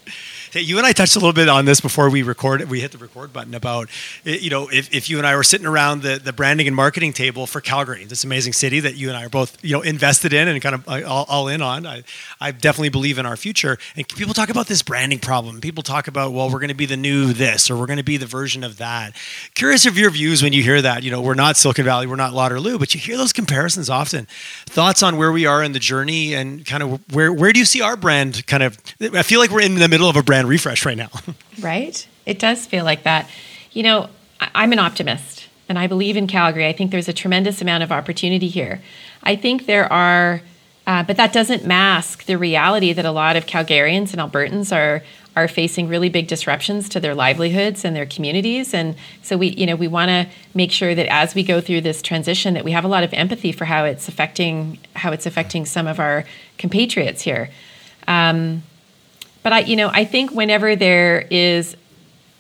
You 0.54 0.78
and 0.78 0.86
I 0.86 0.92
touched 0.92 1.16
a 1.16 1.20
little 1.20 1.34
bit 1.34 1.50
on 1.50 1.66
this 1.66 1.80
before 1.82 2.10
we 2.10 2.24
record. 2.24 2.68
We 2.70 2.82
hit 2.82 2.92
the 2.92 2.98
record 2.98 3.34
button 3.34 3.54
about, 3.54 3.90
you 4.24 4.50
know, 4.50 4.70
if, 4.70 4.94
if 4.94 5.10
you 5.10 5.18
and 5.18 5.28
I 5.28 5.36
were 5.36 5.44
sitting 5.44 5.68
around 5.68 6.02
the, 6.02 6.20
the 6.24 6.34
branding 6.34 6.68
and 6.68 6.76
marketing 6.76 7.14
table 7.14 7.48
for 7.48 7.62
Calgary, 7.62 8.06
this 8.06 8.24
amazing 8.24 8.54
city 8.54 8.80
that 8.80 8.96
you 8.96 9.10
and 9.10 9.18
I 9.18 9.26
are 9.26 9.30
both, 9.30 9.64
you 9.64 9.74
know, 9.74 9.82
invested 9.82 10.34
in 10.34 10.48
and 10.48 10.62
kind 10.62 10.76
of 10.76 10.88
uh, 10.88 11.02
all, 11.08 11.26
all 11.30 11.48
in 11.48 11.62
on. 11.62 11.86
I, 11.86 12.04
I 12.40 12.52
definitely 12.52 12.90
believe 12.90 13.18
in 13.18 13.26
our 13.26 13.38
future. 13.38 13.78
And 13.96 14.08
people 14.08 14.34
talk 14.34 14.50
about 14.50 14.68
this 14.68 14.82
branding 14.82 15.20
problem. 15.20 15.62
People 15.62 15.84
talk 15.84 16.08
about, 16.08 16.34
well, 16.34 16.50
we're 16.50 16.60
going 16.60 16.70
to 16.70 16.76
be 16.76 16.86
the 16.86 16.98
new 16.98 17.34
this 17.34 17.70
or 17.70 17.78
we're 17.78 17.88
going 17.88 17.98
to 17.98 18.04
be 18.04 18.18
the 18.18 18.26
version 18.26 18.64
of 18.64 18.78
that. 18.78 19.16
Curious 19.56 19.86
of 19.86 19.98
your 19.98 20.10
views 20.10 20.44
when 20.44 20.54
you 20.54 20.64
hear 20.64 20.82
that. 20.82 21.04
You 21.04 21.12
know, 21.12 21.22
we're 21.22 21.34
not 21.34 21.58
Silicon 21.58 21.86
Valley, 21.86 22.08
we're 22.08 22.16
not 22.16 22.34
Waterloo, 22.34 22.78
but 22.78 22.94
you 22.94 23.00
hear 23.00 23.18
those 23.18 23.34
comparisons 23.34 23.90
often. 23.90 24.28
Thoughts 24.66 25.02
on 25.02 25.18
where 25.18 25.32
we 25.32 25.46
are 25.46 25.64
in 25.64 25.72
the 25.72 25.80
journey 25.80 26.36
and 26.36 26.66
kind 26.66 26.84
of 26.84 27.14
where 27.14 27.34
where 27.34 27.52
do 27.54 27.60
you 27.60 27.66
see 27.66 27.82
our 27.82 27.96
brand 27.96 28.46
kind 28.48 28.62
of? 28.62 28.78
I 29.02 29.24
feel 29.24 29.40
like 29.40 29.50
we're 29.50 29.62
in 29.62 29.76
the 29.76 29.88
middle 29.88 30.10
of 30.10 30.16
a 30.16 30.24
brand 30.24 30.37
refresh 30.46 30.86
right 30.86 30.98
now. 30.98 31.10
right. 31.62 32.08
It 32.26 32.40
does 32.40 32.66
feel 32.66 32.84
like 32.84 33.04
that. 33.04 33.30
You 33.72 33.84
know, 33.84 34.10
I'm 34.40 34.72
an 34.72 34.80
optimist 34.80 35.48
and 35.70 35.78
I 35.78 35.88
believe 35.88 36.18
in 36.18 36.28
Calgary. 36.28 36.68
I 36.68 36.74
think 36.74 36.92
there's 36.92 37.08
a 37.08 37.14
tremendous 37.14 37.62
amount 37.62 37.84
of 37.84 37.92
opportunity 37.92 38.48
here. 38.48 38.82
I 39.24 39.36
think 39.36 39.66
there 39.66 39.92
are, 39.92 40.42
uh, 40.86 41.04
but 41.04 41.18
that 41.18 41.34
doesn't 41.34 41.66
mask 41.66 42.26
the 42.26 42.38
reality 42.38 42.94
that 42.94 43.06
a 43.06 43.12
lot 43.12 43.36
of 43.36 43.46
Calgarians 43.46 44.14
and 44.14 44.22
Albertans 44.22 44.76
are 44.76 45.04
are 45.38 45.48
facing 45.48 45.88
really 45.88 46.10
big 46.10 46.26
disruptions 46.26 46.90
to 46.90 47.00
their 47.00 47.14
livelihoods 47.14 47.86
and 47.86 47.96
their 47.96 48.08
communities 48.08 48.74
and 48.74 48.96
so 49.22 49.38
we 49.38 49.50
you 49.50 49.68
know 49.68 49.76
we 49.76 49.88
want 49.88 50.10
to 50.10 50.28
make 50.56 50.72
sure 50.72 50.96
that 50.96 51.06
as 51.14 51.36
we 51.36 51.44
go 51.44 51.62
through 51.62 51.80
this 51.80 52.02
transition 52.02 52.56
that 52.56 52.66
we 52.66 52.72
have 52.72 52.84
a 52.84 52.88
lot 52.88 53.04
of 53.04 53.14
empathy 53.14 53.52
for 53.52 53.66
how 53.66 53.86
it's 53.86 54.08
affecting 54.08 54.80
how 54.96 55.12
it's 55.12 55.28
affecting 55.28 55.64
some 55.64 55.86
of 55.86 56.00
our 56.00 56.26
compatriots 56.58 57.22
here 57.22 57.52
um, 58.08 58.64
but 59.44 59.54
i 59.54 59.60
you 59.60 59.76
know 59.76 59.90
i 59.94 60.04
think 60.04 60.32
whenever 60.32 60.76
there 60.76 61.28
is 61.30 61.76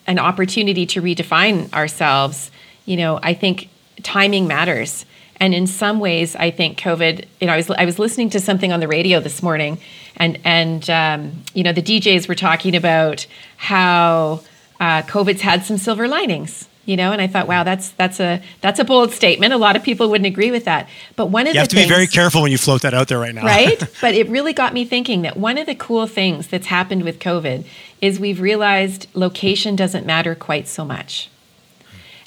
an 0.07 0.19
opportunity 0.19 0.85
to 0.85 1.01
redefine 1.01 1.71
ourselves 1.73 2.51
you 2.85 2.97
know 2.97 3.19
i 3.23 3.33
think 3.33 3.69
timing 4.03 4.47
matters 4.47 5.05
and 5.39 5.53
in 5.53 5.67
some 5.67 5.99
ways, 5.99 6.35
I 6.35 6.51
think 6.51 6.79
COVID. 6.79 7.25
You 7.39 7.47
know, 7.47 7.53
I 7.53 7.57
was 7.57 7.69
I 7.69 7.85
was 7.85 7.99
listening 7.99 8.29
to 8.31 8.39
something 8.39 8.73
on 8.73 8.79
the 8.79 8.87
radio 8.87 9.19
this 9.19 9.43
morning, 9.43 9.77
and 10.15 10.39
and 10.43 10.89
um, 10.89 11.43
you 11.53 11.63
know 11.63 11.73
the 11.73 11.81
DJs 11.81 12.27
were 12.27 12.35
talking 12.35 12.75
about 12.75 13.27
how 13.57 14.41
uh, 14.79 15.03
COVID's 15.03 15.41
had 15.41 15.63
some 15.63 15.77
silver 15.77 16.07
linings. 16.07 16.67
You 16.87 16.95
know, 16.95 17.11
and 17.11 17.21
I 17.21 17.27
thought, 17.27 17.49
wow, 17.49 17.65
that's 17.65 17.89
that's 17.89 18.21
a 18.21 18.41
that's 18.61 18.79
a 18.79 18.85
bold 18.85 19.11
statement. 19.11 19.51
A 19.51 19.57
lot 19.57 19.75
of 19.75 19.83
people 19.83 20.09
wouldn't 20.09 20.25
agree 20.25 20.51
with 20.51 20.63
that. 20.63 20.87
But 21.17 21.25
one 21.25 21.45
of 21.45 21.47
the 21.47 21.49
you 21.49 21.53
the 21.55 21.59
have 21.59 21.67
to 21.67 21.75
things, 21.75 21.87
be 21.87 21.93
very 21.93 22.07
careful 22.07 22.41
when 22.41 22.49
you 22.49 22.57
float 22.57 22.81
that 22.83 22.93
out 22.93 23.09
there 23.09 23.19
right 23.19 23.35
now, 23.35 23.43
right? 23.43 23.77
but 24.01 24.15
it 24.15 24.29
really 24.29 24.53
got 24.53 24.73
me 24.73 24.85
thinking 24.85 25.23
that 25.23 25.35
one 25.35 25.57
of 25.57 25.65
the 25.65 25.75
cool 25.75 26.07
things 26.07 26.47
that's 26.47 26.67
happened 26.67 27.03
with 27.03 27.19
COVID 27.19 27.65
is 27.99 28.21
we've 28.21 28.39
realized 28.39 29.07
location 29.15 29.75
doesn't 29.75 30.05
matter 30.05 30.33
quite 30.33 30.65
so 30.65 30.85
much, 30.85 31.29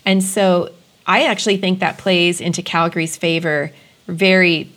and 0.04 0.22
so 0.22 0.68
I 1.06 1.24
actually 1.24 1.56
think 1.56 1.80
that 1.80 1.96
plays 1.96 2.38
into 2.38 2.60
Calgary's 2.60 3.16
favor 3.16 3.72
very 4.08 4.70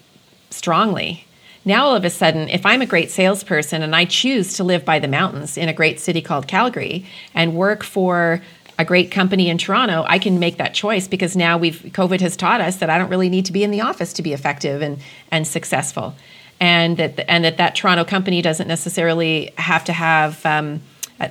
strongly. 0.49 1.25
Now, 1.65 1.87
all 1.87 1.95
of 1.95 2.05
a 2.05 2.09
sudden, 2.09 2.49
if 2.49 2.65
I'm 2.65 2.81
a 2.81 2.85
great 2.85 3.11
salesperson 3.11 3.81
and 3.81 3.95
I 3.95 4.05
choose 4.05 4.55
to 4.57 4.63
live 4.63 4.83
by 4.83 4.99
the 4.99 5.07
mountains 5.07 5.57
in 5.57 5.69
a 5.69 5.73
great 5.73 5.99
city 5.99 6.21
called 6.21 6.47
Calgary 6.47 7.05
and 7.33 7.55
work 7.55 7.83
for 7.83 8.41
a 8.77 8.85
great 8.85 9.11
company 9.11 9.49
in 9.49 9.57
Toronto, 9.57 10.03
I 10.07 10.19
can 10.19 10.39
make 10.39 10.57
that 10.57 10.73
choice 10.73 11.07
because 11.07 11.35
now 11.35 11.57
we've 11.57 11.79
COVID 11.79 12.21
has 12.21 12.35
taught 12.35 12.61
us 12.61 12.77
that 12.77 12.89
I 12.89 12.97
don't 12.97 13.09
really 13.09 13.29
need 13.29 13.45
to 13.45 13.51
be 13.51 13.63
in 13.63 13.71
the 13.71 13.81
office 13.81 14.13
to 14.13 14.21
be 14.21 14.33
effective 14.33 14.81
and 14.81 14.99
and 15.31 15.47
successful, 15.47 16.15
and 16.59 16.97
that 16.97 17.29
and 17.29 17.43
that 17.43 17.57
that 17.57 17.75
Toronto 17.75 18.03
company 18.03 18.41
doesn't 18.41 18.67
necessarily 18.67 19.53
have 19.57 19.83
to 19.85 19.93
have 19.93 20.45
um, 20.45 20.81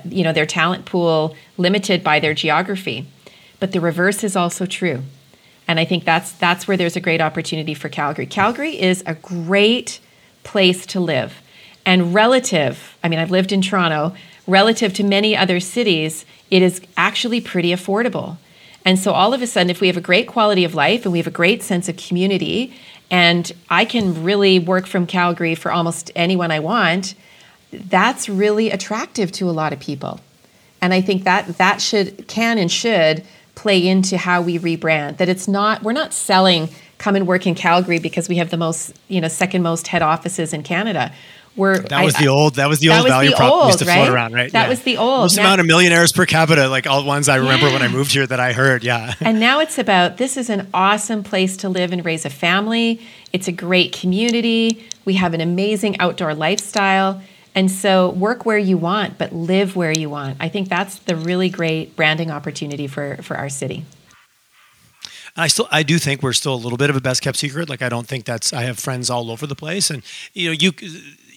you 0.05 0.23
know 0.23 0.33
their 0.33 0.45
talent 0.45 0.85
pool 0.85 1.35
limited 1.57 2.03
by 2.03 2.19
their 2.19 2.33
geography. 2.33 3.05
But 3.59 3.71
the 3.71 3.81
reverse 3.81 4.23
is 4.23 4.35
also 4.35 4.65
true. 4.65 5.03
And 5.67 5.79
I 5.79 5.85
think 5.85 6.03
that's 6.03 6.33
that's 6.33 6.67
where 6.67 6.77
there's 6.77 6.95
a 6.95 7.01
great 7.01 7.21
opportunity 7.21 7.73
for 7.73 7.89
Calgary. 7.89 8.25
Calgary 8.25 8.81
is 8.81 9.03
a 9.05 9.15
great 9.15 9.99
place 10.43 10.85
to 10.87 10.99
live. 10.99 11.41
And 11.85 12.13
relative, 12.13 12.97
I 13.03 13.09
mean 13.09 13.19
I've 13.19 13.31
lived 13.31 13.51
in 13.51 13.61
Toronto, 13.61 14.15
relative 14.47 14.93
to 14.95 15.03
many 15.03 15.35
other 15.35 15.59
cities, 15.59 16.25
it 16.53 16.61
is 16.61 16.79
actually 16.95 17.41
pretty 17.41 17.71
affordable. 17.71 18.37
And 18.85 18.99
so 18.99 19.11
all 19.11 19.33
of 19.33 19.41
a 19.41 19.47
sudden 19.47 19.71
if 19.71 19.81
we 19.81 19.87
have 19.87 19.97
a 19.97 20.01
great 20.01 20.27
quality 20.27 20.63
of 20.63 20.75
life 20.75 21.03
and 21.03 21.11
we 21.11 21.17
have 21.17 21.25
a 21.25 21.31
great 21.31 21.63
sense 21.63 21.89
of 21.89 21.97
community 21.97 22.71
and 23.09 23.51
I 23.71 23.85
can 23.85 24.23
really 24.23 24.59
work 24.59 24.85
from 24.85 25.07
Calgary 25.07 25.55
for 25.55 25.71
almost 25.71 26.11
anyone 26.15 26.51
I 26.51 26.59
want, 26.59 27.15
that's 27.71 28.29
really 28.29 28.69
attractive 28.69 29.31
to 29.31 29.49
a 29.49 29.51
lot 29.51 29.73
of 29.73 29.79
people. 29.79 30.19
And 30.79 30.93
I 30.93 31.01
think 31.01 31.23
that 31.23 31.57
that 31.57 31.81
should 31.81 32.27
can 32.27 32.59
and 32.59 32.71
should 32.71 33.25
play 33.55 33.87
into 33.87 34.15
how 34.19 34.43
we 34.43 34.59
rebrand. 34.59 35.17
That 35.17 35.29
it's 35.29 35.47
not 35.47 35.81
we're 35.81 35.93
not 35.93 36.13
selling 36.13 36.69
come 36.99 37.15
and 37.15 37.25
work 37.25 37.47
in 37.47 37.55
Calgary 37.55 37.97
because 37.97 38.29
we 38.29 38.35
have 38.35 38.51
the 38.51 38.57
most 38.57 38.93
you 39.07 39.19
know 39.19 39.27
second 39.27 39.63
most 39.63 39.87
head 39.87 40.03
offices 40.03 40.53
in 40.53 40.61
Canada. 40.61 41.11
We're, 41.55 41.79
that 41.79 42.03
was 42.03 42.15
I, 42.15 42.23
the 42.23 42.27
old 42.29 42.55
that 42.55 42.67
was 42.67 42.79
the 42.79 42.89
old 42.89 43.03
was 43.03 43.11
value 43.11 43.29
the 43.29 43.35
prop 43.35 43.51
old, 43.51 43.67
used 43.67 43.79
to 43.79 43.85
right? 43.85 43.97
float 43.97 44.09
around 44.09 44.33
right 44.33 44.51
that 44.51 44.63
yeah. 44.63 44.69
was 44.69 44.81
the 44.81 44.97
old 44.97 45.21
most 45.21 45.37
now, 45.37 45.43
amount 45.43 45.61
of 45.61 45.67
millionaires 45.67 46.11
per 46.11 46.25
capita 46.25 46.67
like 46.67 46.87
all 46.87 47.01
the 47.01 47.07
ones 47.07 47.29
i 47.29 47.35
remember 47.35 47.67
yeah. 47.67 47.73
when 47.73 47.81
i 47.83 47.87
moved 47.87 48.11
here 48.11 48.25
that 48.25 48.39
i 48.39 48.53
heard 48.53 48.83
yeah 48.83 49.13
and 49.21 49.39
now 49.39 49.59
it's 49.59 49.77
about 49.77 50.17
this 50.17 50.35
is 50.35 50.49
an 50.49 50.67
awesome 50.73 51.21
place 51.23 51.55
to 51.57 51.69
live 51.69 51.91
and 51.91 52.03
raise 52.03 52.25
a 52.25 52.29
family 52.31 52.99
it's 53.33 53.47
a 53.47 53.51
great 53.51 53.91
community 53.91 54.83
we 55.05 55.13
have 55.13 55.35
an 55.35 55.41
amazing 55.41 55.99
outdoor 55.99 56.33
lifestyle 56.33 57.21
and 57.55 57.69
so 57.69 58.09
work 58.09 58.45
where 58.45 58.57
you 58.57 58.77
want, 58.77 59.17
but 59.17 59.33
live 59.33 59.75
where 59.75 59.91
you 59.91 60.09
want. 60.09 60.37
I 60.39 60.49
think 60.49 60.69
that's 60.69 60.99
the 60.99 61.15
really 61.15 61.49
great 61.49 61.95
branding 61.95 62.31
opportunity 62.31 62.87
for, 62.87 63.17
for 63.21 63.37
our 63.37 63.49
city. 63.49 63.85
I 65.35 65.47
still 65.47 65.67
I 65.71 65.81
do 65.81 65.97
think 65.97 66.21
we're 66.21 66.33
still 66.33 66.53
a 66.53 66.61
little 66.61 66.77
bit 66.77 66.91
of 66.91 66.95
a 66.95 67.01
best 67.01 67.23
kept 67.23 67.37
secret. 67.37 67.67
Like 67.67 67.81
I 67.81 67.89
don't 67.89 68.07
think 68.07 68.25
that's 68.25 68.53
I 68.53 68.63
have 68.63 68.77
friends 68.77 69.09
all 69.09 69.31
over 69.31 69.47
the 69.47 69.55
place 69.55 69.89
and 69.89 70.03
you 70.33 70.49
know 70.49 70.51
you 70.51 70.71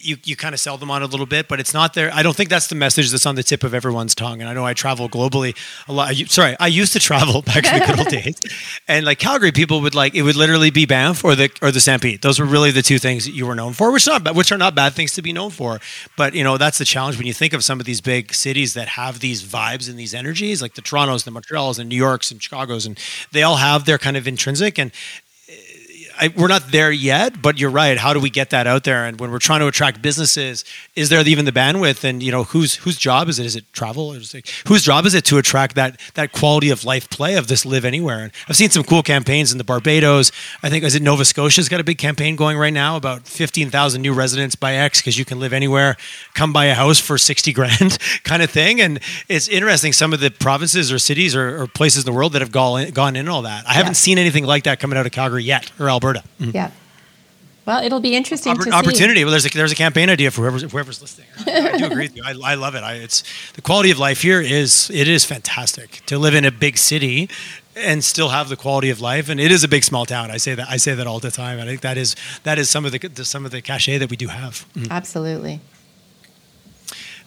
you, 0.06 0.16
you 0.24 0.36
kind 0.36 0.54
of 0.54 0.60
sell 0.60 0.78
them 0.78 0.90
on 0.90 1.02
a 1.02 1.06
little 1.06 1.26
bit, 1.26 1.48
but 1.48 1.60
it's 1.60 1.74
not 1.74 1.94
there. 1.94 2.10
I 2.14 2.22
don't 2.22 2.36
think 2.36 2.48
that's 2.48 2.68
the 2.68 2.74
message 2.74 3.10
that's 3.10 3.26
on 3.26 3.34
the 3.34 3.42
tip 3.42 3.64
of 3.64 3.74
everyone's 3.74 4.14
tongue. 4.14 4.40
And 4.40 4.48
I 4.48 4.54
know 4.54 4.64
I 4.64 4.72
travel 4.72 5.08
globally 5.08 5.56
a 5.88 5.92
lot. 5.92 6.14
Sorry, 6.28 6.56
I 6.60 6.68
used 6.68 6.92
to 6.92 7.00
travel 7.00 7.42
back 7.46 7.64
in 7.64 7.80
the 7.80 7.86
good 7.86 7.98
old 7.98 8.08
days, 8.24 8.40
and 8.86 9.04
like 9.04 9.18
Calgary, 9.18 9.52
people 9.52 9.80
would 9.82 9.94
like 9.94 10.14
it 10.14 10.22
would 10.22 10.36
literally 10.36 10.70
be 10.70 10.86
Banff 10.86 11.24
or 11.24 11.34
the 11.34 11.50
or 11.60 11.70
the 11.70 11.80
Stampede. 11.80 12.22
Those 12.22 12.38
were 12.38 12.46
really 12.46 12.70
the 12.70 12.82
two 12.82 12.98
things 12.98 13.24
that 13.24 13.32
you 13.32 13.46
were 13.46 13.54
known 13.54 13.72
for, 13.72 13.90
which 13.90 14.06
not 14.06 14.34
which 14.34 14.52
are 14.52 14.58
not 14.58 14.74
bad 14.74 14.94
things 14.94 15.14
to 15.14 15.22
be 15.22 15.32
known 15.32 15.50
for. 15.50 15.80
But 16.16 16.34
you 16.34 16.44
know 16.44 16.56
that's 16.56 16.78
the 16.78 16.84
challenge 16.84 17.18
when 17.18 17.26
you 17.26 17.34
think 17.34 17.52
of 17.52 17.64
some 17.64 17.80
of 17.80 17.86
these 17.86 18.00
big 18.00 18.32
cities 18.32 18.74
that 18.74 18.88
have 18.88 19.20
these 19.20 19.42
vibes 19.42 19.88
and 19.88 19.98
these 19.98 20.14
energies, 20.14 20.62
like 20.62 20.74
the 20.74 20.82
Toronto's, 20.82 21.24
the 21.24 21.30
Montreal's, 21.30 21.78
and 21.78 21.88
New 21.88 21.96
York's, 21.96 22.30
and 22.30 22.42
Chicago's, 22.42 22.86
and 22.86 22.98
they 23.32 23.42
all 23.42 23.56
have 23.56 23.84
their 23.84 23.98
kind 23.98 24.16
of 24.16 24.28
intrinsic 24.28 24.78
and 24.78 24.92
I, 26.18 26.32
we're 26.36 26.48
not 26.48 26.72
there 26.72 26.90
yet, 26.90 27.40
but 27.42 27.58
you're 27.58 27.70
right. 27.70 27.98
How 27.98 28.12
do 28.12 28.20
we 28.20 28.30
get 28.30 28.50
that 28.50 28.66
out 28.66 28.84
there? 28.84 29.04
And 29.04 29.20
when 29.20 29.30
we're 29.30 29.38
trying 29.38 29.60
to 29.60 29.66
attract 29.66 30.02
businesses, 30.02 30.64
is 30.94 31.08
there 31.08 31.26
even 31.26 31.44
the 31.44 31.52
bandwidth? 31.52 32.04
And 32.04 32.22
you 32.22 32.32
know, 32.32 32.44
whose 32.44 32.76
whose 32.76 32.96
job 32.96 33.28
is 33.28 33.38
it? 33.38 33.46
Is 33.46 33.56
it 33.56 33.72
travel? 33.72 34.12
Or 34.12 34.16
is 34.16 34.34
it, 34.34 34.48
whose 34.66 34.82
job 34.82 35.06
is 35.06 35.14
it 35.14 35.24
to 35.26 35.38
attract 35.38 35.74
that 35.76 36.00
that 36.14 36.32
quality 36.32 36.70
of 36.70 36.84
life 36.84 37.10
play 37.10 37.36
of 37.36 37.48
this 37.48 37.66
live 37.66 37.84
anywhere? 37.84 38.20
And 38.20 38.32
I've 38.48 38.56
seen 38.56 38.70
some 38.70 38.84
cool 38.84 39.02
campaigns 39.02 39.52
in 39.52 39.58
the 39.58 39.64
Barbados. 39.64 40.32
I 40.62 40.70
think 40.70 40.84
is 40.84 40.94
it 40.94 41.02
Nova 41.02 41.24
Scotia's 41.24 41.68
got 41.68 41.80
a 41.80 41.84
big 41.84 41.98
campaign 41.98 42.36
going 42.36 42.56
right 42.56 42.72
now 42.72 42.96
about 42.96 43.26
15,000 43.26 44.00
new 44.00 44.14
residents 44.14 44.56
by 44.56 44.74
X 44.74 45.00
because 45.00 45.18
you 45.18 45.24
can 45.24 45.38
live 45.38 45.52
anywhere, 45.52 45.96
come 46.34 46.52
buy 46.52 46.66
a 46.66 46.74
house 46.74 46.98
for 46.98 47.18
60 47.18 47.52
grand 47.52 47.98
kind 48.24 48.42
of 48.42 48.50
thing. 48.50 48.80
And 48.80 49.00
it's 49.28 49.48
interesting. 49.48 49.92
Some 49.92 50.12
of 50.12 50.20
the 50.20 50.30
provinces 50.30 50.90
or 50.90 50.98
cities 50.98 51.36
or, 51.36 51.62
or 51.62 51.66
places 51.66 52.04
in 52.04 52.12
the 52.12 52.16
world 52.16 52.32
that 52.32 52.42
have 52.42 52.52
gone 52.52 52.90
gone 52.90 53.16
in 53.16 53.28
all 53.28 53.42
that. 53.42 53.66
I 53.66 53.70
yeah. 53.70 53.74
haven't 53.78 53.94
seen 53.94 54.18
anything 54.18 54.44
like 54.44 54.64
that 54.64 54.80
coming 54.80 54.98
out 54.98 55.06
of 55.06 55.12
Calgary 55.12 55.44
yet 55.44 55.70
or 55.78 55.88
Alberta. 55.88 56.05
Alberta. 56.06 56.28
Mm-hmm. 56.40 56.50
Yeah. 56.54 56.70
Well, 57.66 57.82
it'll 57.82 58.00
be 58.00 58.14
interesting 58.14 58.54
Oppor- 58.54 58.72
opportunity. 58.72 59.20
See. 59.20 59.24
Well, 59.24 59.32
there's 59.32 59.46
a, 59.46 59.48
there's 59.50 59.72
a 59.72 59.76
campaign 59.76 60.08
idea 60.08 60.30
for 60.30 60.42
whoever's, 60.42 60.70
whoever's 60.70 61.00
listening. 61.00 61.26
I, 61.46 61.70
I 61.70 61.76
do 61.78 61.86
agree 61.86 62.04
with 62.04 62.16
you. 62.16 62.22
I, 62.24 62.52
I 62.52 62.54
love 62.54 62.76
it. 62.76 62.84
I, 62.84 62.94
it's 62.94 63.24
the 63.54 63.62
quality 63.62 63.90
of 63.90 63.98
life 63.98 64.22
here 64.22 64.40
is 64.40 64.88
it 64.94 65.08
is 65.08 65.24
fantastic 65.24 66.02
to 66.06 66.16
live 66.16 66.34
in 66.34 66.44
a 66.44 66.52
big 66.52 66.78
city 66.78 67.28
and 67.74 68.04
still 68.04 68.28
have 68.28 68.48
the 68.48 68.56
quality 68.56 68.88
of 68.88 69.00
life. 69.00 69.28
And 69.28 69.40
it 69.40 69.50
is 69.50 69.64
a 69.64 69.68
big 69.68 69.82
small 69.82 70.06
town. 70.06 70.30
I 70.30 70.36
say 70.36 70.54
that 70.54 70.68
I 70.70 70.76
say 70.76 70.94
that 70.94 71.08
all 71.08 71.18
the 71.18 71.32
time. 71.32 71.58
I 71.58 71.64
think 71.64 71.80
that 71.80 71.98
is 71.98 72.14
that 72.44 72.56
is 72.56 72.70
some 72.70 72.84
of 72.84 72.92
the 72.92 73.24
some 73.24 73.44
of 73.44 73.50
the 73.50 73.60
cachet 73.60 73.98
that 73.98 74.10
we 74.10 74.16
do 74.16 74.28
have. 74.28 74.64
Mm-hmm. 74.74 74.92
Absolutely. 74.92 75.60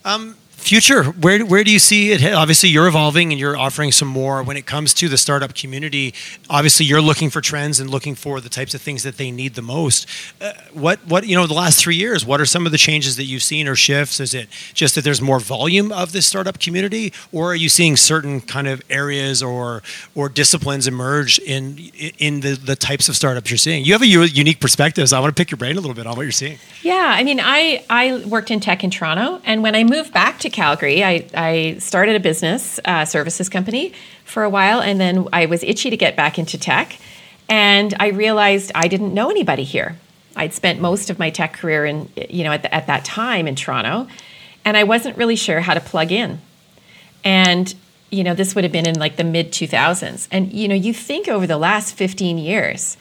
Um, 0.05 0.37
future 0.69 1.05
where, 1.05 1.43
where 1.43 1.63
do 1.63 1.71
you 1.71 1.79
see 1.79 2.11
it? 2.11 2.23
Obviously 2.31 2.69
you're 2.69 2.87
evolving 2.87 3.31
and 3.31 3.39
you're 3.39 3.57
offering 3.57 3.91
some 3.91 4.07
more. 4.07 4.43
When 4.43 4.55
it 4.55 4.67
comes 4.67 4.93
to 4.93 5.09
the 5.09 5.17
startup 5.17 5.55
community 5.55 6.13
obviously 6.47 6.85
you're 6.85 7.01
looking 7.01 7.31
for 7.31 7.41
trends 7.41 7.79
and 7.79 7.89
looking 7.89 8.13
for 8.13 8.39
the 8.39 8.49
types 8.49 8.75
of 8.75 8.81
things 8.81 9.01
that 9.01 9.17
they 9.17 9.31
need 9.31 9.55
the 9.55 9.63
most. 9.63 10.07
Uh, 10.39 10.53
what 10.71 10.99
what 11.07 11.25
you 11.25 11.35
know 11.35 11.47
the 11.47 11.55
last 11.55 11.79
three 11.79 11.95
years 11.95 12.23
what 12.23 12.39
are 12.39 12.45
some 12.45 12.67
of 12.67 12.71
the 12.71 12.77
changes 12.77 13.15
that 13.15 13.23
you've 13.23 13.41
seen 13.41 13.67
or 13.67 13.75
shifts? 13.75 14.19
Is 14.19 14.35
it 14.35 14.47
just 14.75 14.93
that 14.93 15.03
there's 15.03 15.21
more 15.21 15.39
volume 15.39 15.91
of 15.91 16.11
this 16.11 16.27
startup 16.27 16.59
community 16.59 17.13
or 17.31 17.53
are 17.53 17.55
you 17.55 17.67
seeing 17.67 17.97
certain 17.97 18.39
kind 18.39 18.67
of 18.67 18.83
areas 18.91 19.41
or 19.41 19.81
or 20.13 20.29
disciplines 20.29 20.85
emerge 20.87 21.39
in 21.39 21.79
in 22.19 22.41
the, 22.41 22.53
the 22.53 22.75
types 22.75 23.09
of 23.09 23.15
startups 23.15 23.49
you're 23.49 23.57
seeing? 23.57 23.83
You 23.83 23.93
have 23.93 24.03
a 24.03 24.07
unique 24.07 24.59
perspective 24.59 25.09
so 25.09 25.17
i 25.17 25.19
want 25.19 25.35
to 25.35 25.39
pick 25.41 25.49
your 25.49 25.57
brain 25.57 25.77
a 25.77 25.79
little 25.79 25.95
bit 25.95 26.05
on 26.05 26.15
what 26.15 26.21
you're 26.21 26.31
seeing. 26.31 26.59
Yeah 26.83 27.15
i 27.19 27.23
mean 27.23 27.39
i 27.41 27.83
i 27.89 28.23
worked 28.27 28.51
in 28.51 28.59
tech 28.59 28.83
in 28.83 28.91
toronto 28.91 29.41
and 29.45 29.63
when 29.63 29.73
i 29.73 29.83
moved 29.83 30.13
back 30.13 30.37
to 30.39 30.49
Calgary, 30.59 31.05
I, 31.05 31.25
I 31.33 31.77
started 31.79 32.17
a 32.17 32.19
business 32.19 32.81
uh, 32.83 33.05
services 33.05 33.47
company 33.47 33.93
for 34.25 34.43
a 34.43 34.49
while, 34.49 34.81
and 34.81 34.99
then 34.99 35.25
I 35.31 35.45
was 35.45 35.63
itchy 35.63 35.89
to 35.89 35.95
get 35.95 36.17
back 36.17 36.37
into 36.37 36.57
tech. 36.57 36.97
And 37.47 37.95
I 37.97 38.07
realized 38.09 38.73
I 38.75 38.89
didn't 38.89 39.13
know 39.13 39.29
anybody 39.29 39.63
here. 39.63 39.95
I'd 40.35 40.53
spent 40.53 40.81
most 40.81 41.09
of 41.09 41.17
my 41.17 41.29
tech 41.29 41.53
career 41.53 41.85
in, 41.85 42.09
you 42.29 42.43
know, 42.43 42.51
at, 42.51 42.63
the, 42.63 42.75
at 42.75 42.87
that 42.87 43.05
time 43.05 43.47
in 43.47 43.55
Toronto, 43.55 44.09
and 44.65 44.75
I 44.75 44.83
wasn't 44.83 45.15
really 45.15 45.37
sure 45.37 45.61
how 45.61 45.75
to 45.75 45.79
plug 45.79 46.11
in. 46.11 46.41
And, 47.23 47.73
you 48.09 48.25
know, 48.25 48.33
this 48.33 48.53
would 48.53 48.65
have 48.65 48.73
been 48.73 48.85
in 48.85 48.99
like 48.99 49.15
the 49.15 49.23
mid 49.23 49.53
2000s. 49.53 50.27
And, 50.29 50.51
you 50.51 50.67
know, 50.67 50.75
you 50.75 50.93
think 50.93 51.29
over 51.29 51.47
the 51.47 51.57
last 51.57 51.95
15 51.95 52.37
years, 52.37 52.97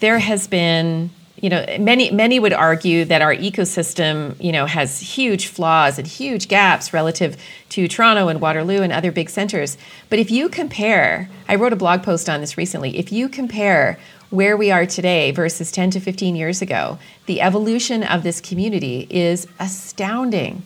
there 0.00 0.18
has 0.18 0.48
been 0.48 1.10
you 1.40 1.50
know 1.50 1.64
many 1.78 2.10
many 2.10 2.38
would 2.38 2.52
argue 2.52 3.04
that 3.04 3.22
our 3.22 3.34
ecosystem 3.34 4.34
you 4.42 4.52
know 4.52 4.66
has 4.66 5.00
huge 5.00 5.46
flaws 5.46 5.98
and 5.98 6.06
huge 6.06 6.48
gaps 6.48 6.92
relative 6.92 7.36
to 7.68 7.86
Toronto 7.88 8.28
and 8.28 8.40
Waterloo 8.40 8.80
and 8.80 8.92
other 8.92 9.12
big 9.12 9.28
centers. 9.28 9.76
But 10.08 10.18
if 10.18 10.30
you 10.30 10.48
compare 10.48 11.28
I 11.48 11.56
wrote 11.56 11.72
a 11.72 11.76
blog 11.76 12.02
post 12.02 12.28
on 12.28 12.40
this 12.40 12.56
recently 12.56 12.98
if 12.98 13.12
you 13.12 13.28
compare 13.28 13.98
where 14.30 14.56
we 14.56 14.70
are 14.70 14.86
today 14.86 15.30
versus 15.30 15.70
10 15.70 15.90
to 15.90 16.00
15 16.00 16.36
years 16.36 16.62
ago 16.62 16.98
the 17.26 17.40
evolution 17.40 18.02
of 18.02 18.22
this 18.22 18.40
community 18.40 19.06
is 19.10 19.46
astounding. 19.58 20.62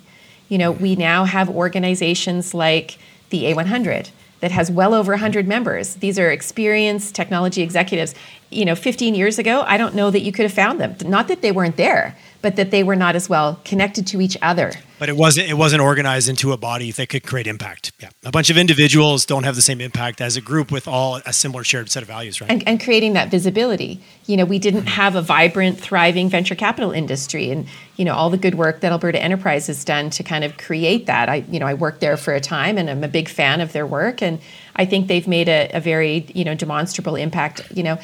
You 0.49 0.59
know 0.59 0.71
we 0.71 0.95
now 0.95 1.25
have 1.25 1.49
organizations 1.49 2.55
like 2.55 2.99
the 3.31 3.45
A100 3.45 4.11
that 4.41 4.51
has 4.51 4.71
well 4.71 4.95
over 4.95 5.13
100 5.13 5.47
members. 5.47 5.97
These 5.97 6.19
are 6.19 6.31
experienced 6.31 7.15
technology 7.15 7.63
executives. 7.63 8.15
You 8.51 8.65
know, 8.65 8.75
15 8.75 9.15
years 9.15 9.39
ago, 9.39 9.63
I 9.67 9.77
don't 9.77 9.95
know 9.95 10.11
that 10.11 10.21
you 10.21 10.33
could 10.33 10.45
have 10.45 10.53
found 10.53 10.81
them. 10.81 10.97
Not 11.05 11.29
that 11.29 11.43
they 11.43 11.53
weren't 11.53 11.77
there, 11.77 12.17
but 12.43 12.57
that 12.57 12.71
they 12.71 12.83
were 12.83 12.97
not 12.97 13.17
as 13.17 13.29
well 13.29 13.61
connected 13.65 14.07
to 14.09 14.21
each 14.21 14.37
other. 14.43 14.73
But 15.01 15.09
it 15.09 15.17
wasn't 15.17 15.49
it 15.49 15.55
wasn't 15.55 15.81
organized 15.81 16.29
into 16.29 16.53
a 16.53 16.59
body 16.59 16.91
that 16.91 17.09
could 17.09 17.23
create 17.23 17.47
impact. 17.47 17.93
Yeah, 18.01 18.11
a 18.23 18.31
bunch 18.31 18.51
of 18.51 18.59
individuals 18.59 19.25
don't 19.25 19.45
have 19.45 19.57
the 19.57 19.63
same 19.63 19.81
impact 19.81 20.21
as 20.21 20.37
a 20.37 20.43
group 20.43 20.71
with 20.71 20.87
all 20.87 21.23
a 21.25 21.33
similar 21.33 21.65
shared 21.65 21.91
set 21.91 22.03
of 22.03 22.09
values, 22.09 22.41
right? 22.43 22.51
And, 22.51 22.69
and 22.69 22.79
creating 22.79 23.15
that 23.15 23.31
visibility. 23.31 24.03
You 24.27 24.37
know, 24.37 24.45
we 24.45 24.59
didn't 24.59 24.87
have 24.87 25.17
a 25.17 25.23
vibrant, 25.23 25.81
thriving 25.81 26.29
venture 26.29 26.55
capital 26.55 26.93
industry, 26.93 27.51
and 27.51 27.67
you 27.97 28.05
know 28.05 28.15
all 28.15 28.29
the 28.29 28.37
good 28.37 28.57
work 28.57 28.81
that 28.81 28.93
Alberta 28.93 29.19
Enterprise 29.19 29.69
has 29.69 29.87
done 29.87 30.11
to 30.11 30.23
kind 30.23 30.45
of 30.45 30.59
create 30.59 31.07
that. 31.07 31.31
I 31.31 31.45
you 31.51 31.59
know 31.59 31.67
I 31.67 31.73
worked 31.73 32.01
there 32.01 32.19
for 32.19 32.35
a 32.35 32.41
time, 32.41 32.77
and 32.77 32.91
I'm 32.91 33.03
a 33.03 33.09
big 33.09 33.31
fan 33.31 33.63
of 33.63 33.73
their 33.73 33.87
work, 33.87 34.21
and 34.21 34.39
I 34.77 34.85
think 34.85 35.09
they've 35.09 35.27
made 35.27 35.49
a, 35.49 35.71
a 35.73 35.81
very 35.81 36.27
you 36.35 36.45
know 36.45 36.55
demonstrable 36.55 37.17
impact. 37.17 37.63
You 37.75 37.85
know, 37.85 37.99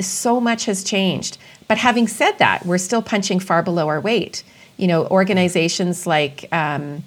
so 0.00 0.40
much 0.40 0.64
has 0.66 0.84
changed. 0.84 1.38
But 1.68 1.78
having 1.78 2.08
said 2.08 2.32
that, 2.38 2.66
we're 2.66 2.78
still 2.78 3.02
punching 3.02 3.40
far 3.40 3.62
below 3.62 3.88
our 3.88 4.00
weight. 4.00 4.42
You 4.76 4.86
know, 4.86 5.06
organizations 5.06 6.06
like 6.06 6.48
um, 6.52 7.04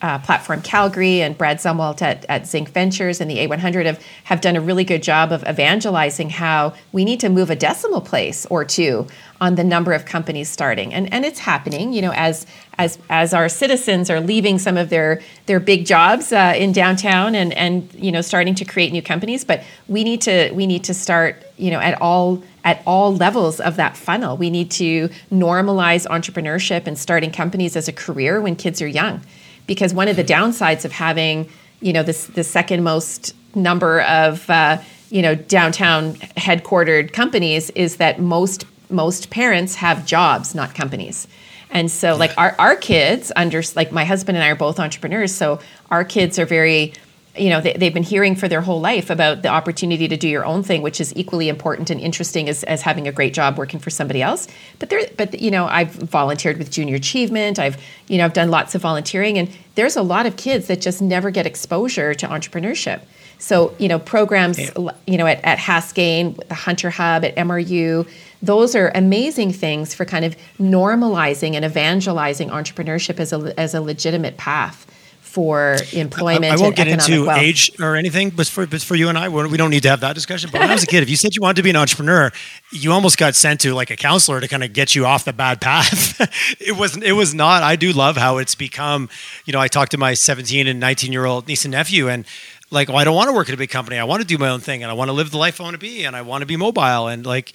uh, 0.00 0.18
Platform 0.20 0.62
Calgary 0.62 1.22
and 1.22 1.36
Brad 1.36 1.58
Zumwalt 1.58 2.02
at, 2.02 2.24
at 2.28 2.46
Zinc 2.46 2.70
Ventures 2.70 3.20
and 3.20 3.30
the 3.30 3.38
A100 3.38 3.84
have, 3.86 4.04
have 4.24 4.40
done 4.40 4.54
a 4.54 4.60
really 4.60 4.84
good 4.84 5.02
job 5.02 5.32
of 5.32 5.42
evangelizing 5.48 6.30
how 6.30 6.72
we 6.92 7.04
need 7.04 7.18
to 7.20 7.28
move 7.28 7.50
a 7.50 7.56
decimal 7.56 8.00
place 8.00 8.46
or 8.46 8.64
two 8.64 9.06
on 9.40 9.56
the 9.56 9.64
number 9.64 9.92
of 9.92 10.04
companies 10.04 10.48
starting. 10.48 10.94
And, 10.94 11.12
and 11.12 11.24
it's 11.24 11.40
happening, 11.40 11.92
you 11.92 12.02
know, 12.02 12.12
as, 12.12 12.46
as, 12.76 12.98
as 13.10 13.34
our 13.34 13.48
citizens 13.48 14.08
are 14.08 14.20
leaving 14.20 14.58
some 14.58 14.76
of 14.76 14.88
their, 14.88 15.20
their 15.46 15.58
big 15.58 15.84
jobs 15.84 16.32
uh, 16.32 16.54
in 16.56 16.72
downtown 16.72 17.34
and, 17.34 17.52
and, 17.54 17.92
you 17.94 18.12
know, 18.12 18.20
starting 18.20 18.54
to 18.56 18.64
create 18.64 18.92
new 18.92 19.02
companies. 19.02 19.44
But 19.44 19.64
we 19.88 20.04
need 20.04 20.20
to, 20.22 20.52
we 20.52 20.66
need 20.66 20.84
to 20.84 20.94
start, 20.94 21.44
you 21.56 21.70
know, 21.72 21.80
at 21.80 22.00
all, 22.00 22.42
at 22.64 22.82
all 22.86 23.14
levels 23.14 23.60
of 23.60 23.76
that 23.76 23.96
funnel. 23.96 24.36
We 24.36 24.50
need 24.50 24.70
to 24.72 25.08
normalize 25.32 26.06
entrepreneurship 26.06 26.86
and 26.86 26.96
starting 26.96 27.32
companies 27.32 27.74
as 27.74 27.88
a 27.88 27.92
career 27.92 28.40
when 28.40 28.54
kids 28.54 28.80
are 28.80 28.88
young 28.88 29.22
because 29.68 29.94
one 29.94 30.08
of 30.08 30.16
the 30.16 30.24
downsides 30.24 30.84
of 30.84 30.90
having 30.90 31.48
you 31.80 31.92
know 31.92 32.02
this 32.02 32.26
the 32.26 32.42
second 32.42 32.82
most 32.82 33.36
number 33.54 34.00
of 34.02 34.50
uh, 34.50 34.78
you 35.10 35.22
know 35.22 35.36
downtown 35.36 36.14
headquartered 36.14 37.12
companies 37.12 37.70
is 37.70 37.98
that 37.98 38.20
most 38.20 38.64
most 38.90 39.30
parents 39.30 39.76
have 39.76 40.04
jobs 40.04 40.56
not 40.56 40.74
companies. 40.74 41.28
And 41.70 41.90
so 41.90 42.16
like 42.16 42.32
our, 42.38 42.56
our 42.58 42.74
kids 42.74 43.30
under 43.36 43.62
like 43.76 43.92
my 43.92 44.04
husband 44.04 44.38
and 44.38 44.44
i 44.44 44.48
are 44.48 44.56
both 44.56 44.80
entrepreneurs 44.80 45.34
so 45.34 45.60
our 45.90 46.02
kids 46.02 46.38
are 46.38 46.46
very 46.46 46.94
you 47.38 47.50
know 47.50 47.60
they, 47.60 47.72
have 47.72 47.94
been 47.94 48.02
hearing 48.02 48.36
for 48.36 48.48
their 48.48 48.60
whole 48.60 48.80
life 48.80 49.10
about 49.10 49.42
the 49.42 49.48
opportunity 49.48 50.08
to 50.08 50.16
do 50.16 50.28
your 50.28 50.44
own 50.44 50.62
thing 50.62 50.82
which 50.82 51.00
is 51.00 51.14
equally 51.16 51.48
important 51.48 51.90
and 51.90 52.00
interesting 52.00 52.48
as, 52.48 52.64
as 52.64 52.82
having 52.82 53.08
a 53.08 53.12
great 53.12 53.34
job 53.34 53.58
working 53.58 53.80
for 53.80 53.90
somebody 53.90 54.22
else. 54.22 54.48
But 54.78 54.90
there 54.90 55.02
but 55.16 55.40
you 55.40 55.50
know 55.50 55.66
i've 55.66 55.92
volunteered 55.92 56.58
with 56.58 56.70
junior 56.70 56.96
achievement. 56.96 57.58
I've 57.58 57.82
you 58.08 58.18
know 58.18 58.24
i've 58.24 58.32
done 58.32 58.50
lots 58.50 58.74
of 58.74 58.82
volunteering. 58.82 59.38
And 59.38 59.50
there's 59.74 59.96
a 59.96 60.02
lot 60.02 60.26
of 60.26 60.36
kids 60.36 60.66
that 60.66 60.80
just 60.80 61.00
never 61.00 61.30
get 61.30 61.46
exposure 61.46 62.14
to 62.14 62.26
entrepreneurship. 62.26 63.00
So 63.38 63.74
you 63.78 63.88
know 63.88 63.98
programs 63.98 64.58
yeah. 64.58 64.90
you 65.06 65.16
know 65.16 65.26
at, 65.26 65.44
at 65.44 65.58
haskayne 65.58 66.36
the 66.48 66.54
hunter 66.54 66.90
hub 66.90 67.24
at 67.24 67.36
mru 67.36 68.08
those 68.42 68.76
are 68.76 68.92
amazing 68.94 69.52
things 69.52 69.94
for 69.94 70.04
kind 70.04 70.24
of 70.24 70.36
normalizing 70.60 71.54
and 71.54 71.64
evangelizing 71.64 72.50
entrepreneurship 72.50 73.18
as 73.18 73.32
a, 73.32 73.58
as 73.58 73.74
a 73.74 73.80
legitimate 73.80 74.36
path 74.36 74.86
for 75.28 75.76
employment. 75.92 76.52
I, 76.52 76.54
I 76.54 76.56
won't 76.56 76.74
get 76.74 76.88
into 76.88 77.26
wealth. 77.26 77.38
age 77.38 77.70
or 77.80 77.96
anything, 77.96 78.30
but 78.30 78.46
for, 78.46 78.66
but 78.66 78.80
for 78.80 78.96
you 78.96 79.08
and 79.08 79.18
I, 79.18 79.28
we 79.28 79.56
don't 79.56 79.70
need 79.70 79.82
to 79.82 79.90
have 79.90 80.00
that 80.00 80.14
discussion. 80.14 80.50
But 80.50 80.60
when 80.60 80.70
I 80.70 80.74
was 80.74 80.82
a 80.82 80.86
kid, 80.86 81.02
if 81.02 81.10
you 81.10 81.16
said 81.16 81.36
you 81.36 81.42
wanted 81.42 81.56
to 81.56 81.62
be 81.62 81.70
an 81.70 81.76
entrepreneur, 81.76 82.32
you 82.72 82.92
almost 82.92 83.18
got 83.18 83.34
sent 83.34 83.60
to 83.60 83.74
like 83.74 83.90
a 83.90 83.96
counselor 83.96 84.40
to 84.40 84.48
kind 84.48 84.64
of 84.64 84.72
get 84.72 84.94
you 84.94 85.06
off 85.06 85.24
the 85.24 85.32
bad 85.32 85.60
path. 85.60 86.18
it 86.60 86.76
wasn't. 86.76 87.04
it 87.04 87.12
was 87.12 87.34
not. 87.34 87.62
I 87.62 87.76
do 87.76 87.92
love 87.92 88.16
how 88.16 88.38
it's 88.38 88.54
become. 88.54 89.08
You 89.44 89.52
know, 89.52 89.60
I 89.60 89.68
talked 89.68 89.92
to 89.92 89.98
my 89.98 90.14
17 90.14 90.66
and 90.66 90.80
19 90.80 91.12
year 91.12 91.26
old 91.26 91.46
niece 91.46 91.64
and 91.64 91.72
nephew, 91.72 92.08
and 92.08 92.24
like, 92.70 92.88
well, 92.88 92.98
I 92.98 93.04
don't 93.04 93.14
want 93.14 93.28
to 93.28 93.34
work 93.34 93.48
at 93.48 93.54
a 93.54 93.58
big 93.58 93.70
company. 93.70 93.98
I 93.98 94.04
want 94.04 94.20
to 94.20 94.26
do 94.26 94.36
my 94.36 94.48
own 94.48 94.60
thing, 94.60 94.82
and 94.82 94.90
I 94.90 94.94
want 94.94 95.08
to 95.08 95.12
live 95.12 95.30
the 95.30 95.38
life 95.38 95.60
I 95.60 95.64
want 95.64 95.74
to 95.74 95.78
be, 95.78 96.04
and 96.04 96.14
I 96.14 96.22
want 96.22 96.42
to 96.42 96.46
be 96.46 96.56
mobile. 96.56 97.08
And 97.08 97.24
like, 97.24 97.52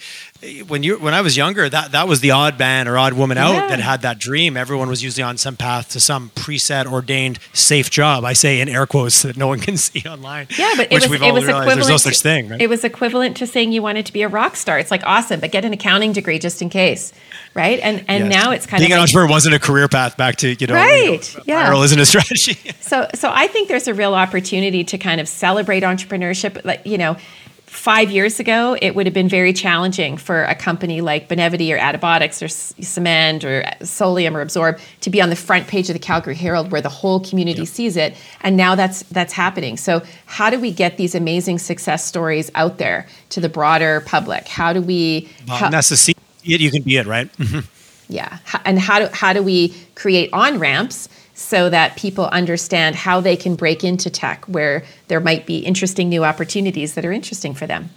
when 0.66 0.82
you 0.82 0.98
when 0.98 1.14
I 1.14 1.20
was 1.20 1.36
younger, 1.36 1.68
that 1.68 1.92
that 1.92 2.08
was 2.08 2.20
the 2.20 2.30
odd 2.30 2.58
man 2.58 2.88
or 2.88 2.98
odd 2.98 3.14
woman 3.14 3.38
out 3.38 3.54
yeah. 3.54 3.68
that 3.68 3.80
had 3.80 4.02
that 4.02 4.18
dream. 4.18 4.56
Everyone 4.56 4.88
was 4.88 5.02
usually 5.02 5.22
on 5.22 5.36
some 5.36 5.56
path 5.56 5.90
to 5.90 6.00
some 6.00 6.30
preset, 6.34 6.86
ordained, 6.86 7.38
safe 7.52 7.90
job. 7.90 8.24
I 8.24 8.32
say 8.32 8.60
in 8.60 8.68
air 8.68 8.86
quotes 8.86 9.22
that 9.22 9.36
no 9.36 9.46
one 9.46 9.60
can 9.60 9.76
see 9.78 10.00
online. 10.08 10.46
Yeah, 10.56 10.72
but 10.76 10.92
it 10.92 10.94
was, 10.94 11.04
it 11.04 11.32
was 11.32 11.44
equivalent. 11.44 11.74
There's 11.74 11.88
no 11.88 11.96
such 11.96 12.20
thing. 12.20 12.48
Right? 12.48 12.60
It 12.60 12.68
was 12.68 12.84
equivalent 12.84 13.36
to 13.38 13.46
saying 13.46 13.72
you 13.72 13.82
wanted 13.82 14.06
to 14.06 14.12
be 14.12 14.22
a 14.22 14.28
rock 14.28 14.56
star. 14.56 14.78
It's 14.78 14.90
like 14.90 15.02
awesome, 15.04 15.40
but 15.40 15.50
get 15.50 15.64
an 15.64 15.72
accounting 15.72 16.12
degree 16.12 16.38
just 16.38 16.60
in 16.60 16.68
case, 16.68 17.12
right? 17.54 17.78
And 17.80 18.04
and 18.08 18.30
yes. 18.30 18.42
now 18.42 18.50
it's 18.50 18.66
kind 18.66 18.80
being 18.80 18.92
of 18.92 18.96
being 18.96 18.98
an 18.98 19.02
entrepreneur 19.02 19.28
wasn't 19.28 19.54
a 19.54 19.60
career 19.60 19.88
path 19.88 20.16
back 20.16 20.36
to 20.36 20.54
you 20.54 20.66
know 20.66 20.74
right. 20.74 21.32
You 21.32 21.38
know, 21.38 21.44
yeah, 21.46 21.70
viral 21.70 21.84
isn't 21.84 21.98
a 21.98 22.06
strategy. 22.06 22.72
so 22.80 23.08
so 23.14 23.30
I 23.32 23.46
think 23.46 23.68
there's 23.68 23.88
a 23.88 23.94
real 23.94 24.14
opportunity 24.14 24.84
to 24.84 24.98
kind 24.98 25.20
of 25.20 25.28
celebrate 25.28 25.82
entrepreneurship. 25.82 26.64
Like 26.64 26.82
you 26.84 26.98
know 26.98 27.16
five 27.74 28.10
years 28.10 28.38
ago, 28.38 28.76
it 28.80 28.94
would 28.94 29.04
have 29.04 29.12
been 29.12 29.28
very 29.28 29.52
challenging 29.52 30.16
for 30.16 30.44
a 30.44 30.54
company 30.54 31.00
like 31.00 31.28
Benevity 31.28 31.74
or 31.74 31.78
Attabotics 31.78 32.40
or 32.40 32.46
Symend 32.46 33.42
or 33.42 33.64
Solium 33.84 34.34
or 34.34 34.40
Absorb 34.40 34.78
to 35.00 35.10
be 35.10 35.20
on 35.20 35.28
the 35.28 35.36
front 35.36 35.66
page 35.66 35.90
of 35.90 35.94
the 35.94 35.98
Calgary 35.98 36.36
Herald 36.36 36.70
where 36.70 36.80
the 36.80 36.88
whole 36.88 37.18
community 37.18 37.62
yep. 37.62 37.68
sees 37.68 37.96
it. 37.96 38.14
And 38.42 38.56
now 38.56 38.76
that's 38.76 39.02
that's 39.04 39.32
happening. 39.32 39.76
So 39.76 40.02
how 40.26 40.50
do 40.50 40.60
we 40.60 40.70
get 40.70 40.96
these 40.96 41.16
amazing 41.16 41.58
success 41.58 42.04
stories 42.04 42.48
out 42.54 42.78
there 42.78 43.08
to 43.30 43.40
the 43.40 43.48
broader 43.48 44.02
public? 44.06 44.46
How 44.46 44.72
do 44.72 44.80
we? 44.80 45.28
Well, 45.48 45.56
how, 45.56 45.70
that's 45.70 45.88
the 45.88 46.14
it, 46.44 46.60
you 46.60 46.70
can 46.70 46.82
be 46.82 46.96
it, 46.96 47.06
right? 47.06 47.30
Mm-hmm. 47.38 47.60
yeah, 48.08 48.38
and 48.64 48.78
how 48.78 49.00
do 49.00 49.08
how 49.12 49.32
do 49.32 49.42
we 49.42 49.74
create 49.96 50.30
on 50.32 50.60
ramps? 50.60 51.08
So 51.34 51.68
that 51.68 51.96
people 51.96 52.26
understand 52.26 52.94
how 52.94 53.20
they 53.20 53.36
can 53.36 53.56
break 53.56 53.84
into 53.84 54.08
tech 54.08 54.44
where 54.46 54.84
there 55.08 55.20
might 55.20 55.46
be 55.46 55.58
interesting 55.58 56.08
new 56.08 56.24
opportunities 56.24 56.94
that 56.94 57.04
are 57.04 57.12
interesting 57.12 57.54
for 57.54 57.66
them. 57.66 57.90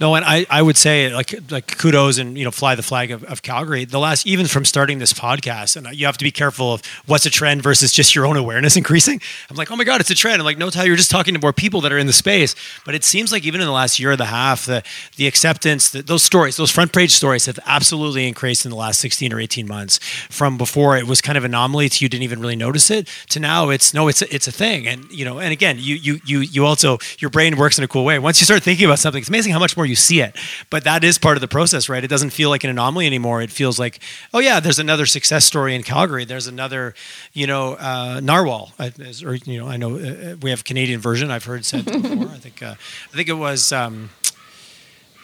No, 0.00 0.14
and 0.14 0.24
I, 0.24 0.46
I 0.50 0.62
would 0.62 0.76
say 0.76 1.12
like 1.12 1.34
like 1.50 1.78
kudos 1.78 2.18
and 2.18 2.36
you 2.36 2.44
know 2.44 2.50
fly 2.50 2.74
the 2.74 2.82
flag 2.82 3.10
of, 3.10 3.24
of 3.24 3.42
Calgary. 3.42 3.84
The 3.84 3.98
last 3.98 4.26
even 4.26 4.46
from 4.46 4.64
starting 4.64 4.98
this 4.98 5.12
podcast, 5.12 5.76
and 5.76 5.94
you 5.96 6.06
have 6.06 6.18
to 6.18 6.24
be 6.24 6.30
careful 6.30 6.74
of 6.74 6.82
what's 7.06 7.26
a 7.26 7.30
trend 7.30 7.62
versus 7.62 7.92
just 7.92 8.14
your 8.14 8.26
own 8.26 8.36
awareness 8.36 8.76
increasing. 8.82 9.20
I'm 9.50 9.56
like, 9.56 9.70
oh 9.70 9.76
my 9.76 9.84
god, 9.84 10.00
it's 10.00 10.10
a 10.10 10.14
trend. 10.14 10.40
I'm 10.40 10.44
like, 10.44 10.58
no, 10.58 10.70
Ty, 10.70 10.84
you're 10.84 10.96
just 10.96 11.10
talking 11.10 11.34
to 11.34 11.40
more 11.40 11.52
people 11.52 11.80
that 11.82 11.92
are 11.92 11.98
in 11.98 12.06
the 12.06 12.12
space. 12.12 12.54
But 12.84 12.94
it 12.94 13.04
seems 13.04 13.32
like 13.32 13.44
even 13.44 13.60
in 13.60 13.66
the 13.66 13.72
last 13.72 13.98
year 13.98 14.12
and 14.12 14.20
a 14.20 14.26
half, 14.26 14.66
the 14.66 14.82
the 15.16 15.26
acceptance, 15.26 15.90
that 15.90 16.06
those 16.06 16.22
stories, 16.22 16.56
those 16.56 16.70
front 16.70 16.92
page 16.92 17.12
stories, 17.12 17.46
have 17.46 17.58
absolutely 17.66 18.26
increased 18.26 18.64
in 18.64 18.70
the 18.70 18.76
last 18.76 19.00
16 19.00 19.32
or 19.32 19.40
18 19.40 19.66
months. 19.66 19.98
From 20.30 20.58
before 20.58 20.96
it 20.96 21.06
was 21.06 21.20
kind 21.20 21.38
of 21.38 21.44
anomaly 21.44 21.88
to 21.90 22.04
you 22.04 22.08
didn't 22.08 22.24
even 22.24 22.40
really 22.40 22.56
notice 22.56 22.90
it, 22.90 23.08
to 23.30 23.40
now 23.40 23.70
it's 23.70 23.94
no, 23.94 24.08
it's 24.08 24.22
a, 24.22 24.34
it's 24.34 24.46
a 24.48 24.52
thing. 24.52 24.86
And 24.86 25.10
you 25.10 25.24
know, 25.24 25.38
and 25.38 25.52
again, 25.52 25.76
you 25.78 25.96
you 25.96 26.20
you 26.24 26.40
you 26.40 26.66
also 26.66 26.98
your 27.18 27.30
brain 27.30 27.56
works 27.56 27.78
in 27.78 27.84
a 27.84 27.88
cool 27.88 28.04
way. 28.04 28.18
Once 28.18 28.40
you 28.40 28.44
start 28.44 28.62
thinking 28.62 28.86
about 28.86 28.98
something, 28.98 29.20
it's 29.20 29.28
amazing 29.28 29.52
how 29.52 29.58
much 29.58 29.76
more 29.76 29.81
you 29.86 29.96
see 29.96 30.20
it. 30.20 30.36
But 30.70 30.84
that 30.84 31.04
is 31.04 31.18
part 31.18 31.36
of 31.36 31.40
the 31.40 31.48
process, 31.48 31.88
right? 31.88 32.02
It 32.02 32.08
doesn't 32.08 32.30
feel 32.30 32.50
like 32.50 32.64
an 32.64 32.70
anomaly 32.70 33.06
anymore. 33.06 33.42
It 33.42 33.50
feels 33.50 33.78
like, 33.78 34.00
oh 34.32 34.38
yeah, 34.38 34.60
there's 34.60 34.78
another 34.78 35.06
success 35.06 35.44
story 35.44 35.74
in 35.74 35.82
Calgary. 35.82 36.24
There's 36.24 36.46
another, 36.46 36.94
you 37.32 37.46
know, 37.46 37.74
uh, 37.74 38.20
narwhal, 38.22 38.72
or 38.78 39.34
you 39.34 39.58
know, 39.58 39.68
I 39.68 39.76
know 39.76 39.96
uh, 39.96 40.36
we 40.40 40.50
have 40.50 40.64
Canadian 40.64 41.00
version. 41.00 41.30
I've 41.30 41.44
heard 41.44 41.64
said 41.64 41.84
before. 42.02 42.28
I 42.28 42.38
think 42.38 42.62
uh, 42.62 42.74
I 43.12 43.16
think 43.16 43.28
it 43.28 43.34
was. 43.34 43.72
Um, 43.72 44.10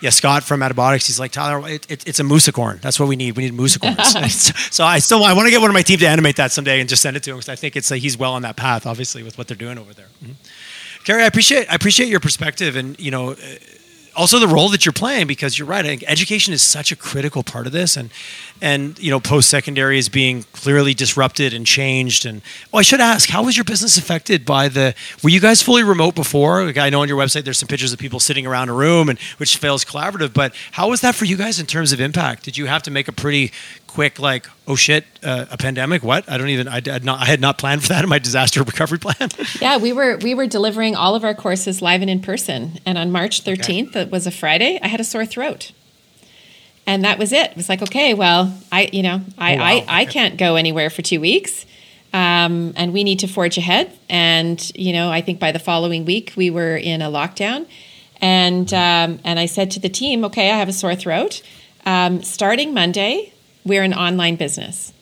yeah, 0.00 0.10
Scott 0.10 0.44
from 0.44 0.60
Attabotics, 0.60 1.06
he's 1.06 1.18
like 1.18 1.32
Tyler, 1.32 1.68
it, 1.68 1.90
it, 1.90 2.06
it's 2.06 2.20
a 2.20 2.22
moosicorn. 2.22 2.80
That's 2.80 3.00
what 3.00 3.08
we 3.08 3.16
need. 3.16 3.36
We 3.36 3.50
need 3.50 3.58
moosicorns. 3.58 4.56
so 4.72 4.84
I 4.84 5.00
still 5.00 5.24
I 5.24 5.32
want 5.32 5.46
to 5.46 5.50
get 5.50 5.60
one 5.60 5.70
of 5.70 5.74
my 5.74 5.82
team 5.82 5.98
to 5.98 6.06
animate 6.06 6.36
that 6.36 6.52
someday 6.52 6.80
and 6.80 6.88
just 6.88 7.02
send 7.02 7.16
it 7.16 7.22
to 7.24 7.30
him 7.30 7.36
because 7.36 7.48
I 7.48 7.56
think 7.56 7.74
it's 7.74 7.90
like 7.90 8.00
he's 8.00 8.16
well 8.16 8.34
on 8.34 8.42
that 8.42 8.56
path, 8.56 8.86
obviously, 8.86 9.22
with 9.22 9.36
what 9.36 9.48
they're 9.48 9.56
doing 9.56 9.76
over 9.76 9.92
there. 9.92 10.06
Mm-hmm. 10.22 10.32
Carrie, 11.04 11.22
I 11.22 11.26
appreciate 11.26 11.70
I 11.70 11.74
appreciate 11.74 12.08
your 12.08 12.20
perspective 12.20 12.76
and 12.76 12.98
you 13.00 13.10
know 13.10 13.34
also 14.18 14.40
the 14.40 14.48
role 14.48 14.68
that 14.70 14.84
you're 14.84 14.92
playing 14.92 15.28
because 15.28 15.58
you're 15.58 15.68
right. 15.68 16.02
Education 16.08 16.52
is 16.52 16.60
such 16.60 16.90
a 16.90 16.96
critical 16.96 17.44
part 17.44 17.66
of 17.66 17.72
this, 17.72 17.96
and 17.96 18.10
and 18.60 18.98
you 18.98 19.10
know 19.10 19.20
post 19.20 19.48
secondary 19.48 19.98
is 19.98 20.08
being 20.08 20.44
clearly 20.52 20.94
disrupted 20.94 21.54
and 21.54 21.66
changed. 21.66 22.26
And 22.26 22.42
oh, 22.72 22.78
I 22.78 22.82
should 22.82 23.00
ask, 23.00 23.28
how 23.28 23.44
was 23.44 23.56
your 23.56 23.64
business 23.64 23.96
affected 23.96 24.44
by 24.44 24.68
the? 24.68 24.94
Were 25.22 25.30
you 25.30 25.40
guys 25.40 25.62
fully 25.62 25.82
remote 25.82 26.14
before? 26.14 26.64
Like 26.64 26.78
I 26.78 26.90
know 26.90 27.02
on 27.02 27.08
your 27.08 27.18
website 27.18 27.44
there's 27.44 27.58
some 27.58 27.68
pictures 27.68 27.92
of 27.92 27.98
people 27.98 28.20
sitting 28.20 28.46
around 28.46 28.68
a 28.68 28.74
room, 28.74 29.08
and 29.08 29.18
which 29.38 29.56
fails 29.56 29.84
collaborative. 29.84 30.32
But 30.32 30.54
how 30.72 30.90
was 30.90 31.00
that 31.00 31.14
for 31.14 31.24
you 31.24 31.36
guys 31.36 31.58
in 31.60 31.66
terms 31.66 31.92
of 31.92 32.00
impact? 32.00 32.44
Did 32.44 32.56
you 32.56 32.66
have 32.66 32.82
to 32.84 32.90
make 32.90 33.08
a 33.08 33.12
pretty 33.12 33.52
quick 33.88 34.18
like 34.18 34.46
oh 34.68 34.76
shit 34.76 35.04
uh, 35.24 35.46
a 35.50 35.56
pandemic 35.56 36.02
what 36.02 36.30
i 36.30 36.38
don't 36.38 36.50
even 36.50 36.68
I, 36.68 36.80
had 36.84 37.04
not 37.04 37.20
i 37.20 37.24
had 37.24 37.40
not 37.40 37.58
planned 37.58 37.82
for 37.82 37.88
that 37.88 38.04
in 38.04 38.10
my 38.10 38.18
disaster 38.18 38.62
recovery 38.72 38.98
plan 38.98 39.30
yeah 39.60 39.78
we 39.78 39.92
were 39.92 40.18
we 40.18 40.34
were 40.34 40.46
delivering 40.46 40.94
all 40.94 41.14
of 41.14 41.24
our 41.24 41.34
courses 41.34 41.82
live 41.82 42.02
and 42.02 42.10
in 42.10 42.20
person 42.20 42.78
and 42.86 42.96
on 42.96 43.10
march 43.10 43.42
13th 43.42 43.88
okay. 43.88 44.02
it 44.02 44.10
was 44.10 44.26
a 44.26 44.30
friday 44.30 44.78
i 44.82 44.88
had 44.88 45.00
a 45.00 45.04
sore 45.04 45.26
throat 45.26 45.72
and 46.88 47.04
that 47.04 47.18
was 47.18 47.32
it 47.32 47.50
it 47.50 47.56
was 47.56 47.68
like 47.68 47.82
okay 47.82 48.14
well 48.14 48.52
i 48.72 48.88
you 48.92 49.02
know 49.02 49.20
i 49.36 49.54
oh, 49.54 49.58
wow. 49.58 49.64
I. 49.64 49.84
I 49.88 50.04
can't 50.06 50.36
go 50.36 50.56
anywhere 50.56 50.90
for 50.90 51.02
two 51.02 51.20
weeks 51.20 51.66
um, 52.12 52.72
and 52.76 52.94
we 52.94 53.04
need 53.04 53.18
to 53.20 53.28
forge 53.28 53.58
ahead 53.58 53.92
and 54.08 54.58
you 54.74 54.92
know 54.92 55.10
i 55.10 55.20
think 55.20 55.38
by 55.38 55.52
the 55.52 55.58
following 55.58 56.04
week 56.04 56.32
we 56.36 56.50
were 56.50 56.76
in 56.76 57.02
a 57.02 57.10
lockdown 57.10 57.66
and 58.20 58.72
um, 58.72 59.20
and 59.24 59.38
i 59.38 59.46
said 59.46 59.70
to 59.72 59.80
the 59.80 59.88
team 59.88 60.24
okay 60.24 60.50
i 60.50 60.56
have 60.56 60.68
a 60.68 60.72
sore 60.72 60.96
throat 60.96 61.42
um, 61.86 62.22
starting 62.22 62.74
monday 62.74 63.32
we're 63.68 63.82
an 63.82 63.92
online 63.92 64.36
business. 64.36 64.92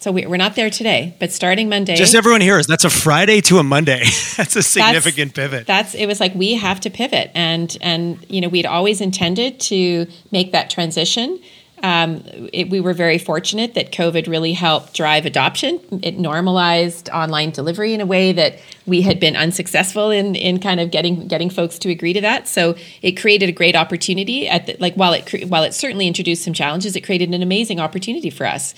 So 0.00 0.12
we, 0.12 0.24
are 0.24 0.36
not 0.36 0.54
there 0.54 0.70
today, 0.70 1.16
but 1.18 1.32
starting 1.32 1.68
Monday. 1.68 1.96
Just 1.96 2.14
everyone 2.14 2.40
here 2.40 2.56
is 2.56 2.68
that's 2.68 2.84
a 2.84 2.90
Friday 2.90 3.40
to 3.42 3.58
a 3.58 3.64
Monday. 3.64 3.98
that's 4.36 4.54
a 4.54 4.62
significant 4.62 5.34
that's, 5.34 5.50
pivot. 5.50 5.66
That's 5.66 5.94
it 5.94 6.06
was 6.06 6.20
like 6.20 6.34
we 6.36 6.54
have 6.54 6.78
to 6.80 6.90
pivot, 6.90 7.32
and 7.34 7.76
and 7.80 8.24
you 8.28 8.40
know 8.40 8.48
we'd 8.48 8.66
always 8.66 9.00
intended 9.00 9.58
to 9.60 10.06
make 10.30 10.52
that 10.52 10.70
transition. 10.70 11.40
Um, 11.82 12.22
it, 12.52 12.70
we 12.70 12.80
were 12.80 12.92
very 12.92 13.18
fortunate 13.18 13.74
that 13.74 13.92
COVID 13.92 14.26
really 14.26 14.52
helped 14.52 14.94
drive 14.94 15.26
adoption. 15.26 15.80
It 16.02 16.18
normalized 16.18 17.08
online 17.10 17.50
delivery 17.50 17.94
in 17.94 18.00
a 18.00 18.06
way 18.06 18.32
that 18.32 18.58
we 18.86 19.02
had 19.02 19.20
been 19.20 19.36
unsuccessful 19.36 20.10
in 20.10 20.36
in 20.36 20.60
kind 20.60 20.78
of 20.78 20.92
getting 20.92 21.26
getting 21.26 21.50
folks 21.50 21.76
to 21.80 21.90
agree 21.90 22.12
to 22.12 22.20
that. 22.20 22.46
So 22.46 22.76
it 23.02 23.20
created 23.20 23.48
a 23.48 23.52
great 23.52 23.74
opportunity. 23.74 24.48
At 24.48 24.66
the, 24.66 24.76
like 24.78 24.94
while 24.94 25.12
it 25.12 25.48
while 25.48 25.64
it 25.64 25.74
certainly 25.74 26.06
introduced 26.06 26.44
some 26.44 26.54
challenges, 26.54 26.94
it 26.94 27.00
created 27.00 27.34
an 27.34 27.42
amazing 27.42 27.80
opportunity 27.80 28.30
for 28.30 28.46
us. 28.46 28.76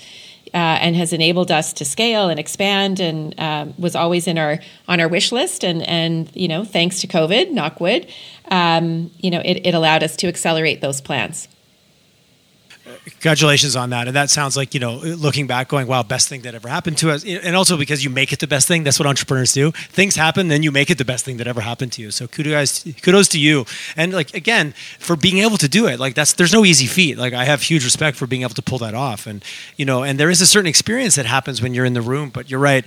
Uh, 0.53 0.77
and 0.81 0.97
has 0.97 1.13
enabled 1.13 1.49
us 1.49 1.71
to 1.71 1.85
scale 1.85 2.27
and 2.27 2.37
expand 2.37 2.99
and 2.99 3.39
uh, 3.39 3.65
was 3.77 3.95
always 3.95 4.27
in 4.27 4.37
our 4.37 4.59
on 4.89 4.99
our 4.99 5.07
wish 5.07 5.31
list 5.31 5.63
and 5.63 5.81
and 5.83 6.29
you 6.35 6.47
know 6.47 6.65
thanks 6.65 6.99
to 6.99 7.07
covid 7.07 7.53
knockwood 7.53 8.09
um, 8.49 9.09
you 9.19 9.31
know 9.31 9.41
it, 9.45 9.65
it 9.65 9.73
allowed 9.73 10.03
us 10.03 10.17
to 10.17 10.27
accelerate 10.27 10.81
those 10.81 10.99
plans 10.99 11.47
congratulations 13.05 13.75
on 13.75 13.89
that. 13.91 14.07
And 14.07 14.15
that 14.15 14.29
sounds 14.29 14.57
like, 14.57 14.73
you 14.73 14.79
know, 14.79 14.97
looking 14.97 15.47
back, 15.47 15.69
going, 15.69 15.87
wow, 15.87 16.03
best 16.03 16.27
thing 16.27 16.41
that 16.41 16.55
ever 16.55 16.67
happened 16.67 16.97
to 16.99 17.11
us. 17.11 17.25
And 17.25 17.55
also 17.55 17.77
because 17.77 18.03
you 18.03 18.09
make 18.09 18.33
it 18.33 18.39
the 18.39 18.47
best 18.47 18.67
thing. 18.67 18.83
That's 18.83 18.99
what 18.99 19.07
entrepreneurs 19.07 19.53
do. 19.53 19.71
Things 19.71 20.15
happen, 20.15 20.47
then 20.47 20.63
you 20.63 20.71
make 20.71 20.89
it 20.89 20.97
the 20.97 21.05
best 21.05 21.25
thing 21.25 21.37
that 21.37 21.47
ever 21.47 21.61
happened 21.61 21.91
to 21.93 22.01
you. 22.01 22.11
So 22.11 22.27
kudos, 22.27 22.83
kudos 23.01 23.27
to 23.29 23.39
you. 23.39 23.65
And 23.95 24.13
like, 24.13 24.33
again, 24.33 24.73
for 24.99 25.15
being 25.15 25.39
able 25.39 25.57
to 25.57 25.67
do 25.67 25.87
it, 25.87 25.99
like 25.99 26.15
that's, 26.15 26.33
there's 26.33 26.53
no 26.53 26.65
easy 26.65 26.87
feat. 26.87 27.17
Like 27.17 27.33
I 27.33 27.45
have 27.45 27.61
huge 27.61 27.83
respect 27.83 28.17
for 28.17 28.27
being 28.27 28.41
able 28.41 28.55
to 28.55 28.61
pull 28.61 28.79
that 28.79 28.93
off. 28.93 29.27
And, 29.27 29.43
you 29.77 29.85
know, 29.85 30.03
and 30.03 30.19
there 30.19 30.29
is 30.29 30.41
a 30.41 30.47
certain 30.47 30.67
experience 30.67 31.15
that 31.15 31.25
happens 31.25 31.61
when 31.61 31.73
you're 31.73 31.85
in 31.85 31.93
the 31.93 32.01
room, 32.01 32.29
but 32.29 32.49
you're 32.49 32.59
right. 32.59 32.85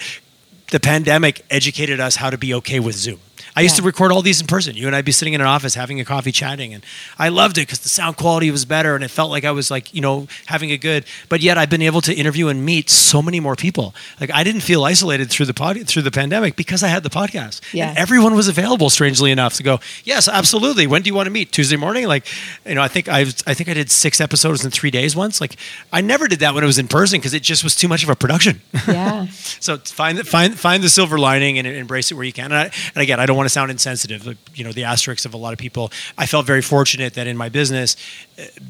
The 0.70 0.80
pandemic 0.80 1.44
educated 1.50 2.00
us 2.00 2.16
how 2.16 2.30
to 2.30 2.38
be 2.38 2.54
okay 2.54 2.80
with 2.80 2.96
Zoom. 2.96 3.20
I 3.56 3.60
used 3.60 3.76
yeah. 3.76 3.82
to 3.82 3.86
record 3.86 4.12
all 4.12 4.22
these 4.22 4.40
in 4.40 4.46
person. 4.46 4.76
You 4.76 4.86
and 4.86 4.96
I'd 4.96 5.04
be 5.04 5.12
sitting 5.12 5.34
in 5.34 5.40
an 5.40 5.46
office 5.46 5.74
having 5.74 6.00
a 6.00 6.04
coffee, 6.04 6.32
chatting, 6.32 6.74
and 6.74 6.84
I 7.18 7.28
loved 7.28 7.58
it 7.58 7.62
because 7.62 7.80
the 7.80 7.88
sound 7.88 8.16
quality 8.16 8.50
was 8.50 8.64
better, 8.64 8.94
and 8.94 9.04
it 9.04 9.08
felt 9.08 9.30
like 9.30 9.44
I 9.44 9.52
was 9.52 9.70
like 9.70 9.94
you 9.94 10.00
know 10.00 10.26
having 10.46 10.70
a 10.70 10.76
good. 10.76 11.04
But 11.28 11.40
yet 11.40 11.58
I've 11.58 11.70
been 11.70 11.82
able 11.82 12.00
to 12.02 12.14
interview 12.14 12.48
and 12.48 12.64
meet 12.64 12.90
so 12.90 13.22
many 13.22 13.40
more 13.40 13.56
people. 13.56 13.94
Like 14.20 14.30
I 14.32 14.44
didn't 14.44 14.62
feel 14.62 14.84
isolated 14.84 15.30
through 15.30 15.46
the 15.46 15.54
pod 15.54 15.86
through 15.86 16.02
the 16.02 16.10
pandemic 16.10 16.56
because 16.56 16.82
I 16.82 16.88
had 16.88 17.02
the 17.02 17.10
podcast. 17.10 17.60
Yeah, 17.72 17.90
and 17.90 17.98
everyone 17.98 18.34
was 18.34 18.48
available. 18.48 18.90
Strangely 18.90 19.30
enough, 19.30 19.54
to 19.54 19.62
go. 19.62 19.80
Yes, 20.04 20.28
absolutely. 20.28 20.86
When 20.86 21.02
do 21.02 21.08
you 21.08 21.14
want 21.14 21.26
to 21.26 21.30
meet? 21.30 21.52
Tuesday 21.52 21.76
morning. 21.76 22.06
Like, 22.06 22.26
you 22.66 22.74
know, 22.74 22.82
I 22.82 22.88
think 22.88 23.08
I 23.08 23.20
I 23.20 23.54
think 23.54 23.68
I 23.68 23.74
did 23.74 23.90
six 23.90 24.20
episodes 24.20 24.64
in 24.64 24.70
three 24.70 24.90
days 24.90 25.14
once. 25.14 25.40
Like, 25.40 25.56
I 25.92 26.00
never 26.00 26.26
did 26.28 26.40
that 26.40 26.54
when 26.54 26.64
it 26.64 26.66
was 26.66 26.78
in 26.78 26.88
person 26.88 27.20
because 27.20 27.34
it 27.34 27.42
just 27.42 27.62
was 27.62 27.74
too 27.74 27.88
much 27.88 28.02
of 28.02 28.08
a 28.08 28.16
production. 28.16 28.60
Yeah. 28.88 29.26
so 29.60 29.78
find 29.78 30.26
find 30.26 30.58
find 30.58 30.82
the 30.82 30.88
silver 30.88 31.18
lining 31.18 31.58
and 31.58 31.66
embrace 31.66 32.10
it 32.10 32.14
where 32.14 32.24
you 32.24 32.32
can. 32.32 32.46
And, 32.46 32.54
I, 32.54 32.64
and 32.94 33.02
again, 33.02 33.20
I 33.20 33.26
don't 33.26 33.36
want 33.36 33.43
to 33.44 33.50
sound 33.50 33.70
insensitive 33.70 34.36
you 34.54 34.64
know 34.64 34.72
the 34.72 34.84
asterisks 34.84 35.24
of 35.24 35.34
a 35.34 35.36
lot 35.36 35.52
of 35.52 35.58
people. 35.58 35.90
I 36.16 36.26
felt 36.26 36.46
very 36.46 36.62
fortunate 36.62 37.14
that 37.14 37.26
in 37.26 37.36
my 37.36 37.48
business, 37.48 37.96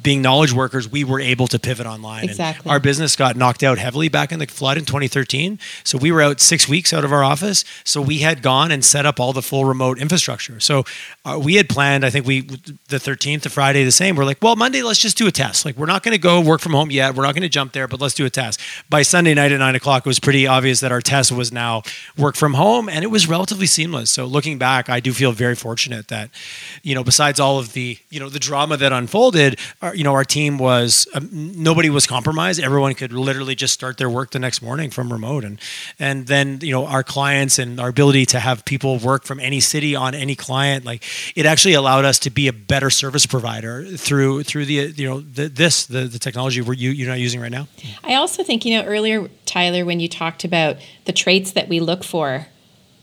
being 0.02 0.22
knowledge 0.22 0.52
workers, 0.52 0.90
we 0.90 1.04
were 1.04 1.20
able 1.20 1.46
to 1.48 1.58
pivot 1.58 1.86
online. 1.86 2.24
Exactly. 2.24 2.64
And 2.64 2.72
our 2.72 2.80
business 2.80 3.16
got 3.16 3.36
knocked 3.36 3.62
out 3.62 3.78
heavily 3.78 4.08
back 4.08 4.32
in 4.32 4.38
the 4.38 4.46
flood 4.46 4.76
in 4.76 4.84
2013. 4.84 5.58
So 5.84 5.98
we 5.98 6.12
were 6.12 6.22
out 6.22 6.40
six 6.40 6.68
weeks 6.68 6.92
out 6.92 7.04
of 7.04 7.12
our 7.12 7.24
office. 7.24 7.64
So 7.84 8.00
we 8.02 8.18
had 8.18 8.42
gone 8.42 8.70
and 8.70 8.84
set 8.84 9.06
up 9.06 9.18
all 9.18 9.32
the 9.32 9.42
full 9.42 9.64
remote 9.64 9.98
infrastructure. 9.98 10.60
So 10.60 10.84
uh, 11.24 11.40
we 11.42 11.54
had 11.54 11.68
planned. 11.68 12.04
I 12.04 12.10
think 12.10 12.26
we 12.26 12.42
the 12.42 12.98
13th 12.98 13.42
to 13.42 13.50
Friday 13.50 13.84
the 13.84 13.92
same. 13.92 14.16
We're 14.16 14.24
like, 14.24 14.42
well, 14.42 14.56
Monday 14.56 14.82
let's 14.82 15.00
just 15.00 15.16
do 15.16 15.26
a 15.26 15.32
test. 15.32 15.64
Like 15.64 15.76
we're 15.76 15.86
not 15.86 16.02
going 16.02 16.14
to 16.14 16.20
go 16.20 16.40
work 16.40 16.60
from 16.60 16.72
home 16.72 16.90
yet. 16.90 17.14
We're 17.14 17.24
not 17.24 17.34
going 17.34 17.42
to 17.42 17.48
jump 17.48 17.72
there, 17.72 17.88
but 17.88 18.00
let's 18.00 18.14
do 18.14 18.26
a 18.26 18.30
test. 18.30 18.60
By 18.90 19.02
Sunday 19.02 19.34
night 19.34 19.52
at 19.52 19.58
nine 19.58 19.74
o'clock, 19.74 20.04
it 20.04 20.08
was 20.08 20.20
pretty 20.20 20.46
obvious 20.46 20.80
that 20.80 20.92
our 20.92 21.00
test 21.00 21.32
was 21.32 21.52
now 21.52 21.82
work 22.16 22.36
from 22.36 22.54
home, 22.54 22.88
and 22.88 23.02
it 23.04 23.08
was 23.08 23.28
relatively 23.28 23.66
seamless. 23.66 24.10
So 24.10 24.26
looking 24.26 24.58
back, 24.58 24.88
I 24.88 25.00
do 25.00 25.12
feel 25.12 25.32
very 25.32 25.54
fortunate 25.54 26.08
that, 26.08 26.30
you 26.82 26.94
know, 26.94 27.04
besides 27.04 27.40
all 27.40 27.58
of 27.58 27.72
the, 27.72 27.98
you 28.10 28.20
know, 28.20 28.28
the 28.28 28.38
drama 28.38 28.76
that 28.76 28.92
unfolded, 28.92 29.53
our, 29.82 29.94
you 29.94 30.04
know, 30.04 30.12
our 30.14 30.24
team 30.24 30.58
was 30.58 31.06
um, 31.14 31.28
nobody 31.32 31.90
was 31.90 32.06
compromised. 32.06 32.60
Everyone 32.60 32.94
could 32.94 33.12
literally 33.12 33.54
just 33.54 33.74
start 33.74 33.98
their 33.98 34.10
work 34.10 34.30
the 34.30 34.38
next 34.38 34.62
morning 34.62 34.90
from 34.90 35.12
remote, 35.12 35.44
and 35.44 35.60
and 35.98 36.26
then 36.26 36.58
you 36.62 36.72
know 36.72 36.86
our 36.86 37.02
clients 37.02 37.58
and 37.58 37.80
our 37.80 37.88
ability 37.88 38.26
to 38.26 38.40
have 38.40 38.64
people 38.64 38.98
work 38.98 39.24
from 39.24 39.40
any 39.40 39.60
city 39.60 39.94
on 39.96 40.14
any 40.14 40.34
client, 40.34 40.84
like 40.84 41.04
it 41.36 41.46
actually 41.46 41.74
allowed 41.74 42.04
us 42.04 42.18
to 42.20 42.30
be 42.30 42.48
a 42.48 42.52
better 42.52 42.90
service 42.90 43.26
provider 43.26 43.84
through 43.84 44.42
through 44.42 44.64
the 44.66 44.74
you 44.96 45.08
know 45.08 45.20
the, 45.20 45.48
this 45.48 45.86
the 45.86 46.04
the 46.04 46.18
technology 46.18 46.60
we're 46.60 46.74
you 46.74 46.90
you're 46.90 47.08
not 47.08 47.20
using 47.20 47.40
right 47.40 47.52
now. 47.52 47.68
I 48.02 48.14
also 48.14 48.42
think 48.42 48.64
you 48.64 48.76
know 48.76 48.84
earlier, 48.84 49.28
Tyler, 49.46 49.84
when 49.84 50.00
you 50.00 50.08
talked 50.08 50.44
about 50.44 50.76
the 51.04 51.12
traits 51.12 51.52
that 51.52 51.68
we 51.68 51.80
look 51.80 52.04
for 52.04 52.46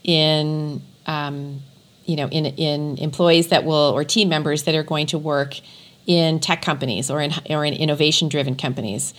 in 0.04 0.82
um, 1.06 1.62
you 2.06 2.16
know, 2.16 2.28
in, 2.28 2.46
in 2.46 2.98
employees 2.98 3.48
that 3.50 3.64
will, 3.64 3.94
or 3.96 4.04
team 4.04 4.30
members 4.30 4.64
that 4.64 4.76
are 4.76 4.84
going 4.84 5.08
to 5.08 5.18
work 5.18 5.60
in 6.08 6.40
tech 6.40 6.62
companies 6.62 7.10
or 7.10 7.22
in, 7.22 7.32
or 7.50 7.66
in 7.66 7.74
innovation 7.74 8.30
driven 8.30 8.56
companies. 8.56 9.14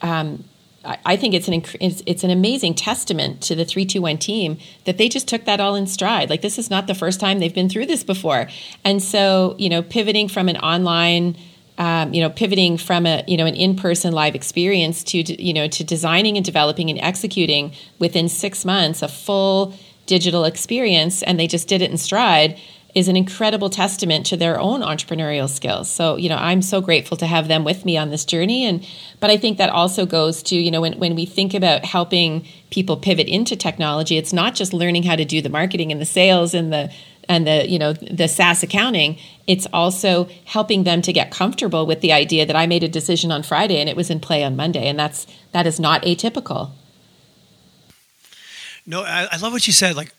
Um, 0.00 0.44
I 0.84 1.16
think 1.16 1.34
it's 1.34 1.46
an 1.46 1.62
it's, 1.80 2.02
it's, 2.06 2.24
an 2.24 2.30
amazing 2.30 2.74
testament 2.74 3.40
to 3.42 3.54
the 3.54 3.64
321 3.64 4.18
team 4.18 4.58
that 4.84 4.98
they 4.98 5.08
just 5.08 5.28
took 5.28 5.44
that 5.44 5.60
all 5.60 5.76
in 5.76 5.86
stride. 5.86 6.28
Like 6.28 6.42
this 6.42 6.58
is 6.58 6.70
not 6.70 6.88
the 6.88 6.94
first 6.94 7.20
time 7.20 7.38
they've 7.38 7.54
been 7.54 7.68
through 7.68 7.86
this 7.86 8.02
before. 8.02 8.48
And 8.84 9.00
so, 9.00 9.54
you 9.58 9.68
know, 9.68 9.82
pivoting 9.82 10.26
from 10.26 10.48
an 10.48 10.56
online 10.56 11.36
um, 11.78 12.12
you 12.12 12.20
know, 12.20 12.28
pivoting 12.28 12.76
from 12.76 13.06
a 13.06 13.24
you 13.26 13.36
know 13.36 13.46
an 13.46 13.54
in-person 13.54 14.12
live 14.12 14.34
experience 14.34 15.02
to 15.04 15.42
you 15.42 15.54
know 15.54 15.68
to 15.68 15.82
designing 15.82 16.36
and 16.36 16.44
developing 16.44 16.90
and 16.90 16.98
executing 17.00 17.72
within 17.98 18.28
six 18.28 18.64
months 18.64 19.00
a 19.02 19.08
full 19.08 19.74
digital 20.06 20.44
experience 20.44 21.22
and 21.22 21.40
they 21.40 21.46
just 21.46 21.68
did 21.68 21.80
it 21.80 21.90
in 21.90 21.96
stride 21.96 22.58
is 22.94 23.08
an 23.08 23.16
incredible 23.16 23.70
testament 23.70 24.26
to 24.26 24.36
their 24.36 24.60
own 24.60 24.82
entrepreneurial 24.82 25.48
skills. 25.48 25.88
So, 25.88 26.16
you 26.16 26.28
know, 26.28 26.36
I'm 26.36 26.60
so 26.60 26.80
grateful 26.80 27.16
to 27.18 27.26
have 27.26 27.48
them 27.48 27.64
with 27.64 27.84
me 27.84 27.96
on 27.96 28.10
this 28.10 28.24
journey. 28.24 28.64
And 28.66 28.86
but 29.18 29.30
I 29.30 29.38
think 29.38 29.58
that 29.58 29.70
also 29.70 30.04
goes 30.04 30.42
to, 30.44 30.56
you 30.56 30.70
know, 30.70 30.82
when, 30.82 30.98
when 30.98 31.14
we 31.14 31.24
think 31.24 31.54
about 31.54 31.84
helping 31.84 32.46
people 32.70 32.96
pivot 32.96 33.28
into 33.28 33.56
technology, 33.56 34.18
it's 34.18 34.32
not 34.32 34.54
just 34.54 34.74
learning 34.74 35.04
how 35.04 35.16
to 35.16 35.24
do 35.24 35.40
the 35.40 35.48
marketing 35.48 35.90
and 35.90 36.00
the 36.00 36.06
sales 36.06 36.52
and 36.52 36.72
the 36.72 36.92
and 37.28 37.46
the, 37.46 37.68
you 37.68 37.78
know, 37.78 37.92
the 37.92 38.26
SaaS 38.26 38.62
accounting. 38.62 39.16
It's 39.46 39.66
also 39.72 40.28
helping 40.44 40.84
them 40.84 41.00
to 41.02 41.12
get 41.12 41.30
comfortable 41.30 41.86
with 41.86 42.00
the 42.00 42.12
idea 42.12 42.44
that 42.44 42.56
I 42.56 42.66
made 42.66 42.82
a 42.82 42.88
decision 42.88 43.30
on 43.30 43.42
Friday 43.42 43.78
and 43.80 43.88
it 43.88 43.96
was 43.96 44.10
in 44.10 44.20
play 44.20 44.44
on 44.44 44.56
Monday. 44.56 44.86
And 44.86 44.98
that's 44.98 45.26
that 45.52 45.66
is 45.66 45.80
not 45.80 46.02
atypical. 46.02 46.72
No, 48.84 49.02
I, 49.02 49.28
I 49.30 49.36
love 49.38 49.52
what 49.52 49.66
you 49.66 49.72
said. 49.72 49.96
Like 49.96 50.12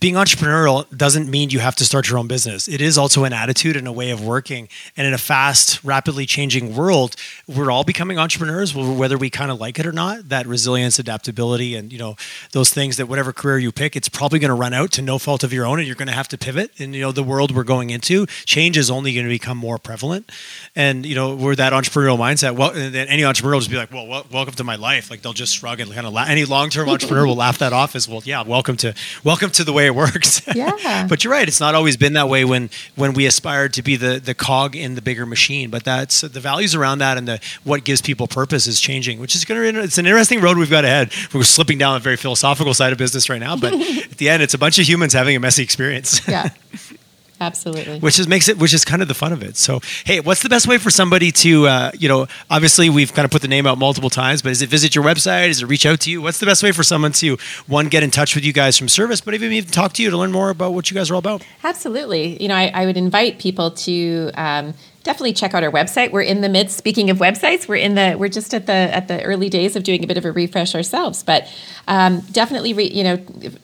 being 0.00 0.14
entrepreneurial 0.14 0.86
doesn't 0.96 1.28
mean 1.28 1.50
you 1.50 1.58
have 1.58 1.76
to 1.76 1.84
start 1.84 2.08
your 2.08 2.18
own 2.18 2.26
business. 2.26 2.68
It 2.68 2.80
is 2.80 2.96
also 2.96 3.24
an 3.24 3.34
attitude 3.34 3.76
and 3.76 3.86
a 3.86 3.92
way 3.92 4.10
of 4.10 4.24
working. 4.24 4.70
And 4.96 5.06
in 5.06 5.12
a 5.12 5.18
fast, 5.18 5.84
rapidly 5.84 6.24
changing 6.24 6.74
world, 6.74 7.16
we're 7.46 7.70
all 7.70 7.84
becoming 7.84 8.18
entrepreneurs, 8.18 8.74
whether 8.74 9.18
we 9.18 9.28
kind 9.28 9.50
of 9.50 9.60
like 9.60 9.78
it 9.78 9.84
or 9.84 9.92
not. 9.92 10.30
That 10.30 10.46
resilience, 10.46 10.98
adaptability, 10.98 11.74
and 11.74 11.92
you 11.92 11.98
know 11.98 12.16
those 12.52 12.72
things 12.72 12.96
that 12.96 13.08
whatever 13.08 13.34
career 13.34 13.58
you 13.58 13.72
pick, 13.72 13.94
it's 13.94 14.08
probably 14.08 14.38
going 14.38 14.48
to 14.48 14.54
run 14.54 14.72
out 14.72 14.90
to 14.92 15.02
no 15.02 15.18
fault 15.18 15.44
of 15.44 15.52
your 15.52 15.66
own, 15.66 15.78
and 15.78 15.86
you're 15.86 15.96
going 15.96 16.08
to 16.08 16.14
have 16.14 16.28
to 16.28 16.38
pivot. 16.38 16.70
And 16.78 16.94
you 16.94 17.02
know 17.02 17.12
the 17.12 17.22
world 17.22 17.54
we're 17.54 17.62
going 17.62 17.90
into, 17.90 18.24
change 18.46 18.78
is 18.78 18.90
only 18.90 19.12
going 19.12 19.26
to 19.26 19.30
become 19.30 19.58
more 19.58 19.76
prevalent. 19.76 20.32
And 20.74 21.04
you 21.04 21.14
know 21.14 21.36
we're 21.36 21.56
that 21.56 21.74
entrepreneurial 21.74 22.18
mindset. 22.18 22.56
Well, 22.56 22.72
then 22.72 23.08
any 23.08 23.22
entrepreneur 23.24 23.56
will 23.56 23.60
just 23.60 23.70
be 23.70 23.76
like, 23.76 23.92
"Well, 23.92 24.24
welcome 24.32 24.54
to 24.54 24.64
my 24.64 24.76
life." 24.76 25.10
Like 25.10 25.20
they'll 25.20 25.34
just 25.34 25.54
shrug 25.54 25.80
and 25.80 25.92
kind 25.92 26.06
of 26.06 26.14
la- 26.14 26.24
any 26.24 26.46
long 26.46 26.70
term 26.70 26.88
entrepreneur 26.88 27.26
will 27.26 27.36
laugh 27.36 27.58
that 27.58 27.74
off 27.74 27.94
as 27.94 28.08
well. 28.08 28.22
Yeah, 28.24 28.44
welcome 28.44 28.78
to 28.78 28.94
welcome 29.24 29.50
to 29.50 29.62
the 29.62 29.73
way 29.74 29.86
it 29.86 29.94
works. 29.94 30.40
Yeah. 30.54 31.06
but 31.08 31.24
you're 31.24 31.32
right. 31.32 31.48
It's 31.48 31.58
not 31.58 31.74
always 31.74 31.96
been 31.96 32.12
that 32.12 32.28
way 32.28 32.44
when 32.44 32.70
when 32.94 33.12
we 33.12 33.26
aspired 33.26 33.72
to 33.74 33.82
be 33.82 33.96
the 33.96 34.20
the 34.20 34.34
cog 34.34 34.76
in 34.76 34.94
the 34.94 35.02
bigger 35.02 35.26
machine. 35.26 35.68
But 35.68 35.84
that's 35.84 36.20
the 36.20 36.40
values 36.40 36.74
around 36.74 36.98
that 36.98 37.18
and 37.18 37.26
the 37.26 37.40
what 37.64 37.82
gives 37.84 38.00
people 38.00 38.28
purpose 38.28 38.66
is 38.68 38.80
changing, 38.80 39.18
which 39.18 39.34
is 39.34 39.44
going 39.44 39.74
to 39.74 39.80
it's 39.80 39.98
an 39.98 40.06
interesting 40.06 40.40
road 40.40 40.56
we've 40.58 40.70
got 40.70 40.84
ahead. 40.84 41.12
We're 41.32 41.42
slipping 41.42 41.78
down 41.78 41.96
a 41.96 42.00
very 42.00 42.16
philosophical 42.16 42.72
side 42.72 42.92
of 42.92 42.98
business 42.98 43.28
right 43.28 43.40
now, 43.40 43.56
but 43.56 43.72
at 44.12 44.18
the 44.18 44.28
end, 44.28 44.42
it's 44.42 44.54
a 44.54 44.58
bunch 44.58 44.78
of 44.78 44.86
humans 44.88 45.12
having 45.12 45.34
a 45.34 45.40
messy 45.40 45.62
experience. 45.62 46.26
Yeah. 46.28 46.50
Absolutely. 47.40 47.98
Which 47.98 48.18
is 48.18 48.28
makes 48.28 48.48
it, 48.48 48.58
which 48.58 48.72
is 48.72 48.84
kind 48.84 49.02
of 49.02 49.08
the 49.08 49.14
fun 49.14 49.32
of 49.32 49.42
it. 49.42 49.56
So, 49.56 49.80
hey, 50.04 50.20
what's 50.20 50.42
the 50.42 50.48
best 50.48 50.66
way 50.66 50.78
for 50.78 50.90
somebody 50.90 51.32
to, 51.32 51.66
uh, 51.66 51.90
you 51.98 52.08
know, 52.08 52.26
obviously 52.50 52.88
we've 52.88 53.12
kind 53.12 53.24
of 53.24 53.30
put 53.30 53.42
the 53.42 53.48
name 53.48 53.66
out 53.66 53.76
multiple 53.78 54.10
times, 54.10 54.42
but 54.42 54.52
is 54.52 54.62
it 54.62 54.68
visit 54.68 54.94
your 54.94 55.04
website? 55.04 55.48
Is 55.48 55.62
it 55.62 55.66
reach 55.66 55.84
out 55.84 56.00
to 56.00 56.10
you? 56.10 56.22
What's 56.22 56.38
the 56.38 56.46
best 56.46 56.62
way 56.62 56.72
for 56.72 56.82
someone 56.82 57.12
to 57.12 57.36
one 57.66 57.88
get 57.88 58.02
in 58.02 58.10
touch 58.10 58.34
with 58.34 58.44
you 58.44 58.52
guys 58.52 58.78
from 58.78 58.88
service, 58.88 59.20
but 59.20 59.34
even 59.34 59.52
even 59.52 59.70
talk 59.70 59.92
to 59.94 60.02
you 60.02 60.10
to 60.10 60.16
learn 60.16 60.32
more 60.32 60.50
about 60.50 60.74
what 60.74 60.90
you 60.90 60.94
guys 60.94 61.10
are 61.10 61.14
all 61.14 61.18
about? 61.18 61.44
Absolutely. 61.62 62.40
You 62.42 62.48
know, 62.48 62.54
I, 62.54 62.70
I 62.74 62.86
would 62.86 62.96
invite 62.96 63.38
people 63.38 63.72
to. 63.72 64.30
Um, 64.34 64.74
definitely 65.04 65.34
check 65.34 65.54
out 65.54 65.62
our 65.62 65.70
website. 65.70 66.10
We're 66.10 66.22
in 66.22 66.40
the 66.40 66.48
midst. 66.48 66.76
Speaking 66.76 67.10
of 67.10 67.18
websites, 67.18 67.68
we're 67.68 67.76
in 67.76 67.94
the 67.94 68.16
we're 68.18 68.28
just 68.28 68.52
at 68.54 68.66
the 68.66 68.72
at 68.72 69.06
the 69.06 69.22
early 69.22 69.48
days 69.48 69.76
of 69.76 69.84
doing 69.84 70.02
a 70.02 70.06
bit 70.06 70.16
of 70.16 70.24
a 70.24 70.32
refresh 70.32 70.74
ourselves. 70.74 71.22
But 71.22 71.46
um, 71.86 72.20
definitely, 72.32 72.72
re, 72.72 72.90
you 72.90 73.04
know, 73.04 73.18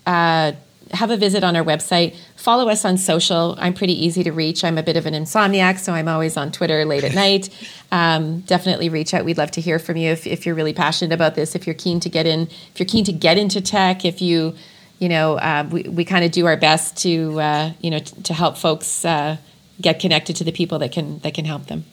uh, 0.06 0.52
have 0.92 1.10
a 1.10 1.16
visit 1.16 1.42
on 1.42 1.56
our 1.56 1.64
website. 1.64 2.16
Follow 2.40 2.70
us 2.70 2.86
on 2.86 2.96
social. 2.96 3.54
I'm 3.58 3.74
pretty 3.74 3.92
easy 3.92 4.24
to 4.24 4.32
reach. 4.32 4.64
I'm 4.64 4.78
a 4.78 4.82
bit 4.82 4.96
of 4.96 5.04
an 5.04 5.12
insomniac, 5.12 5.78
so 5.78 5.92
I'm 5.92 6.08
always 6.08 6.38
on 6.38 6.50
Twitter 6.50 6.86
late 6.86 7.04
at 7.04 7.14
night. 7.14 7.50
Um, 7.92 8.42
definitely 8.42 8.88
reach 8.88 9.14
out. 9.14 9.24
We'd 9.24 9.36
love 9.36 9.50
to 9.50 9.60
hear 9.60 9.80
from 9.80 9.96
you 9.96 10.12
if, 10.12 10.24
if 10.24 10.46
you're 10.46 10.54
really 10.54 10.72
passionate 10.72 11.12
about 11.12 11.34
this. 11.34 11.56
If 11.56 11.66
you're 11.66 11.74
keen 11.74 11.98
to 11.98 12.08
get 12.08 12.24
in, 12.24 12.42
if 12.42 12.74
you're 12.78 12.86
keen 12.86 13.04
to 13.06 13.12
get 13.12 13.36
into 13.36 13.60
tech, 13.60 14.04
if 14.04 14.22
you, 14.22 14.54
you 15.00 15.08
know, 15.08 15.34
uh, 15.38 15.66
we, 15.68 15.82
we 15.82 16.04
kind 16.04 16.24
of 16.24 16.30
do 16.30 16.46
our 16.46 16.56
best 16.56 16.96
to, 16.98 17.40
uh, 17.40 17.72
you 17.80 17.90
know, 17.90 17.98
t- 17.98 18.22
to 18.22 18.32
help 18.32 18.56
folks 18.56 19.04
uh, 19.04 19.38
get 19.80 19.98
connected 19.98 20.36
to 20.36 20.44
the 20.44 20.52
people 20.52 20.78
that 20.78 20.92
can 20.92 21.18
that 21.20 21.34
can 21.34 21.44
help 21.44 21.66
them. 21.66 21.84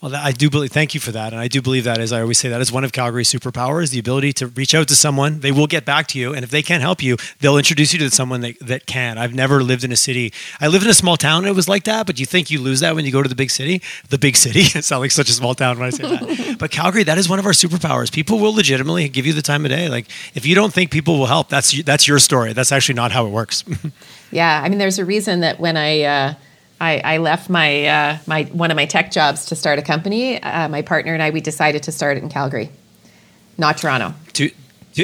Well, 0.00 0.14
I 0.14 0.30
do 0.30 0.48
believe. 0.48 0.70
Thank 0.70 0.94
you 0.94 1.00
for 1.00 1.10
that, 1.10 1.32
and 1.32 1.40
I 1.40 1.48
do 1.48 1.60
believe 1.60 1.82
that, 1.82 1.98
as 1.98 2.12
I 2.12 2.20
always 2.20 2.38
say, 2.38 2.48
that 2.48 2.60
is 2.60 2.70
one 2.70 2.84
of 2.84 2.92
Calgary's 2.92 3.32
superpowers: 3.32 3.90
the 3.90 3.98
ability 3.98 4.32
to 4.34 4.46
reach 4.46 4.72
out 4.72 4.86
to 4.88 4.94
someone. 4.94 5.40
They 5.40 5.50
will 5.50 5.66
get 5.66 5.84
back 5.84 6.06
to 6.08 6.20
you, 6.20 6.32
and 6.32 6.44
if 6.44 6.50
they 6.50 6.62
can't 6.62 6.82
help 6.82 7.02
you, 7.02 7.16
they'll 7.40 7.58
introduce 7.58 7.92
you 7.92 7.98
to 7.98 8.10
someone 8.10 8.40
that, 8.42 8.60
that 8.60 8.86
can. 8.86 9.18
I've 9.18 9.34
never 9.34 9.60
lived 9.60 9.82
in 9.82 9.90
a 9.90 9.96
city. 9.96 10.32
I 10.60 10.68
lived 10.68 10.84
in 10.84 10.90
a 10.90 10.94
small 10.94 11.16
town, 11.16 11.38
and 11.38 11.48
it 11.48 11.56
was 11.56 11.68
like 11.68 11.82
that. 11.84 12.06
But 12.06 12.20
you 12.20 12.26
think 12.26 12.48
you 12.48 12.60
lose 12.60 12.78
that 12.78 12.94
when 12.94 13.06
you 13.06 13.10
go 13.10 13.24
to 13.24 13.28
the 13.28 13.34
big 13.34 13.50
city? 13.50 13.82
The 14.08 14.18
big 14.18 14.36
city. 14.36 14.60
it 14.78 14.84
sounds 14.84 15.00
like 15.00 15.10
such 15.10 15.30
a 15.30 15.32
small 15.32 15.56
town 15.56 15.80
when 15.80 15.88
I 15.88 15.90
say 15.90 16.04
that. 16.04 16.56
but 16.60 16.70
Calgary, 16.70 17.02
that 17.02 17.18
is 17.18 17.28
one 17.28 17.40
of 17.40 17.46
our 17.46 17.52
superpowers. 17.52 18.12
People 18.12 18.38
will 18.38 18.54
legitimately 18.54 19.08
give 19.08 19.26
you 19.26 19.32
the 19.32 19.42
time 19.42 19.64
of 19.64 19.72
day. 19.72 19.88
Like 19.88 20.06
if 20.34 20.46
you 20.46 20.54
don't 20.54 20.72
think 20.72 20.92
people 20.92 21.18
will 21.18 21.26
help, 21.26 21.48
that's 21.48 21.82
that's 21.82 22.06
your 22.06 22.20
story. 22.20 22.52
That's 22.52 22.70
actually 22.70 22.94
not 22.94 23.10
how 23.10 23.26
it 23.26 23.30
works. 23.30 23.64
yeah, 24.30 24.62
I 24.62 24.68
mean, 24.68 24.78
there's 24.78 25.00
a 25.00 25.04
reason 25.04 25.40
that 25.40 25.58
when 25.58 25.76
I. 25.76 26.02
Uh, 26.02 26.34
I, 26.80 26.98
I 26.98 27.16
left 27.18 27.50
my 27.50 27.86
uh, 27.86 28.18
my 28.26 28.44
one 28.44 28.70
of 28.70 28.76
my 28.76 28.86
tech 28.86 29.10
jobs 29.10 29.46
to 29.46 29.56
start 29.56 29.78
a 29.78 29.82
company. 29.82 30.40
Uh, 30.42 30.68
my 30.68 30.82
partner 30.82 31.14
and 31.14 31.22
I 31.22 31.30
we 31.30 31.40
decided 31.40 31.82
to 31.84 31.92
start 31.92 32.16
it 32.16 32.22
in 32.22 32.28
Calgary, 32.28 32.70
not 33.56 33.78
Toronto. 33.78 34.14
To, 34.34 34.50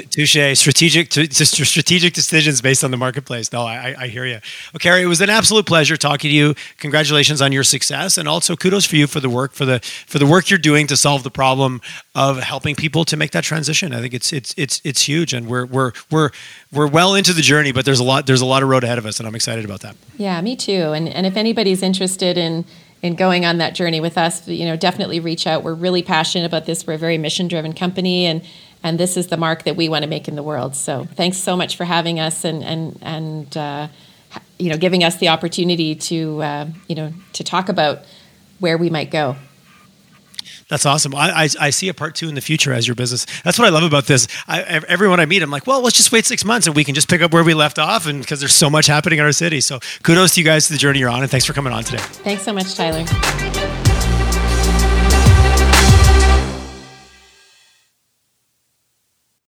Touche. 0.02 0.58
Strategic, 0.58 1.12
strategic 1.12 2.14
decisions 2.14 2.60
based 2.60 2.84
on 2.84 2.90
the 2.90 2.96
marketplace. 2.96 3.52
No, 3.52 3.62
I, 3.62 3.94
I 3.98 4.08
hear 4.08 4.24
you. 4.24 4.40
Well, 4.72 4.78
Carrie, 4.80 5.02
it 5.02 5.06
was 5.06 5.20
an 5.20 5.30
absolute 5.30 5.66
pleasure 5.66 5.96
talking 5.96 6.30
to 6.30 6.34
you. 6.34 6.54
Congratulations 6.78 7.40
on 7.40 7.52
your 7.52 7.64
success, 7.64 8.18
and 8.18 8.28
also 8.28 8.56
kudos 8.56 8.86
for 8.86 8.96
you 8.96 9.06
for 9.06 9.20
the 9.20 9.30
work 9.30 9.52
for 9.52 9.64
the 9.64 9.80
for 10.06 10.18
the 10.18 10.26
work 10.26 10.50
you're 10.50 10.58
doing 10.58 10.86
to 10.88 10.96
solve 10.96 11.22
the 11.22 11.30
problem 11.30 11.80
of 12.14 12.38
helping 12.38 12.74
people 12.74 13.04
to 13.04 13.16
make 13.16 13.30
that 13.32 13.44
transition. 13.44 13.92
I 13.92 14.00
think 14.00 14.14
it's 14.14 14.32
it's 14.32 14.54
it's 14.56 14.80
it's 14.84 15.02
huge, 15.02 15.32
and 15.32 15.46
we're 15.46 15.66
we're 15.66 15.92
we're 16.10 16.30
we're 16.72 16.88
well 16.88 17.14
into 17.14 17.32
the 17.32 17.42
journey, 17.42 17.72
but 17.72 17.84
there's 17.84 18.00
a 18.00 18.04
lot 18.04 18.26
there's 18.26 18.40
a 18.40 18.46
lot 18.46 18.62
of 18.62 18.68
road 18.68 18.84
ahead 18.84 18.98
of 18.98 19.06
us, 19.06 19.18
and 19.18 19.28
I'm 19.28 19.34
excited 19.34 19.64
about 19.64 19.80
that. 19.80 19.96
Yeah, 20.16 20.40
me 20.40 20.56
too. 20.56 20.92
And 20.92 21.08
and 21.08 21.26
if 21.26 21.36
anybody's 21.36 21.82
interested 21.82 22.36
in 22.36 22.64
in 23.02 23.14
going 23.14 23.44
on 23.44 23.58
that 23.58 23.74
journey 23.74 24.00
with 24.00 24.16
us, 24.16 24.48
you 24.48 24.64
know, 24.64 24.76
definitely 24.76 25.20
reach 25.20 25.46
out. 25.46 25.62
We're 25.62 25.74
really 25.74 26.02
passionate 26.02 26.46
about 26.46 26.64
this. 26.64 26.86
We're 26.86 26.94
a 26.94 26.98
very 26.98 27.18
mission 27.18 27.48
driven 27.48 27.74
company, 27.74 28.24
and 28.24 28.42
and 28.84 29.00
this 29.00 29.16
is 29.16 29.28
the 29.28 29.36
mark 29.36 29.64
that 29.64 29.74
we 29.74 29.88
want 29.88 30.04
to 30.04 30.08
make 30.08 30.28
in 30.28 30.36
the 30.36 30.42
world. 30.42 30.76
So 30.76 31.06
thanks 31.14 31.38
so 31.38 31.56
much 31.56 31.76
for 31.76 31.84
having 31.84 32.20
us 32.20 32.44
and 32.44 32.62
and 32.62 32.98
and 33.02 33.56
uh, 33.56 33.88
you 34.58 34.70
know 34.70 34.76
giving 34.76 35.02
us 35.02 35.16
the 35.16 35.28
opportunity 35.28 35.96
to 35.96 36.42
uh, 36.42 36.66
you 36.86 36.94
know 36.94 37.12
to 37.32 37.42
talk 37.42 37.68
about 37.68 38.04
where 38.60 38.78
we 38.78 38.90
might 38.90 39.10
go. 39.10 39.34
That's 40.68 40.86
awesome. 40.86 41.14
I, 41.14 41.30
I, 41.30 41.48
I, 41.60 41.70
see 41.70 41.90
a 41.90 41.94
part 41.94 42.14
two 42.14 42.26
in 42.28 42.34
the 42.34 42.40
future 42.40 42.72
as 42.72 42.88
your 42.88 42.94
business. 42.94 43.26
That's 43.42 43.58
what 43.58 43.68
I 43.68 43.70
love 43.70 43.82
about 43.82 44.06
this. 44.06 44.26
I, 44.48 44.62
everyone 44.62 45.20
I 45.20 45.26
meet, 45.26 45.42
I'm 45.42 45.50
like, 45.50 45.66
well, 45.66 45.82
let's 45.82 45.96
just 45.96 46.10
wait 46.10 46.24
six 46.24 46.42
months 46.42 46.66
and 46.66 46.74
we 46.74 46.84
can 46.84 46.94
just 46.94 47.08
pick 47.08 47.20
up 47.20 47.34
where 47.34 47.44
we 47.44 47.52
left 47.52 47.78
off, 47.78 48.06
and 48.06 48.20
because 48.20 48.40
there's 48.40 48.54
so 48.54 48.70
much 48.70 48.86
happening 48.86 49.18
in 49.18 49.24
our 49.26 49.32
city. 49.32 49.60
So 49.60 49.80
kudos 50.02 50.34
to 50.34 50.40
you 50.40 50.44
guys 50.44 50.66
to 50.68 50.72
the 50.72 50.78
journey 50.78 51.00
you're 51.00 51.10
on, 51.10 51.20
and 51.20 51.30
thanks 51.30 51.44
for 51.44 51.52
coming 51.52 51.72
on 51.72 51.84
today. 51.84 51.98
Thanks 51.98 52.44
so 52.44 52.52
much, 52.52 52.74
Tyler. 52.74 53.04